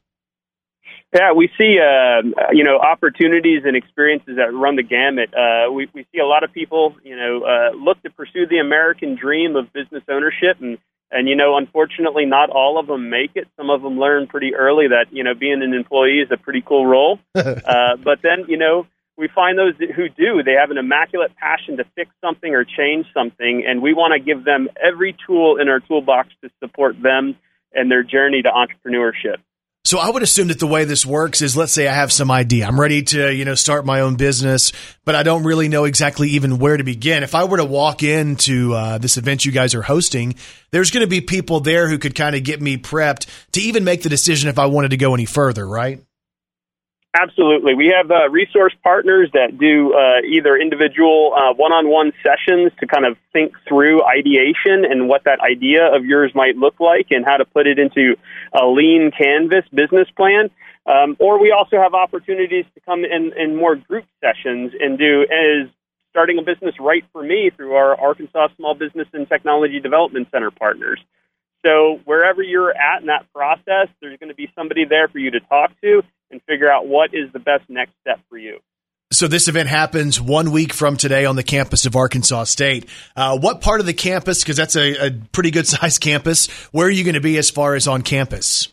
[1.15, 5.33] Yeah, we see uh, you know opportunities and experiences that run the gamut.
[5.33, 8.57] Uh, we we see a lot of people you know uh, look to pursue the
[8.57, 10.77] American dream of business ownership, and
[11.11, 13.47] And you know, unfortunately, not all of them make it.
[13.55, 16.61] Some of them learn pretty early that you know being an employee is a pretty
[16.61, 17.19] cool role.
[17.35, 18.85] uh, but then you know
[19.17, 20.43] we find those who do.
[20.43, 24.19] They have an immaculate passion to fix something or change something, and we want to
[24.19, 27.37] give them every tool in our toolbox to support them
[27.73, 29.37] and their journey to entrepreneurship.
[29.85, 32.31] So I would assume that the way this works is let's say I have some
[32.31, 32.65] idea.
[32.65, 34.71] I'm ready to, you know, start my own business,
[35.05, 37.21] but I don't really know exactly even where to begin.
[37.21, 40.35] If I were to walk into uh, this event you guys are hosting,
[40.71, 43.83] there's going to be people there who could kind of get me prepped to even
[43.83, 46.03] make the decision if I wanted to go any further, right?
[47.17, 47.75] Absolutely.
[47.75, 52.87] We have uh, resource partners that do uh, either individual one on one sessions to
[52.87, 57.23] kind of think through ideation and what that idea of yours might look like and
[57.23, 58.15] how to put it into
[58.53, 60.49] a lean canvas business plan.
[60.85, 65.23] Um, or we also have opportunities to come in, in more group sessions and do
[65.23, 65.69] as
[66.09, 70.51] starting a business right for me through our Arkansas Small Business and Technology Development Center
[70.51, 70.99] partners.
[71.65, 75.31] So wherever you're at in that process, there's going to be somebody there for you
[75.31, 78.59] to talk to and figure out what is the best next step for you.
[79.11, 82.89] So this event happens one week from today on the campus of Arkansas State.
[83.15, 84.43] Uh, what part of the campus?
[84.43, 86.47] Because that's a, a pretty good sized campus.
[86.71, 88.69] Where are you going to be as far as on campus?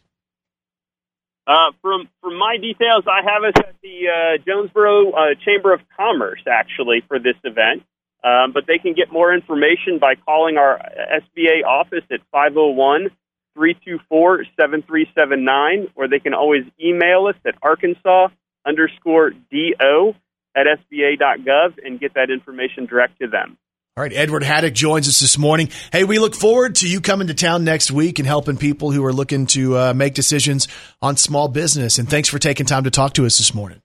[1.46, 5.80] Uh, from from my details, I have us at the uh, Jonesboro uh, Chamber of
[5.96, 7.82] Commerce actually for this event.
[8.24, 13.10] Um, but they can get more information by calling our SBA office at 501
[13.54, 18.28] 324 7379, or they can always email us at arkansas
[18.66, 20.14] underscore do
[20.54, 23.56] at sba.gov and get that information direct to them.
[23.94, 25.68] All right, Edward Haddock joins us this morning.
[25.92, 29.04] Hey, we look forward to you coming to town next week and helping people who
[29.04, 30.66] are looking to uh, make decisions
[31.02, 31.98] on small business.
[31.98, 33.82] And thanks for taking time to talk to us this morning.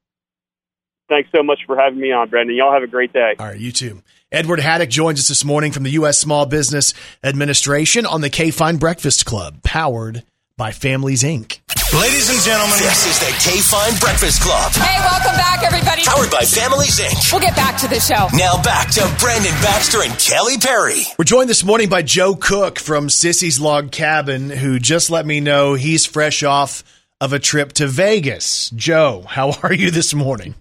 [1.10, 2.56] Thanks so much for having me on, Brendan.
[2.56, 3.34] Y'all have a great day.
[3.38, 4.02] All right, you too.
[4.32, 6.20] Edward Haddock joins us this morning from the U.S.
[6.20, 6.94] Small Business
[7.24, 10.22] Administration on the KFIN Breakfast Club, powered
[10.58, 11.60] by Families Inc.
[11.98, 16.02] Ladies and gentlemen, This is the KFIN Breakfast Club, Hey, welcome back, everybody.
[16.04, 17.32] powered by Families Inc.
[17.32, 18.28] We'll get back to the show.
[18.36, 21.04] Now back to Brandon Baxter and Kelly Perry.
[21.18, 25.40] We're joined this morning by Joe Cook from Sissy's Log Cabin, who just let me
[25.40, 26.84] know he's fresh off
[27.22, 28.72] of a trip to Vegas.
[28.72, 30.54] Joe, how are you this morning?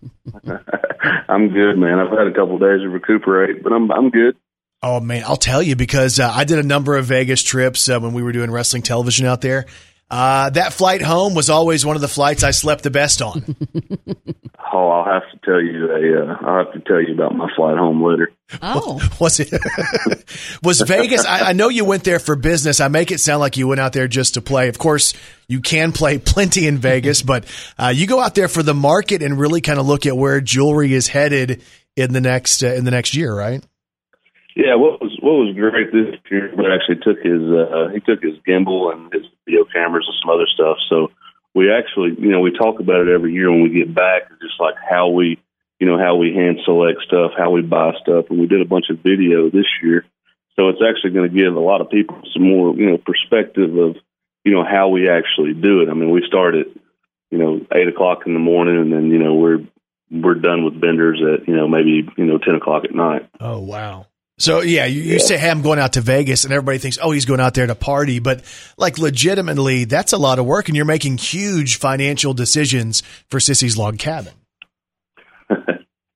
[1.29, 1.99] I'm good, man.
[1.99, 4.37] I've had a couple days to recuperate, but I'm I'm good.
[4.83, 7.99] Oh man, I'll tell you because uh, I did a number of Vegas trips uh,
[7.99, 9.67] when we were doing wrestling television out there.
[10.11, 13.57] Uh, that flight home was always one of the flights I slept the best on.
[14.77, 16.23] Oh, I'll have to tell you a.
[16.23, 18.31] Uh, I'll have to tell you about my flight home later.
[18.61, 19.51] Oh, was it?
[20.63, 21.25] was Vegas?
[21.25, 22.79] I, I know you went there for business.
[22.79, 24.69] I make it sound like you went out there just to play.
[24.69, 25.15] Of course,
[25.49, 27.47] you can play plenty in Vegas, but
[27.79, 30.43] uh, you go out there for the market and really kind of look at where
[30.43, 31.63] jewelry is headed
[31.97, 33.65] in the next uh, in the next year, right?
[34.57, 36.55] Yeah, what was what was great this year?
[36.55, 40.31] But actually took his uh, he took his gimbal and his video cameras and some
[40.31, 40.79] other stuff.
[40.89, 41.11] So
[41.53, 44.61] we actually, you know, we talk about it every year when we get back, just
[44.61, 45.43] like how we,
[45.81, 48.71] you know, how we hand select stuff, how we buy stuff, and we did a
[48.71, 50.07] bunch of video this year.
[50.55, 53.77] So it's actually going to give a lot of people some more, you know, perspective
[53.77, 53.97] of,
[54.45, 55.91] you know, how we actually do it.
[55.91, 56.67] I mean, we start at,
[57.31, 59.67] you know, eight o'clock in the morning, and then you know we're
[60.09, 63.29] we're done with vendors at you know maybe you know ten o'clock at night.
[63.41, 64.07] Oh wow.
[64.39, 67.11] So yeah, you, you say, "Hey, I'm going out to Vegas," and everybody thinks, "Oh,
[67.11, 68.43] he's going out there to party." But
[68.77, 73.79] like, legitimately, that's a lot of work, and you're making huge financial decisions for Sissy's
[73.79, 74.35] Log Cabin.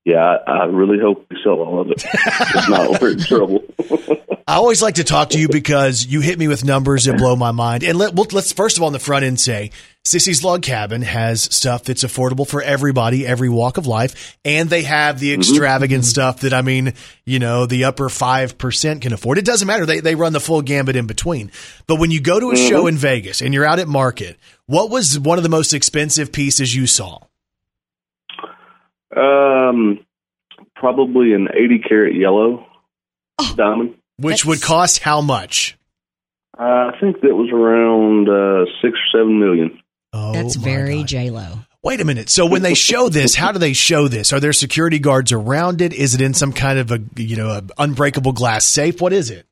[0.03, 2.03] Yeah, I, I really hope we sell all of it.
[2.05, 3.63] if not, we're in trouble.
[4.47, 7.37] I always like to talk to you because you hit me with numbers that blow
[7.37, 7.85] my mind.
[7.85, 9.71] And let, well, let's first of all on the front end say
[10.07, 14.83] Sissy's Log Cabin has stuff that's affordable for everybody, every walk of life, and they
[14.83, 16.95] have the extravagant stuff that I mean,
[17.27, 19.37] you know, the upper five percent can afford.
[19.37, 21.53] It doesn't matter; they they run the full gambit in between.
[21.87, 24.91] But when you go to a show in Vegas and you're out at market, what
[24.91, 27.19] was one of the most expensive pieces you saw?
[29.15, 30.01] Um,
[30.77, 32.67] probably an 80 carat yellow
[33.55, 33.97] diamond.
[34.19, 35.77] Which would cost how much?
[36.59, 39.79] Uh, I think that was around uh, six or seven million.
[40.12, 41.61] Oh, that's very J Lo.
[41.82, 42.28] Wait a minute.
[42.28, 44.32] So when they show this, how do they show this?
[44.32, 45.95] Are there security guards around it?
[45.95, 49.01] Is it in some kind of a you know a unbreakable glass safe?
[49.01, 49.47] What is it?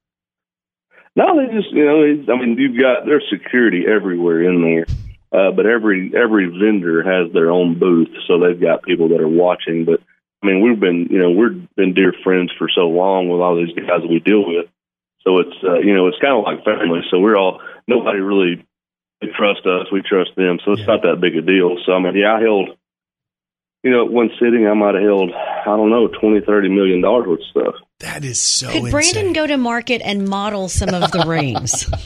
[1.16, 4.86] No, they just you know, I mean, you've got there's security everywhere in there,
[5.32, 9.28] uh, but every every vendor has their own booth, so they've got people that are
[9.28, 9.84] watching.
[9.84, 10.00] But
[10.42, 13.56] I mean, we've been you know we've been dear friends for so long with all
[13.56, 14.66] these guys that we deal with,
[15.22, 17.00] so it's uh, you know it's kind of like family.
[17.10, 18.64] So we're all nobody really
[19.20, 21.76] they trust us, we trust them, so it's not that big a deal.
[21.84, 22.70] So I mean, yeah, I held.
[23.84, 27.00] You know, at one sitting, I might have held, I don't know, twenty, thirty million
[27.00, 27.74] dollars worth of stuff.
[28.00, 29.32] That is so Could Brandon insane.
[29.32, 31.88] go to market and model some of the rings?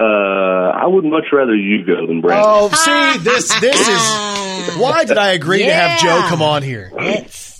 [0.00, 2.44] Uh, I would much rather you go than Brandon.
[2.46, 6.92] Oh, see, this this is why did I agree to have Joe come on here?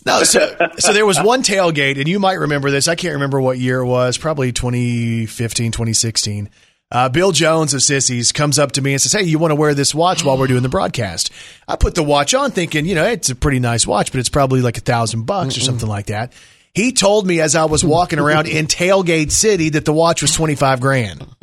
[0.06, 2.86] No, so so there was one tailgate, and you might remember this.
[2.86, 6.48] I can't remember what year it was, probably 2015, 2016.
[6.90, 9.56] Uh, Bill Jones of Sissy's comes up to me and says, Hey, you want to
[9.56, 11.31] wear this watch while we're doing the broadcast?
[11.66, 14.31] I put the watch on thinking, you know, it's a pretty nice watch, but it's
[14.31, 16.32] probably like a thousand bucks or something like that.
[16.73, 20.32] He told me as I was walking around in Tailgate City that the watch was
[20.32, 21.27] 25 grand.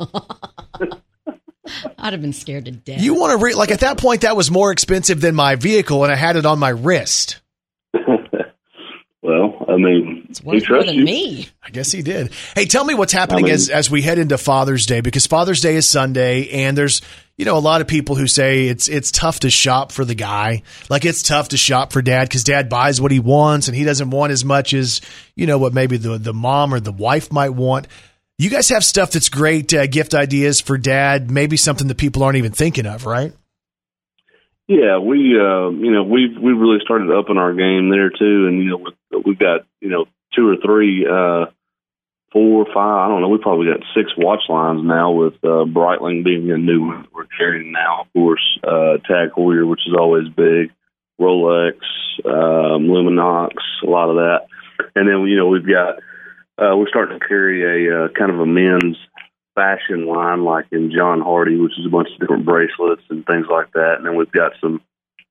[1.98, 3.00] I'd have been scared to death.
[3.00, 6.04] You want to re- like at that point that was more expensive than my vehicle,
[6.04, 7.40] and I had it on my wrist.
[9.26, 11.04] Well, I mean, it's he trusts you.
[11.04, 11.48] me.
[11.60, 12.30] I guess he did.
[12.54, 15.26] Hey, tell me what's happening I mean- as as we head into Father's Day because
[15.26, 17.02] Father's Day is Sunday, and there's
[17.36, 20.14] you know a lot of people who say it's it's tough to shop for the
[20.14, 23.76] guy, like it's tough to shop for dad because dad buys what he wants and
[23.76, 25.00] he doesn't want as much as
[25.34, 27.88] you know what maybe the the mom or the wife might want.
[28.38, 32.22] You guys have stuff that's great uh, gift ideas for dad, maybe something that people
[32.22, 33.32] aren't even thinking of, right?
[34.68, 38.58] Yeah, we uh, you know we've we really started upping our game there too, and
[38.62, 41.46] you know we've got you know two or three, uh,
[42.32, 43.06] four, five.
[43.06, 43.28] I don't know.
[43.28, 47.26] We probably got six watch lines now with uh, Breitling being a new one we're
[47.38, 48.02] carrying now.
[48.02, 50.72] Of course, uh, Tag Heuer, which is always big,
[51.20, 51.78] Rolex,
[52.24, 54.46] um, Luminox, a lot of that,
[54.96, 55.98] and then you know we've got
[56.58, 58.96] uh, we're starting to carry a uh, kind of a men's
[59.56, 63.46] fashion line like in John Hardy, which is a bunch of different bracelets and things
[63.50, 63.94] like that.
[63.96, 64.80] And then we've got some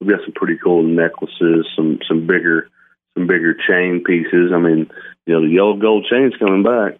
[0.01, 2.67] we've got some pretty cool necklaces, some some bigger
[3.13, 4.51] some bigger chain pieces.
[4.53, 4.89] I mean,
[5.25, 6.99] you know, the yellow gold chain's coming back.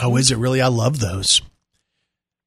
[0.00, 0.60] Oh, is it really?
[0.60, 1.42] I love those.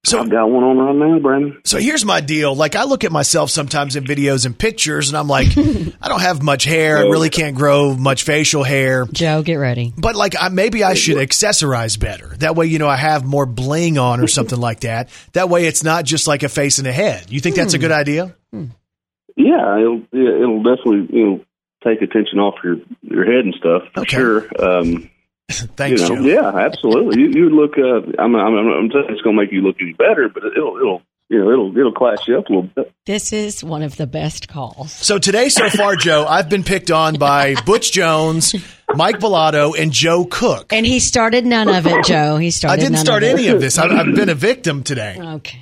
[0.05, 1.61] So I've got one on right now, Brandon.
[1.65, 2.55] So here's my deal.
[2.55, 6.21] Like I look at myself sometimes in videos and pictures, and I'm like, I don't
[6.21, 6.99] have much hair.
[6.99, 9.05] I really can't grow much facial hair.
[9.11, 9.93] Joe, get ready.
[9.97, 12.27] But like, I, maybe I should accessorize better.
[12.37, 15.09] That way, you know, I have more bling on or something like that.
[15.33, 17.29] That way, it's not just like a face and a head.
[17.29, 18.35] You think that's a good idea?
[19.35, 21.45] Yeah, it'll yeah, it'll definitely you know
[21.83, 24.47] take attention off your your head and stuff for sure.
[24.61, 25.09] Um,
[25.75, 26.21] Thanks, you know, Joe.
[26.21, 27.21] Yeah, absolutely.
[27.21, 27.77] You you look.
[27.77, 30.77] Uh, I'm I'm I'm saying it's going to make you look any better, but it'll
[30.77, 32.93] it'll you know it'll it'll class you up a little bit.
[33.05, 34.91] This is one of the best calls.
[34.91, 38.53] So today, so far, Joe, I've been picked on by Butch Jones,
[38.93, 40.71] Mike Balado, and Joe Cook.
[40.71, 42.37] And he started none of it, Joe.
[42.37, 42.73] He started.
[42.73, 43.33] I didn't none start of it.
[43.33, 43.79] any of this.
[43.79, 45.17] I, I've been a victim today.
[45.19, 45.59] Okay.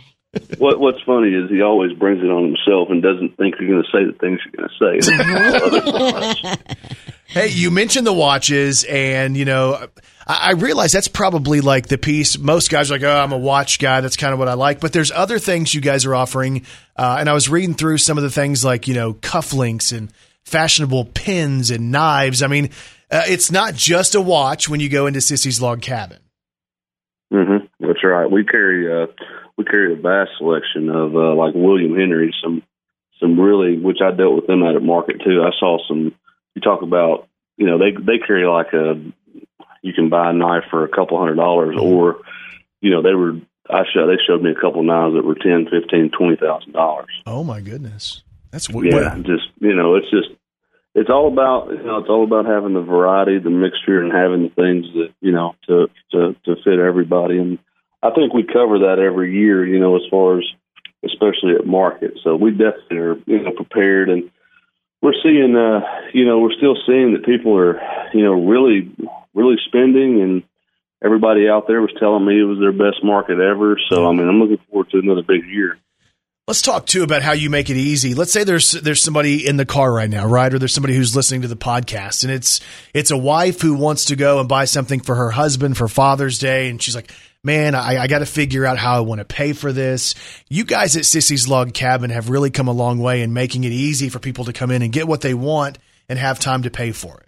[0.57, 3.83] What What's funny is he always brings it on himself and doesn't think you're going
[3.83, 6.63] to say the things you're going to say.
[7.29, 9.87] Hey, you mentioned the watches, and you know,
[10.25, 12.37] I, I realize that's probably like the piece.
[12.37, 13.99] Most guys are like, "Oh, I'm a watch guy.
[13.99, 16.65] That's kind of what I like." But there's other things you guys are offering,
[16.95, 20.11] uh, and I was reading through some of the things like you know, cufflinks and
[20.45, 22.41] fashionable pins and knives.
[22.41, 22.69] I mean,
[23.11, 26.19] uh, it's not just a watch when you go into Sissy's log cabin.
[27.33, 27.65] Mm-hmm.
[27.85, 28.31] That's right.
[28.31, 29.07] We carry uh,
[29.57, 32.63] we carry a vast selection of uh, like William Henry, some
[33.19, 35.43] some really which I dealt with them at at market too.
[35.43, 36.13] I saw some.
[36.55, 37.27] You talk about
[37.57, 39.01] you know they they carry like a
[39.81, 42.17] you can buy a knife for a couple hundred dollars or
[42.81, 43.33] you know they were
[43.69, 47.09] I showed they showed me a couple knives that were ten, fifteen, twenty thousand dollars.
[47.25, 50.29] Oh my goodness, that's w- Yeah, just you know, it's just
[50.95, 54.43] it's all about you know, it's all about having the variety, the mixture, and having
[54.43, 57.37] the things that you know to to to fit everybody.
[57.37, 57.59] And
[58.03, 60.45] I think we cover that every year, you know, as far as
[61.05, 62.13] especially at market.
[62.23, 64.29] So we definitely are you know prepared, and
[65.01, 65.81] we're seeing uh
[66.13, 67.79] you know we're still seeing that people are
[68.13, 68.91] you know really
[69.33, 70.43] really spending and.
[71.05, 74.27] Everybody out there was telling me it was their best market ever, so I mean
[74.27, 75.77] I'm looking forward to another big year.
[76.47, 78.15] Let's talk too about how you make it easy.
[78.15, 80.51] Let's say there's there's somebody in the car right now, right?
[80.51, 82.61] Or there's somebody who's listening to the podcast and it's
[82.93, 86.39] it's a wife who wants to go and buy something for her husband for Father's
[86.39, 87.11] Day and she's like,
[87.47, 90.13] "Man, I, I got to figure out how I want to pay for this."
[90.49, 93.71] You guys at Sissy's Log Cabin have really come a long way in making it
[93.71, 95.77] easy for people to come in and get what they want
[96.09, 97.27] and have time to pay for it.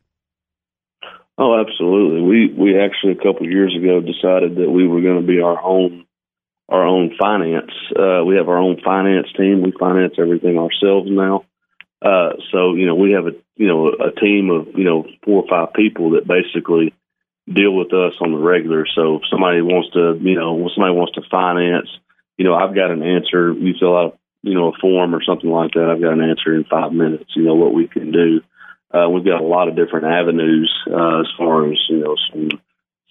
[1.38, 2.22] Oh, absolutely.
[2.22, 5.40] We we actually a couple of years ago decided that we were going to be
[5.40, 6.06] our own
[6.68, 7.72] our own finance.
[7.98, 9.64] Uh, we have our own finance team.
[9.64, 11.46] We finance everything ourselves now.
[12.02, 15.44] Uh, so you know we have a you know a team of you know four
[15.44, 16.94] or five people that basically
[17.48, 18.86] deal with us on the regular.
[18.96, 21.90] So if somebody wants to you know when somebody wants to finance,
[22.38, 23.54] you know I've got an answer.
[23.54, 25.90] You fill out you know a form or something like that.
[25.90, 27.32] I've got an answer in five minutes.
[27.36, 28.42] You know what we can do.
[28.92, 32.50] Uh, we've got a lot of different avenues uh, as far as you know some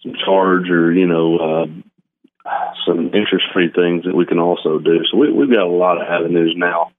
[0.02, 1.66] some charge or you know uh,
[2.86, 5.05] some interest free things that we can also do.
[5.10, 6.92] So we, we've got a lot of avenues now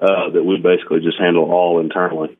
[0.00, 2.36] uh, that we basically just handle all internally.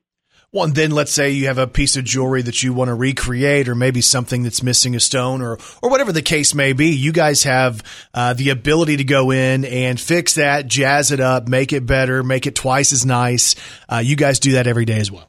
[0.55, 2.94] Well, and then let's say you have a piece of jewelry that you want to
[2.94, 6.90] recreate, or maybe something that's missing a stone, or or whatever the case may be.
[6.90, 7.82] You guys have
[8.14, 12.22] uh, the ability to go in and fix that, jazz it up, make it better,
[12.22, 13.56] make it twice as nice.
[13.89, 15.28] Uh, you guys do that every day as well.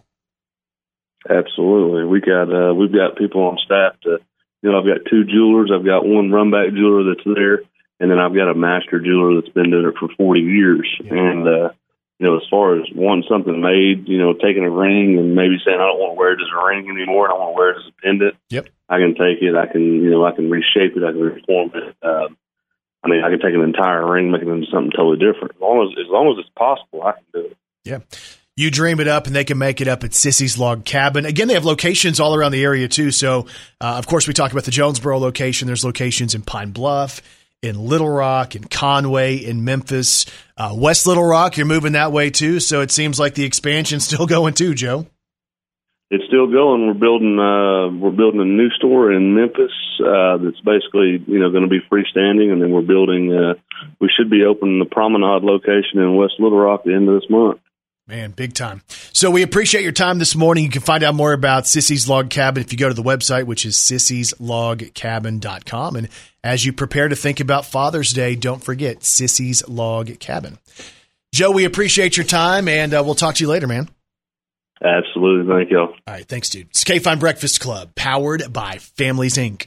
[1.27, 4.19] Absolutely, we got uh, we've got people on staff to.
[4.61, 5.71] You know, I've got two jewelers.
[5.73, 7.61] I've got one runback jeweler that's there,
[7.99, 11.01] and then I've got a master jeweler that's been doing it for 40 years.
[11.09, 11.69] And uh,
[12.19, 15.57] you know, as far as wanting something made, you know, taking a ring and maybe
[15.65, 17.57] saying I don't want to wear it as a ring anymore, and I want to
[17.57, 18.35] wear it as a pendant.
[18.49, 18.69] Yep.
[18.87, 19.55] I can take it.
[19.55, 21.03] I can, you know, I can reshape it.
[21.03, 21.95] I can reform it.
[22.01, 22.29] Uh,
[23.03, 25.55] I mean, I can take an entire ring, make it into something totally different.
[25.55, 27.57] As long as, as long as it's possible, I can do it.
[27.83, 27.99] Yeah.
[28.57, 31.25] You dream it up and they can make it up at Sissy's Log Cabin.
[31.25, 33.11] Again, they have locations all around the area too.
[33.11, 33.47] So,
[33.81, 35.67] uh, of course, we talked about the Jonesboro location.
[35.67, 37.21] There's locations in Pine Bluff,
[37.61, 40.25] in Little Rock, in Conway, in Memphis,
[40.57, 41.57] uh, West Little Rock.
[41.57, 42.59] You're moving that way too.
[42.59, 45.07] So it seems like the expansion's still going too, Joe.
[46.11, 46.85] It's still going.
[46.85, 47.39] We're building.
[47.39, 51.69] Uh, we're building a new store in Memphis uh, that's basically, you know, going to
[51.69, 53.33] be freestanding, and then we're building.
[53.33, 53.55] Uh,
[53.99, 57.19] we should be opening the Promenade location in West Little Rock at the end of
[57.19, 57.59] this month.
[58.07, 58.83] Man, big time.
[59.13, 60.63] So we appreciate your time this morning.
[60.63, 63.45] You can find out more about Sissy's Log Cabin if you go to the website,
[63.45, 65.95] which is sissyslogcabin.com.
[65.95, 66.07] And
[66.45, 70.59] as you prepare to think about Father's Day, don't forget Sissy's Log Cabin.
[71.33, 73.89] Joe, we appreciate your time, and uh, we'll talk to you later, man.
[74.81, 75.51] Absolutely.
[75.51, 75.79] Thank you.
[75.79, 76.27] All right.
[76.27, 76.67] Thanks, dude.
[76.67, 79.65] It's KFIN Breakfast Club, powered by Families Inc.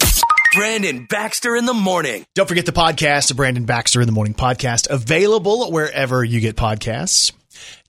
[0.55, 2.25] Brandon Baxter in the morning.
[2.35, 6.57] Don't forget the podcast, the Brandon Baxter in the Morning podcast, available wherever you get
[6.57, 7.33] podcasts.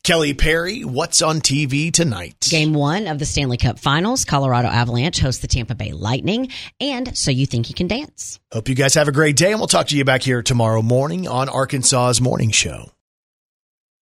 [0.04, 2.48] Kelly Perry, what's on TV tonight?
[2.50, 6.50] Game one of the Stanley Cup Finals, Colorado Avalanche hosts the Tampa Bay Lightning,
[6.80, 8.40] and So You Think You Can Dance.
[8.52, 10.82] Hope you guys have a great day, and we'll talk to you back here tomorrow
[10.82, 12.92] morning on Arkansas's Morning Show.